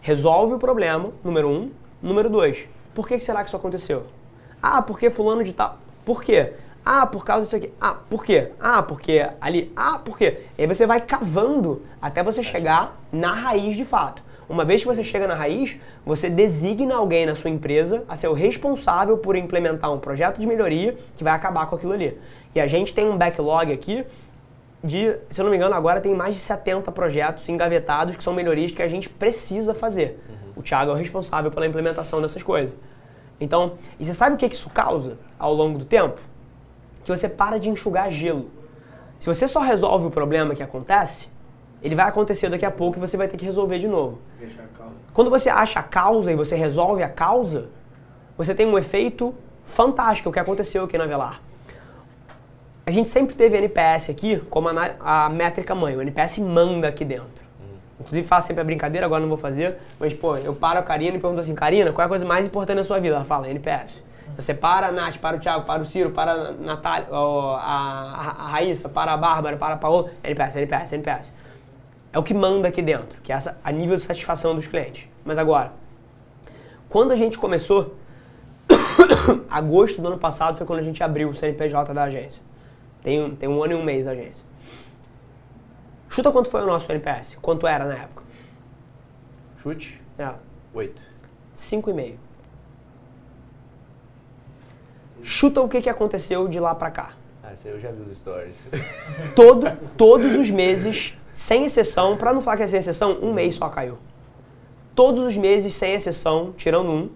resolve 0.00 0.54
o 0.54 0.58
problema, 0.58 1.12
número 1.22 1.48
um. 1.48 1.70
Número 2.02 2.28
dois, 2.28 2.68
por 2.94 3.06
que 3.08 3.18
será 3.20 3.40
que 3.42 3.48
isso 3.48 3.56
aconteceu? 3.56 4.04
Ah, 4.60 4.82
porque 4.82 5.08
fulano 5.08 5.42
de 5.44 5.52
tal. 5.52 5.78
Por 6.04 6.22
quê? 6.22 6.52
Ah, 6.84 7.06
por 7.06 7.24
causa 7.24 7.44
disso 7.44 7.56
aqui. 7.56 7.72
Ah, 7.80 7.94
por 7.94 8.24
quê? 8.24 8.52
Ah, 8.60 8.82
porque 8.82 9.28
ali. 9.40 9.72
Ah, 9.74 9.98
por 9.98 10.16
quê? 10.16 10.42
E 10.56 10.62
aí 10.62 10.68
você 10.68 10.86
vai 10.86 11.00
cavando 11.00 11.82
até 12.00 12.22
você 12.22 12.42
chegar 12.42 12.96
na 13.10 13.32
raiz 13.32 13.76
de 13.76 13.84
fato. 13.84 14.22
Uma 14.48 14.64
vez 14.64 14.82
que 14.82 14.86
você 14.86 15.02
chega 15.02 15.26
na 15.26 15.34
raiz, 15.34 15.76
você 16.04 16.30
designa 16.30 16.94
alguém 16.94 17.26
na 17.26 17.34
sua 17.34 17.50
empresa 17.50 18.04
a 18.08 18.14
ser 18.14 18.28
o 18.28 18.32
responsável 18.32 19.18
por 19.18 19.34
implementar 19.34 19.92
um 19.92 19.98
projeto 19.98 20.40
de 20.40 20.46
melhoria 20.46 20.96
que 21.16 21.24
vai 21.24 21.32
acabar 21.32 21.66
com 21.66 21.74
aquilo 21.74 21.92
ali. 21.92 22.16
E 22.54 22.60
a 22.60 22.66
gente 22.66 22.94
tem 22.94 23.08
um 23.08 23.16
backlog 23.16 23.72
aqui 23.72 24.04
de, 24.84 25.18
se 25.30 25.40
eu 25.40 25.44
não 25.44 25.50
me 25.50 25.56
engano, 25.56 25.74
agora 25.74 26.00
tem 26.00 26.14
mais 26.14 26.34
de 26.34 26.40
70 26.40 26.92
projetos 26.92 27.48
engavetados 27.48 28.14
que 28.14 28.22
são 28.22 28.32
melhorias 28.32 28.70
que 28.70 28.82
a 28.82 28.88
gente 28.88 29.08
precisa 29.08 29.74
fazer. 29.74 30.22
Uhum. 30.28 30.52
O 30.56 30.62
Thiago 30.62 30.92
é 30.92 30.94
o 30.94 30.96
responsável 30.96 31.50
pela 31.50 31.66
implementação 31.66 32.22
dessas 32.22 32.42
coisas. 32.42 32.72
Então, 33.40 33.74
e 33.98 34.06
você 34.06 34.14
sabe 34.14 34.36
o 34.36 34.38
que 34.38 34.46
isso 34.46 34.70
causa 34.70 35.18
ao 35.38 35.52
longo 35.52 35.78
do 35.78 35.84
tempo? 35.84 36.20
Que 37.04 37.10
você 37.10 37.28
para 37.28 37.58
de 37.58 37.68
enxugar 37.68 38.10
gelo. 38.10 38.48
Se 39.18 39.26
você 39.26 39.48
só 39.48 39.60
resolve 39.60 40.06
o 40.06 40.10
problema 40.10 40.54
que 40.54 40.62
acontece, 40.62 41.28
ele 41.82 41.94
vai 41.94 42.06
acontecer 42.06 42.48
daqui 42.48 42.64
a 42.64 42.70
pouco 42.70 42.98
e 42.98 43.00
você 43.00 43.16
vai 43.16 43.28
ter 43.28 43.36
que 43.36 43.44
resolver 43.44 43.78
de 43.78 43.88
novo. 43.88 44.18
Quando 45.12 45.30
você 45.30 45.48
acha 45.48 45.80
a 45.80 45.82
causa 45.82 46.32
e 46.32 46.34
você 46.34 46.56
resolve 46.56 47.02
a 47.02 47.08
causa, 47.08 47.68
você 48.36 48.54
tem 48.54 48.66
um 48.66 48.78
efeito 48.78 49.34
fantástico, 49.64 50.28
o 50.28 50.32
que 50.32 50.38
aconteceu 50.38 50.84
aqui 50.84 50.98
na 50.98 51.06
Velar. 51.06 51.40
A 52.84 52.90
gente 52.90 53.08
sempre 53.08 53.34
teve 53.34 53.56
NPS 53.56 54.10
aqui 54.10 54.38
como 54.48 54.68
a, 54.68 54.94
a 55.00 55.28
métrica 55.28 55.74
mãe, 55.74 55.96
o 55.96 56.02
NPS 56.02 56.38
manda 56.38 56.86
aqui 56.86 57.04
dentro. 57.04 57.44
Inclusive 57.98 58.28
faço 58.28 58.48
sempre 58.48 58.60
a 58.60 58.64
brincadeira, 58.64 59.06
agora 59.06 59.20
não 59.20 59.28
vou 59.28 59.38
fazer, 59.38 59.78
mas 59.98 60.14
pô, 60.14 60.36
eu 60.36 60.54
paro 60.54 60.78
a 60.78 60.82
Karina 60.82 61.16
e 61.16 61.20
pergunto 61.20 61.40
assim, 61.40 61.54
Karina, 61.54 61.92
qual 61.92 62.02
é 62.02 62.06
a 62.06 62.08
coisa 62.08 62.24
mais 62.24 62.46
importante 62.46 62.76
na 62.76 62.84
sua 62.84 63.00
vida? 63.00 63.16
Ela 63.16 63.24
fala, 63.24 63.48
NPS. 63.48 64.04
Você 64.36 64.52
para 64.52 64.88
a 64.88 64.92
Nath, 64.92 65.16
para 65.16 65.36
o 65.36 65.40
Thiago, 65.40 65.64
para 65.64 65.80
o 65.80 65.84
Ciro, 65.84 66.10
para 66.10 66.32
a 66.32 66.52
Natália, 66.52 67.08
a, 67.10 67.16
a, 67.16 68.44
a 68.44 68.48
Raíssa, 68.48 68.88
para 68.88 69.12
a 69.14 69.16
Bárbara, 69.16 69.56
para 69.56 69.74
a 69.74 69.78
Paola, 69.78 70.10
NPS, 70.22 70.56
NPS, 70.56 70.92
NPS. 70.92 71.32
É 72.16 72.18
o 72.18 72.22
que 72.22 72.32
manda 72.32 72.66
aqui 72.66 72.80
dentro, 72.80 73.20
que 73.20 73.30
é 73.30 73.36
essa, 73.36 73.60
a 73.62 73.70
nível 73.70 73.94
de 73.94 74.02
satisfação 74.02 74.54
dos 74.54 74.66
clientes. 74.66 75.06
Mas 75.22 75.36
agora, 75.36 75.74
quando 76.88 77.12
a 77.12 77.14
gente 77.14 77.36
começou, 77.36 77.94
agosto 79.50 80.00
do 80.00 80.08
ano 80.08 80.16
passado 80.16 80.56
foi 80.56 80.66
quando 80.66 80.78
a 80.78 80.82
gente 80.82 81.02
abriu 81.02 81.28
o 81.28 81.34
CNPJ 81.34 81.92
da 81.92 82.04
agência. 82.04 82.42
Tem, 83.02 83.36
tem 83.36 83.46
um 83.46 83.62
ano 83.62 83.74
e 83.74 83.76
um 83.76 83.84
mês 83.84 84.08
a 84.08 84.12
agência. 84.12 84.42
Chuta 86.08 86.32
quanto 86.32 86.48
foi 86.48 86.62
o 86.62 86.66
nosso 86.66 86.90
NPS? 86.90 87.36
Quanto 87.42 87.66
era 87.66 87.84
na 87.84 87.96
época? 87.96 88.22
Chute? 89.58 90.00
É. 90.18 90.32
Oito. 90.72 91.02
Cinco 91.54 91.90
e 91.90 91.92
meio. 91.92 92.18
Chuta 95.22 95.60
o 95.60 95.68
que, 95.68 95.82
que 95.82 95.90
aconteceu 95.90 96.48
de 96.48 96.58
lá 96.58 96.74
pra 96.74 96.90
cá. 96.90 97.12
Ah, 97.44 97.52
eu 97.66 97.78
já 97.78 97.90
vi 97.90 98.10
os 98.10 98.16
stories. 98.16 98.58
Todo, 99.36 99.70
todos 99.98 100.34
os 100.34 100.48
meses, 100.48 101.14
sem 101.36 101.66
exceção, 101.66 102.16
pra 102.16 102.32
não 102.32 102.40
falar 102.40 102.56
que 102.56 102.62
é 102.62 102.66
sem 102.66 102.78
exceção, 102.78 103.18
um 103.20 103.30
mês 103.30 103.56
só 103.56 103.68
caiu. 103.68 103.98
Todos 104.94 105.22
os 105.22 105.36
meses, 105.36 105.74
sem 105.74 105.92
exceção, 105.92 106.54
tirando 106.56 106.90
um, 106.90 107.10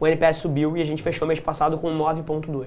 o 0.00 0.08
NPS 0.08 0.38
subiu 0.38 0.76
e 0.76 0.82
a 0.82 0.84
gente 0.84 1.04
fechou 1.04 1.26
mês 1.26 1.38
passado 1.38 1.78
com 1.78 1.88
9.2. 1.96 2.66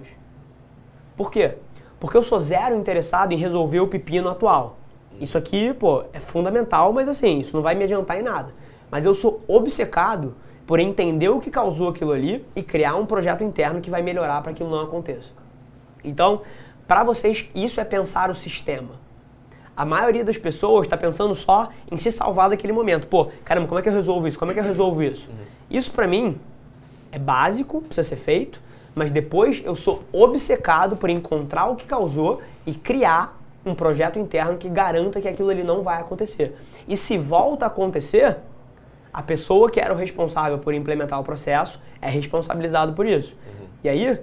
Por 1.17 1.29
quê? 1.29 1.55
Porque 1.99 2.15
eu 2.15 2.23
sou 2.23 2.39
zero 2.39 2.73
interessado 2.77 3.33
em 3.33 3.35
resolver 3.35 3.81
o 3.81 3.87
pepino 3.89 4.29
atual. 4.29 4.77
Isso 5.19 5.37
aqui, 5.37 5.73
pô, 5.73 6.05
é 6.13 6.21
fundamental, 6.21 6.93
mas 6.93 7.09
assim, 7.09 7.41
isso 7.41 7.53
não 7.53 7.61
vai 7.61 7.75
me 7.75 7.83
adiantar 7.83 8.17
em 8.17 8.23
nada. 8.23 8.53
Mas 8.89 9.03
eu 9.03 9.13
sou 9.13 9.43
obcecado 9.49 10.35
por 10.65 10.79
entender 10.79 11.27
o 11.27 11.41
que 11.41 11.51
causou 11.51 11.89
aquilo 11.89 12.13
ali 12.13 12.45
e 12.55 12.63
criar 12.63 12.95
um 12.95 13.05
projeto 13.05 13.43
interno 13.43 13.81
que 13.81 13.89
vai 13.89 14.01
melhorar 14.01 14.41
para 14.41 14.53
que 14.53 14.63
aquilo 14.63 14.73
não 14.73 14.85
aconteça. 14.85 15.33
Então, 16.01 16.43
para 16.87 17.03
vocês, 17.03 17.49
isso 17.53 17.81
é 17.81 17.83
pensar 17.83 18.31
o 18.31 18.35
sistema. 18.35 19.10
A 19.75 19.85
maioria 19.85 20.23
das 20.23 20.37
pessoas 20.37 20.85
está 20.85 20.97
pensando 20.97 21.35
só 21.35 21.69
em 21.89 21.97
se 21.97 22.11
salvar 22.11 22.49
daquele 22.49 22.73
momento. 22.73 23.07
Pô, 23.07 23.29
caramba, 23.43 23.67
como 23.67 23.79
é 23.79 23.81
que 23.81 23.89
eu 23.89 23.93
resolvo 23.93 24.27
isso? 24.27 24.37
Como 24.37 24.51
é 24.51 24.53
que 24.53 24.59
eu 24.59 24.63
resolvo 24.63 25.01
isso? 25.01 25.29
Uhum. 25.29 25.45
Isso 25.69 25.91
para 25.91 26.07
mim 26.07 26.37
é 27.11 27.17
básico, 27.17 27.81
precisa 27.81 28.07
ser 28.07 28.17
feito, 28.17 28.61
mas 28.93 29.11
depois 29.11 29.61
eu 29.63 29.75
sou 29.75 30.03
obcecado 30.11 30.97
por 30.97 31.09
encontrar 31.09 31.67
o 31.67 31.75
que 31.75 31.85
causou 31.85 32.41
e 32.65 32.73
criar 32.73 33.39
um 33.65 33.73
projeto 33.73 34.19
interno 34.19 34.57
que 34.57 34.69
garanta 34.69 35.21
que 35.21 35.27
aquilo 35.27 35.49
ali 35.49 35.63
não 35.63 35.83
vai 35.83 36.01
acontecer. 36.01 36.55
E 36.87 36.97
se 36.97 37.17
volta 37.17 37.65
a 37.65 37.67
acontecer, 37.67 38.37
a 39.13 39.21
pessoa 39.21 39.69
que 39.69 39.79
era 39.79 39.93
o 39.93 39.97
responsável 39.97 40.57
por 40.57 40.73
implementar 40.73 41.19
o 41.19 41.23
processo 41.23 41.79
é 42.01 42.09
responsabilizado 42.09 42.93
por 42.93 43.05
isso. 43.05 43.35
Uhum. 43.45 43.67
E 43.83 43.89
aí, 43.89 44.19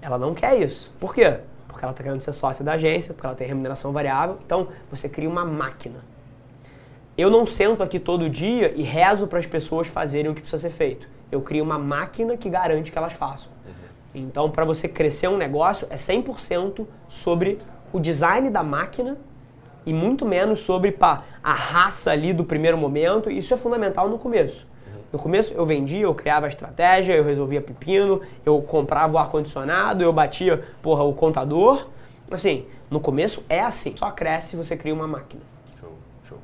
ela 0.00 0.18
não 0.18 0.34
quer 0.34 0.60
isso. 0.60 0.92
Por 0.98 1.14
quê? 1.14 1.38
Porque 1.82 1.86
ela 1.86 1.92
está 1.92 2.04
querendo 2.04 2.20
ser 2.20 2.32
sócia 2.32 2.64
da 2.64 2.74
agência, 2.74 3.12
porque 3.12 3.26
ela 3.26 3.34
tem 3.34 3.44
remuneração 3.44 3.90
variável. 3.90 4.38
Então, 4.46 4.68
você 4.88 5.08
cria 5.08 5.28
uma 5.28 5.44
máquina. 5.44 5.98
Eu 7.18 7.28
não 7.28 7.44
sento 7.44 7.82
aqui 7.82 7.98
todo 7.98 8.30
dia 8.30 8.72
e 8.76 8.82
rezo 8.82 9.26
para 9.26 9.40
as 9.40 9.46
pessoas 9.46 9.88
fazerem 9.88 10.30
o 10.30 10.34
que 10.34 10.40
precisa 10.40 10.62
ser 10.62 10.70
feito. 10.70 11.08
Eu 11.30 11.40
crio 11.40 11.64
uma 11.64 11.80
máquina 11.80 12.36
que 12.36 12.48
garante 12.48 12.92
que 12.92 12.96
elas 12.96 13.14
façam. 13.14 13.50
Uhum. 13.66 13.72
Então, 14.14 14.48
para 14.48 14.64
você 14.64 14.86
crescer 14.86 15.26
um 15.26 15.36
negócio, 15.36 15.88
é 15.90 15.96
100% 15.96 16.86
sobre 17.08 17.58
o 17.92 17.98
design 17.98 18.48
da 18.48 18.62
máquina 18.62 19.18
e 19.84 19.92
muito 19.92 20.24
menos 20.24 20.60
sobre 20.60 20.92
pá, 20.92 21.24
a 21.42 21.52
raça 21.52 22.12
ali 22.12 22.32
do 22.32 22.44
primeiro 22.44 22.78
momento. 22.78 23.28
Isso 23.28 23.52
é 23.52 23.56
fundamental 23.56 24.08
no 24.08 24.18
começo. 24.18 24.68
No 25.12 25.18
começo 25.18 25.52
eu 25.52 25.66
vendia, 25.66 26.02
eu 26.02 26.14
criava 26.14 26.46
a 26.46 26.48
estratégia, 26.48 27.14
eu 27.14 27.24
resolvia 27.24 27.60
pepino, 27.60 28.22
eu 28.44 28.60
comprava 28.62 29.14
o 29.14 29.18
ar-condicionado, 29.18 30.02
eu 30.02 30.12
batia, 30.12 30.64
porra, 30.80 31.02
o 31.02 31.12
contador. 31.12 31.88
Assim, 32.30 32.66
no 32.90 32.98
começo 32.98 33.44
é 33.48 33.60
assim. 33.60 33.94
Só 33.96 34.10
cresce 34.10 34.50
se 34.50 34.56
você 34.56 34.76
cria 34.76 34.94
uma 34.94 35.06
máquina. 35.06 35.42
Show, 35.78 35.92
show. 36.24 36.38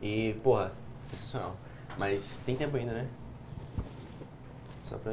E, 0.00 0.34
porra, 0.44 0.70
sensacional. 1.06 1.56
Mas 1.98 2.38
tem 2.46 2.54
tempo 2.54 2.76
ainda, 2.76 2.92
né? 2.92 3.06
Só 4.84 4.96
pra 4.96 5.12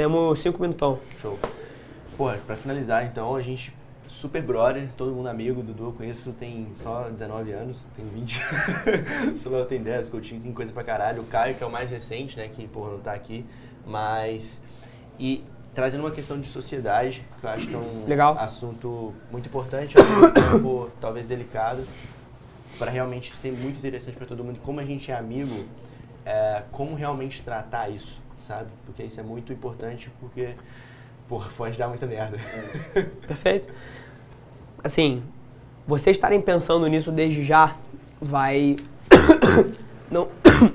temos 0.00 0.40
cinco 0.40 0.62
minutão. 0.62 0.98
Show. 1.20 1.38
Pô, 2.16 2.32
pra 2.46 2.56
finalizar, 2.56 3.04
então, 3.04 3.36
a 3.36 3.42
gente 3.42 3.70
super 4.10 4.42
brother, 4.42 4.88
todo 4.96 5.12
mundo 5.12 5.28
amigo, 5.28 5.62
Dudu 5.62 5.84
eu 5.84 5.92
conheço 5.92 6.32
tem 6.32 6.68
só 6.74 7.08
19 7.08 7.52
anos, 7.52 7.84
tem 7.96 8.06
20. 8.06 8.42
o 9.32 9.36
Samuel 9.36 9.66
tem 9.66 9.82
10, 9.82 10.08
o 10.08 10.10
Coutinho 10.10 10.40
tem 10.40 10.52
coisa 10.52 10.72
pra 10.72 10.82
caralho. 10.84 11.22
O 11.22 11.26
Caio, 11.26 11.54
que 11.54 11.62
é 11.62 11.66
o 11.66 11.70
mais 11.70 11.90
recente, 11.90 12.36
né, 12.36 12.48
que, 12.48 12.66
porra, 12.68 12.90
não 12.92 13.00
tá 13.00 13.12
aqui. 13.12 13.44
Mas. 13.86 14.62
E 15.18 15.44
trazendo 15.74 16.00
uma 16.00 16.10
questão 16.10 16.40
de 16.40 16.48
sociedade, 16.48 17.24
que 17.40 17.46
eu 17.46 17.50
acho 17.50 17.66
que 17.66 17.74
é 17.74 17.78
um 17.78 18.04
Legal. 18.06 18.36
assunto 18.38 19.14
muito 19.30 19.46
importante, 19.48 19.96
ao 19.98 20.04
mesmo 20.04 20.30
tempo 20.32 20.90
talvez 21.00 21.28
delicado, 21.28 21.86
para 22.78 22.90
realmente 22.90 23.36
ser 23.36 23.52
muito 23.52 23.78
interessante 23.78 24.16
para 24.16 24.26
todo 24.26 24.42
mundo. 24.42 24.58
Como 24.60 24.80
a 24.80 24.84
gente 24.84 25.10
é 25.10 25.14
amigo, 25.14 25.64
é, 26.24 26.62
como 26.72 26.94
realmente 26.94 27.42
tratar 27.42 27.88
isso, 27.88 28.20
sabe? 28.42 28.68
Porque 28.84 29.02
isso 29.02 29.20
é 29.20 29.22
muito 29.22 29.52
importante, 29.52 30.10
porque, 30.20 30.54
porra, 31.30 31.48
pode 31.56 31.78
dar 31.78 31.86
muita 31.86 32.06
merda. 32.06 32.36
Perfeito. 33.26 33.68
Assim, 34.82 35.22
vocês 35.86 36.16
estarem 36.16 36.40
pensando 36.40 36.88
nisso 36.88 37.12
desde 37.12 37.44
já 37.44 37.76
vai 38.20 38.74
não 40.10 40.28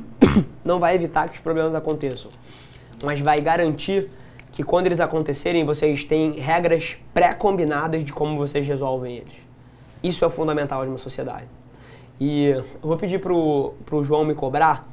não 0.64 0.80
vai 0.80 0.96
evitar 0.96 1.28
que 1.28 1.36
os 1.36 1.42
problemas 1.42 1.76
aconteçam, 1.76 2.32
mas 3.04 3.20
vai 3.20 3.40
garantir 3.42 4.10
que 4.54 4.64
quando 4.64 4.86
eles 4.86 5.02
acontecerem, 5.02 5.66
vocês 5.66 6.06
têm 6.06 6.40
regras 6.40 6.96
pré-combinadas 7.14 8.06
de 8.06 8.14
como 8.14 8.38
vocês 8.38 8.66
resolvem 8.66 9.18
eles. 9.18 9.34
Isso 10.02 10.24
é 10.24 10.30
fundamental 10.30 10.84
de 10.84 10.90
uma 10.90 10.98
sociedade. 10.98 11.48
E 12.18 12.46
eu 12.46 12.66
vou 12.82 12.96
pedir 12.96 13.20
pro, 13.20 13.74
pro 13.86 14.02
João 14.02 14.24
me 14.24 14.34
cobrar. 14.34 14.88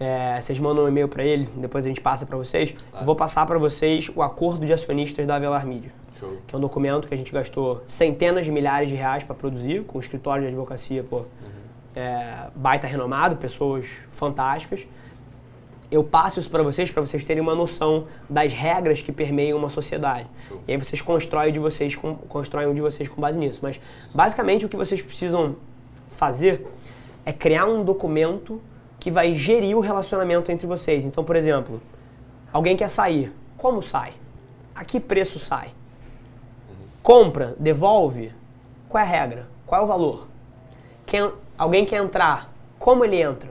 É, 0.00 0.40
vocês 0.40 0.58
mandam 0.58 0.84
um 0.84 0.88
e-mail 0.88 1.08
para 1.08 1.22
ele, 1.22 1.46
depois 1.56 1.84
a 1.84 1.88
gente 1.88 2.00
passa 2.00 2.24
para 2.24 2.34
vocês. 2.38 2.74
Eu 2.98 3.04
vou 3.04 3.14
passar 3.14 3.44
para 3.44 3.58
vocês 3.58 4.10
o 4.16 4.22
acordo 4.22 4.64
de 4.64 4.72
acionistas 4.72 5.26
da 5.26 5.36
Avelar 5.36 5.66
Media 5.66 5.92
Show. 6.14 6.38
que 6.46 6.54
é 6.54 6.58
um 6.58 6.60
documento 6.60 7.06
que 7.06 7.12
a 7.12 7.16
gente 7.18 7.30
gastou 7.30 7.84
centenas 7.86 8.46
de 8.46 8.50
milhares 8.50 8.88
de 8.88 8.94
reais 8.94 9.24
para 9.24 9.34
produzir, 9.34 9.84
com 9.84 9.98
um 9.98 10.00
escritório 10.00 10.42
de 10.42 10.48
advocacia, 10.48 11.04
pô, 11.04 11.26
é, 11.94 12.46
baita 12.56 12.86
renomado, 12.86 13.36
pessoas 13.36 13.86
fantásticas. 14.12 14.86
Eu 15.90 16.02
passo 16.02 16.40
isso 16.40 16.48
para 16.48 16.62
vocês, 16.62 16.90
para 16.90 17.02
vocês 17.02 17.22
terem 17.22 17.42
uma 17.42 17.54
noção 17.54 18.06
das 18.28 18.54
regras 18.54 19.02
que 19.02 19.12
permeiam 19.12 19.58
uma 19.58 19.68
sociedade. 19.68 20.26
Show. 20.48 20.62
E 20.66 20.72
aí 20.72 20.78
vocês 20.78 21.02
constroem, 21.02 21.52
de 21.52 21.58
vocês 21.58 21.94
com, 21.94 22.14
constroem 22.14 22.68
um 22.68 22.74
de 22.74 22.80
vocês 22.80 23.06
com 23.06 23.20
base 23.20 23.38
nisso. 23.38 23.58
Mas, 23.60 23.78
basicamente, 24.14 24.64
o 24.64 24.68
que 24.68 24.76
vocês 24.78 25.02
precisam 25.02 25.56
fazer 26.12 26.66
é 27.26 27.34
criar 27.34 27.66
um 27.66 27.84
documento 27.84 28.62
que 29.00 29.10
vai 29.10 29.34
gerir 29.34 29.76
o 29.76 29.80
relacionamento 29.80 30.52
entre 30.52 30.66
vocês. 30.66 31.04
Então, 31.04 31.24
por 31.24 31.34
exemplo, 31.34 31.80
alguém 32.52 32.76
quer 32.76 32.90
sair. 32.90 33.32
Como 33.56 33.82
sai? 33.82 34.12
A 34.74 34.84
que 34.84 35.00
preço 35.00 35.38
sai? 35.38 35.70
Compra, 37.02 37.56
devolve. 37.58 38.32
Qual 38.88 39.02
é 39.02 39.06
a 39.06 39.08
regra? 39.08 39.48
Qual 39.66 39.80
é 39.80 39.84
o 39.84 39.86
valor? 39.86 40.28
Quem, 41.06 41.32
alguém 41.56 41.84
quer 41.84 42.02
entrar, 42.02 42.52
como 42.78 43.04
ele 43.04 43.20
entra? 43.20 43.50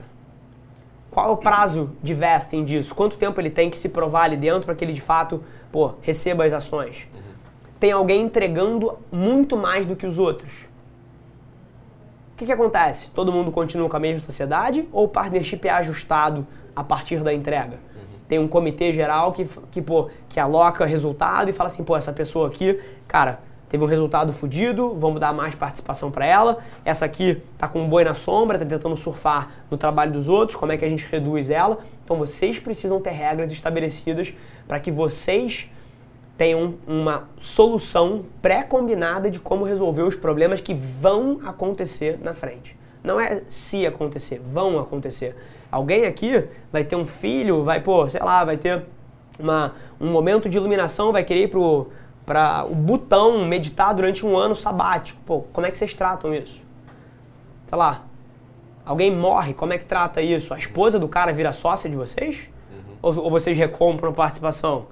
Qual 1.10 1.28
é 1.28 1.32
o 1.32 1.36
prazo 1.36 1.90
de 2.00 2.14
vesting 2.14 2.64
disso? 2.64 2.94
Quanto 2.94 3.16
tempo 3.16 3.40
ele 3.40 3.50
tem 3.50 3.68
que 3.68 3.76
se 3.76 3.88
provar 3.88 4.22
ali 4.24 4.36
dentro 4.36 4.62
para 4.62 4.74
que 4.76 4.84
ele 4.84 4.92
de 4.92 5.00
fato 5.00 5.42
pô, 5.72 5.94
receba 6.00 6.44
as 6.44 6.52
ações? 6.52 7.08
Tem 7.80 7.90
alguém 7.90 8.22
entregando 8.22 8.96
muito 9.10 9.56
mais 9.56 9.86
do 9.86 9.96
que 9.96 10.06
os 10.06 10.18
outros. 10.18 10.68
O 12.40 12.42
que, 12.42 12.46
que 12.46 12.52
acontece? 12.52 13.10
Todo 13.10 13.30
mundo 13.30 13.52
continua 13.52 13.86
com 13.86 13.98
a 13.98 14.00
mesma 14.00 14.20
sociedade 14.20 14.88
ou 14.92 15.04
o 15.04 15.08
partnership 15.08 15.60
é 15.64 15.70
ajustado 15.72 16.46
a 16.74 16.82
partir 16.82 17.22
da 17.22 17.34
entrega? 17.34 17.78
Tem 18.26 18.38
um 18.38 18.48
comitê 18.48 18.94
geral 18.94 19.30
que, 19.30 19.46
que, 19.70 19.82
pô, 19.82 20.08
que 20.26 20.40
aloca 20.40 20.86
resultado 20.86 21.50
e 21.50 21.52
fala 21.52 21.66
assim, 21.66 21.84
pô, 21.84 21.94
essa 21.98 22.14
pessoa 22.14 22.48
aqui, 22.48 22.80
cara, 23.06 23.40
teve 23.68 23.84
um 23.84 23.86
resultado 23.86 24.32
fodido, 24.32 24.94
vamos 24.94 25.20
dar 25.20 25.34
mais 25.34 25.54
participação 25.54 26.10
para 26.10 26.24
ela. 26.24 26.60
Essa 26.82 27.04
aqui 27.04 27.42
tá 27.58 27.68
com 27.68 27.82
um 27.82 27.88
boi 27.90 28.04
na 28.04 28.14
sombra, 28.14 28.58
tá 28.58 28.64
tentando 28.64 28.96
surfar 28.96 29.50
no 29.70 29.76
trabalho 29.76 30.10
dos 30.10 30.26
outros, 30.26 30.56
como 30.56 30.72
é 30.72 30.78
que 30.78 30.84
a 30.86 30.88
gente 30.88 31.04
reduz 31.10 31.50
ela? 31.50 31.80
Então 32.02 32.16
vocês 32.16 32.58
precisam 32.58 33.02
ter 33.02 33.10
regras 33.10 33.52
estabelecidas 33.52 34.32
para 34.66 34.80
que 34.80 34.90
vocês 34.90 35.68
tenham 36.40 36.76
uma 36.86 37.28
solução 37.36 38.24
pré-combinada 38.40 39.30
de 39.30 39.38
como 39.38 39.62
resolver 39.62 40.00
os 40.00 40.16
problemas 40.16 40.58
que 40.58 40.72
vão 40.72 41.38
acontecer 41.44 42.18
na 42.22 42.32
frente. 42.32 42.78
Não 43.04 43.20
é 43.20 43.42
se 43.46 43.86
acontecer, 43.86 44.40
vão 44.42 44.78
acontecer. 44.78 45.36
Alguém 45.70 46.06
aqui 46.06 46.48
vai 46.72 46.82
ter 46.82 46.96
um 46.96 47.06
filho, 47.06 47.62
vai, 47.62 47.82
pô, 47.82 48.08
sei 48.08 48.22
lá, 48.22 48.42
vai 48.42 48.56
ter 48.56 48.84
uma, 49.38 49.74
um 50.00 50.10
momento 50.10 50.48
de 50.48 50.56
iluminação, 50.56 51.12
vai 51.12 51.24
querer 51.24 51.42
ir 51.42 51.48
pro, 51.48 51.88
pra 52.24 52.64
o 52.64 52.74
botão 52.74 53.44
meditar 53.44 53.94
durante 53.94 54.24
um 54.24 54.34
ano 54.34 54.56
sabático. 54.56 55.20
Pô, 55.26 55.42
como 55.52 55.66
é 55.66 55.70
que 55.70 55.76
vocês 55.76 55.92
tratam 55.92 56.32
isso? 56.32 56.62
Sei 57.66 57.76
lá, 57.76 58.06
alguém 58.82 59.14
morre, 59.14 59.52
como 59.52 59.74
é 59.74 59.78
que 59.78 59.84
trata 59.84 60.22
isso? 60.22 60.54
A 60.54 60.58
esposa 60.58 60.98
do 60.98 61.06
cara 61.06 61.34
vira 61.34 61.52
sócia 61.52 61.90
de 61.90 61.96
vocês? 61.96 62.48
Ou, 63.02 63.24
ou 63.24 63.30
vocês 63.30 63.54
recompram 63.58 64.10
participação? 64.14 64.86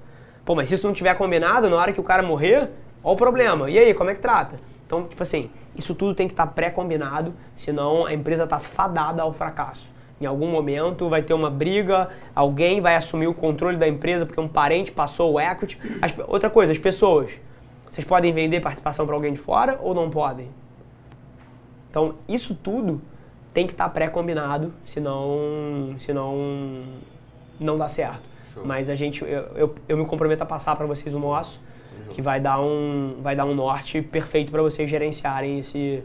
Pô, 0.49 0.55
mas 0.55 0.71
se 0.71 0.77
isso 0.77 0.87
não 0.87 0.95
tiver 0.95 1.15
combinado, 1.15 1.69
na 1.69 1.77
hora 1.77 1.93
que 1.93 2.01
o 2.01 2.03
cara 2.03 2.23
morrer, 2.23 2.71
olha 3.05 3.13
o 3.13 3.17
problema. 3.17 3.69
E 3.69 3.79
aí, 3.79 3.93
como 3.93 4.09
é 4.09 4.15
que 4.15 4.21
trata? 4.21 4.59
Então, 4.87 5.07
tipo 5.07 5.23
assim, 5.23 5.51
isso 5.77 5.95
tudo 5.95 6.15
tem 6.15 6.27
que 6.27 6.33
estar 6.33 6.47
pré-combinado, 6.47 7.35
senão 7.55 8.07
a 8.07 8.15
empresa 8.15 8.45
está 8.45 8.59
fadada 8.59 9.21
ao 9.21 9.31
fracasso. 9.31 9.91
Em 10.19 10.25
algum 10.25 10.51
momento 10.51 11.07
vai 11.07 11.21
ter 11.21 11.35
uma 11.35 11.51
briga, 11.51 12.09
alguém 12.35 12.81
vai 12.81 12.97
assumir 12.97 13.27
o 13.27 13.35
controle 13.35 13.77
da 13.77 13.87
empresa 13.87 14.25
porque 14.25 14.41
um 14.41 14.49
parente 14.49 14.91
passou 14.91 15.35
o 15.35 15.39
equity. 15.39 15.79
As- 16.01 16.15
outra 16.27 16.49
coisa, 16.49 16.73
as 16.73 16.79
pessoas. 16.79 17.39
Vocês 17.91 18.07
podem 18.07 18.33
vender 18.33 18.61
participação 18.61 19.05
para 19.05 19.15
alguém 19.15 19.35
de 19.35 19.39
fora 19.39 19.79
ou 19.83 19.93
não 19.95 20.09
podem? 20.09 20.49
Então, 21.91 22.15
isso 22.27 22.55
tudo 22.55 23.03
tem 23.53 23.67
que 23.67 23.75
estar 23.75 23.91
pré-combinado, 23.91 24.73
senão, 24.87 25.95
senão 25.99 26.85
não 27.61 27.77
dá 27.77 27.91
certo. 27.91 28.38
Show. 28.59 28.67
Mas 28.67 28.91
a 28.91 28.95
gente, 28.95 29.23
eu, 29.23 29.29
eu, 29.55 29.75
eu 29.89 29.97
me 29.97 30.05
comprometo 30.05 30.43
a 30.43 30.47
passar 30.47 30.77
para 30.77 30.87
vocês 30.87 31.15
o 31.15 31.19
nosso, 31.19 31.61
que 32.11 32.21
vai 32.23 32.41
dar 32.41 32.61
um, 32.61 33.17
vai 33.21 33.37
dar 33.37 33.45
um 33.45 33.55
norte 33.55 34.03
perfeito 34.03 34.51
para 34.51 34.63
vocês 34.63 34.89
gerenciarem 34.89 35.59
esse, 35.59 36.03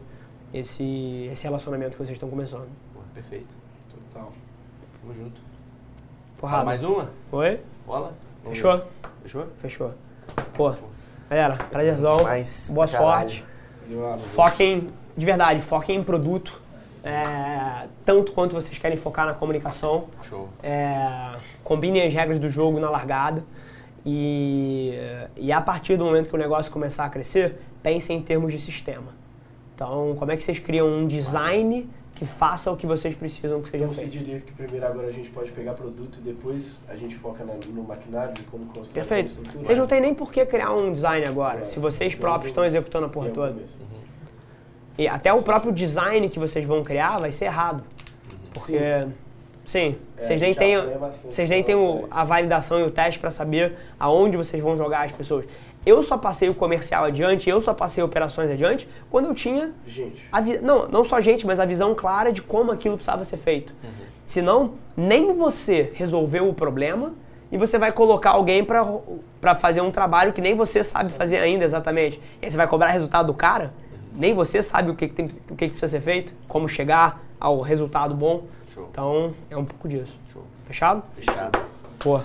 esse, 0.54 1.30
esse 1.32 1.44
relacionamento 1.44 1.92
que 1.92 1.98
vocês 1.98 2.16
estão 2.16 2.30
começando. 2.30 2.68
Perfeito. 3.14 3.50
Total. 3.90 4.32
Tamo 5.02 5.14
junto. 5.14 5.42
Porrada. 6.38 6.58
Fala 6.58 6.66
mais 6.66 6.84
uma? 6.84 7.10
Oi? 7.32 7.60
Bola? 7.86 8.14
Vamos 8.44 8.60
Fechou? 8.60 8.78
ver. 8.78 8.86
Fechou? 9.24 9.48
Fechou. 9.58 9.92
Pô, 10.54 10.74
galera, 11.30 11.56
prazerzão. 11.72 12.18
Boa 12.18 12.88
caralho. 12.88 12.90
sorte. 12.90 13.46
Foquem, 14.34 14.90
de 15.16 15.26
verdade, 15.26 15.62
foquem 15.62 15.98
em 15.98 16.04
produto. 16.04 16.62
É, 17.04 17.88
tanto 18.06 18.32
quanto 18.32 18.54
vocês 18.54 18.78
querem 18.78 18.98
focar 18.98 19.26
na 19.26 19.34
comunicação. 19.34 20.06
Show. 20.22 20.48
É, 20.64 21.32
combinem 21.64 22.08
as 22.08 22.14
regras 22.14 22.40
do 22.40 22.50
jogo 22.50 22.80
na 22.80 22.90
largada. 22.90 23.44
E, 24.06 24.94
e 25.38 25.52
a 25.52 25.62
partir 25.62 25.96
do 25.98 26.04
momento 26.06 26.30
que 26.30 26.36
o 26.36 26.38
negócio 26.38 26.72
começar 26.72 27.06
a 27.06 27.10
crescer, 27.10 27.56
pensem 27.82 28.18
em 28.18 28.22
termos 28.22 28.52
de 28.52 28.60
sistema. 28.60 29.14
Então, 29.76 30.16
como 30.18 30.32
é 30.32 30.36
que 30.36 30.44
vocês 30.44 30.60
criam 30.60 30.88
um 30.88 31.08
design 31.08 31.90
que 32.14 32.26
faça 32.26 32.72
o 32.72 32.78
que 32.78 32.86
vocês 32.86 33.16
precisam 33.16 33.60
que 33.62 33.70
seja 33.70 33.86
Então 33.86 33.94
você 33.96 34.02
feito? 34.02 34.12
diria 34.14 34.40
que 34.40 34.54
primeiro 34.54 34.86
agora 34.86 35.08
a 35.08 35.12
gente 35.12 35.30
pode 35.32 35.52
pegar 35.52 35.74
produto 35.74 36.20
e 36.20 36.22
depois 36.22 36.80
a 36.88 36.96
gente 36.96 37.16
foca 37.16 37.44
na- 37.44 37.56
no 37.56 37.84
maquinário 37.84 38.34
de 38.36 38.44
como 38.44 38.66
construir 38.68 38.94
Perfeito. 38.94 39.36
Vocês 39.64 39.78
não 39.78 39.88
têm 39.88 40.00
nem 40.00 40.14
por 40.14 40.32
que 40.32 40.46
criar 40.46 40.74
um 40.74 40.92
design 40.92 41.26
agora, 41.26 41.62
É. 41.62 41.66
se 41.66 41.80
vocês 41.80 42.14
próprios 42.14 42.52
estão 42.52 42.64
executando 42.64 43.08
a 43.08 43.10
porra 43.10 43.30
toda. 43.30 43.54
começo. 43.54 43.78
E 44.98 45.08
até 45.08 45.34
o 45.34 45.42
próprio 45.42 45.72
design 45.72 46.30
que 46.30 46.38
vocês 46.40 46.66
vão 46.66 46.84
criar 46.84 47.18
vai 47.20 47.32
ser 47.32 47.46
errado. 47.46 47.84
Porque, 48.54 49.08
sim, 49.66 49.96
É, 50.18 50.24
vocês 50.24 50.40
nem 50.40 50.54
têm, 50.54 50.76
vocês 51.32 51.50
nem 51.50 51.64
têm 51.64 51.76
o- 51.76 52.06
a 52.12 52.24
validação 52.24 52.80
e 52.80 52.84
o 52.84 52.92
teste 52.92 53.20
para 53.20 53.32
saber 53.32 53.76
aonde 54.00 54.38
vocês 54.38 54.62
vão 54.64 54.76
jogar 54.78 55.06
as 55.06 55.12
pessoas. 55.12 55.46
Eu 55.86 56.02
só 56.02 56.18
passei 56.18 56.48
o 56.48 56.54
comercial 56.54 57.04
adiante, 57.04 57.50
eu 57.50 57.60
só 57.62 57.74
passei 57.74 58.02
operações 58.02 58.50
adiante 58.50 58.88
quando 59.12 59.26
eu 59.26 59.34
tinha 59.34 59.74
Gente, 59.86 60.26
a 60.32 60.40
não, 60.40 60.88
não 60.88 61.04
só 61.04 61.20
gente, 61.20 61.46
mas 61.46 61.60
a 61.60 61.66
visão 61.66 61.94
clara 61.94 62.32
de 62.32 62.42
como 62.42 62.72
aquilo 62.72 62.96
precisava 62.96 63.24
ser 63.26 63.36
feito. 63.38 63.76
Senão, 64.24 64.76
nem 64.96 65.34
você 65.34 65.92
resolveu 65.94 66.48
o 66.48 66.54
problema 66.54 67.14
e 67.52 67.58
você 67.58 67.78
vai 67.78 67.92
colocar 67.92 68.30
alguém 68.32 68.64
para 68.64 69.56
fazer 69.56 69.82
um 69.82 69.92
trabalho 69.92 70.32
que 70.32 70.40
nem 70.40 70.56
você 70.56 70.84
sabe 70.86 71.12
fazer 71.12 71.40
ainda 71.40 71.66
exatamente. 71.66 72.18
E 72.42 72.46
aí 72.46 72.52
você 72.52 72.56
vai 72.58 72.68
cobrar 72.68 72.88
resultado 72.88 73.28
do 73.28 73.34
cara? 73.34 73.74
Nem 74.16 74.34
você 74.34 74.62
sabe 74.62 74.92
o 74.92 74.96
que, 74.96 75.08
que 75.08 75.14
tem, 75.14 75.26
o 75.26 75.56
que, 75.56 75.66
que 75.66 75.70
precisa 75.70 75.88
ser 75.88 76.02
feito, 76.02 76.34
como 76.48 76.68
chegar 76.68 77.22
ao 77.40 77.62
resultado 77.62 78.16
bom. 78.16 78.46
Show. 78.74 78.88
Então, 78.90 79.34
é 79.50 79.58
um 79.58 79.66
pouco 79.66 79.88
disso. 79.88 80.20
Show. 80.32 80.44
Fechado? 80.66 81.04
Fechado. 81.16 81.60
Pô. 82.00 82.22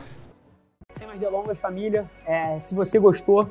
Sem 0.96 1.06
mais 1.06 1.18
delongas, 1.18 1.58
família. 1.58 2.08
É, 2.26 2.58
se 2.58 2.74
você 2.74 2.98
gostou 2.98 3.50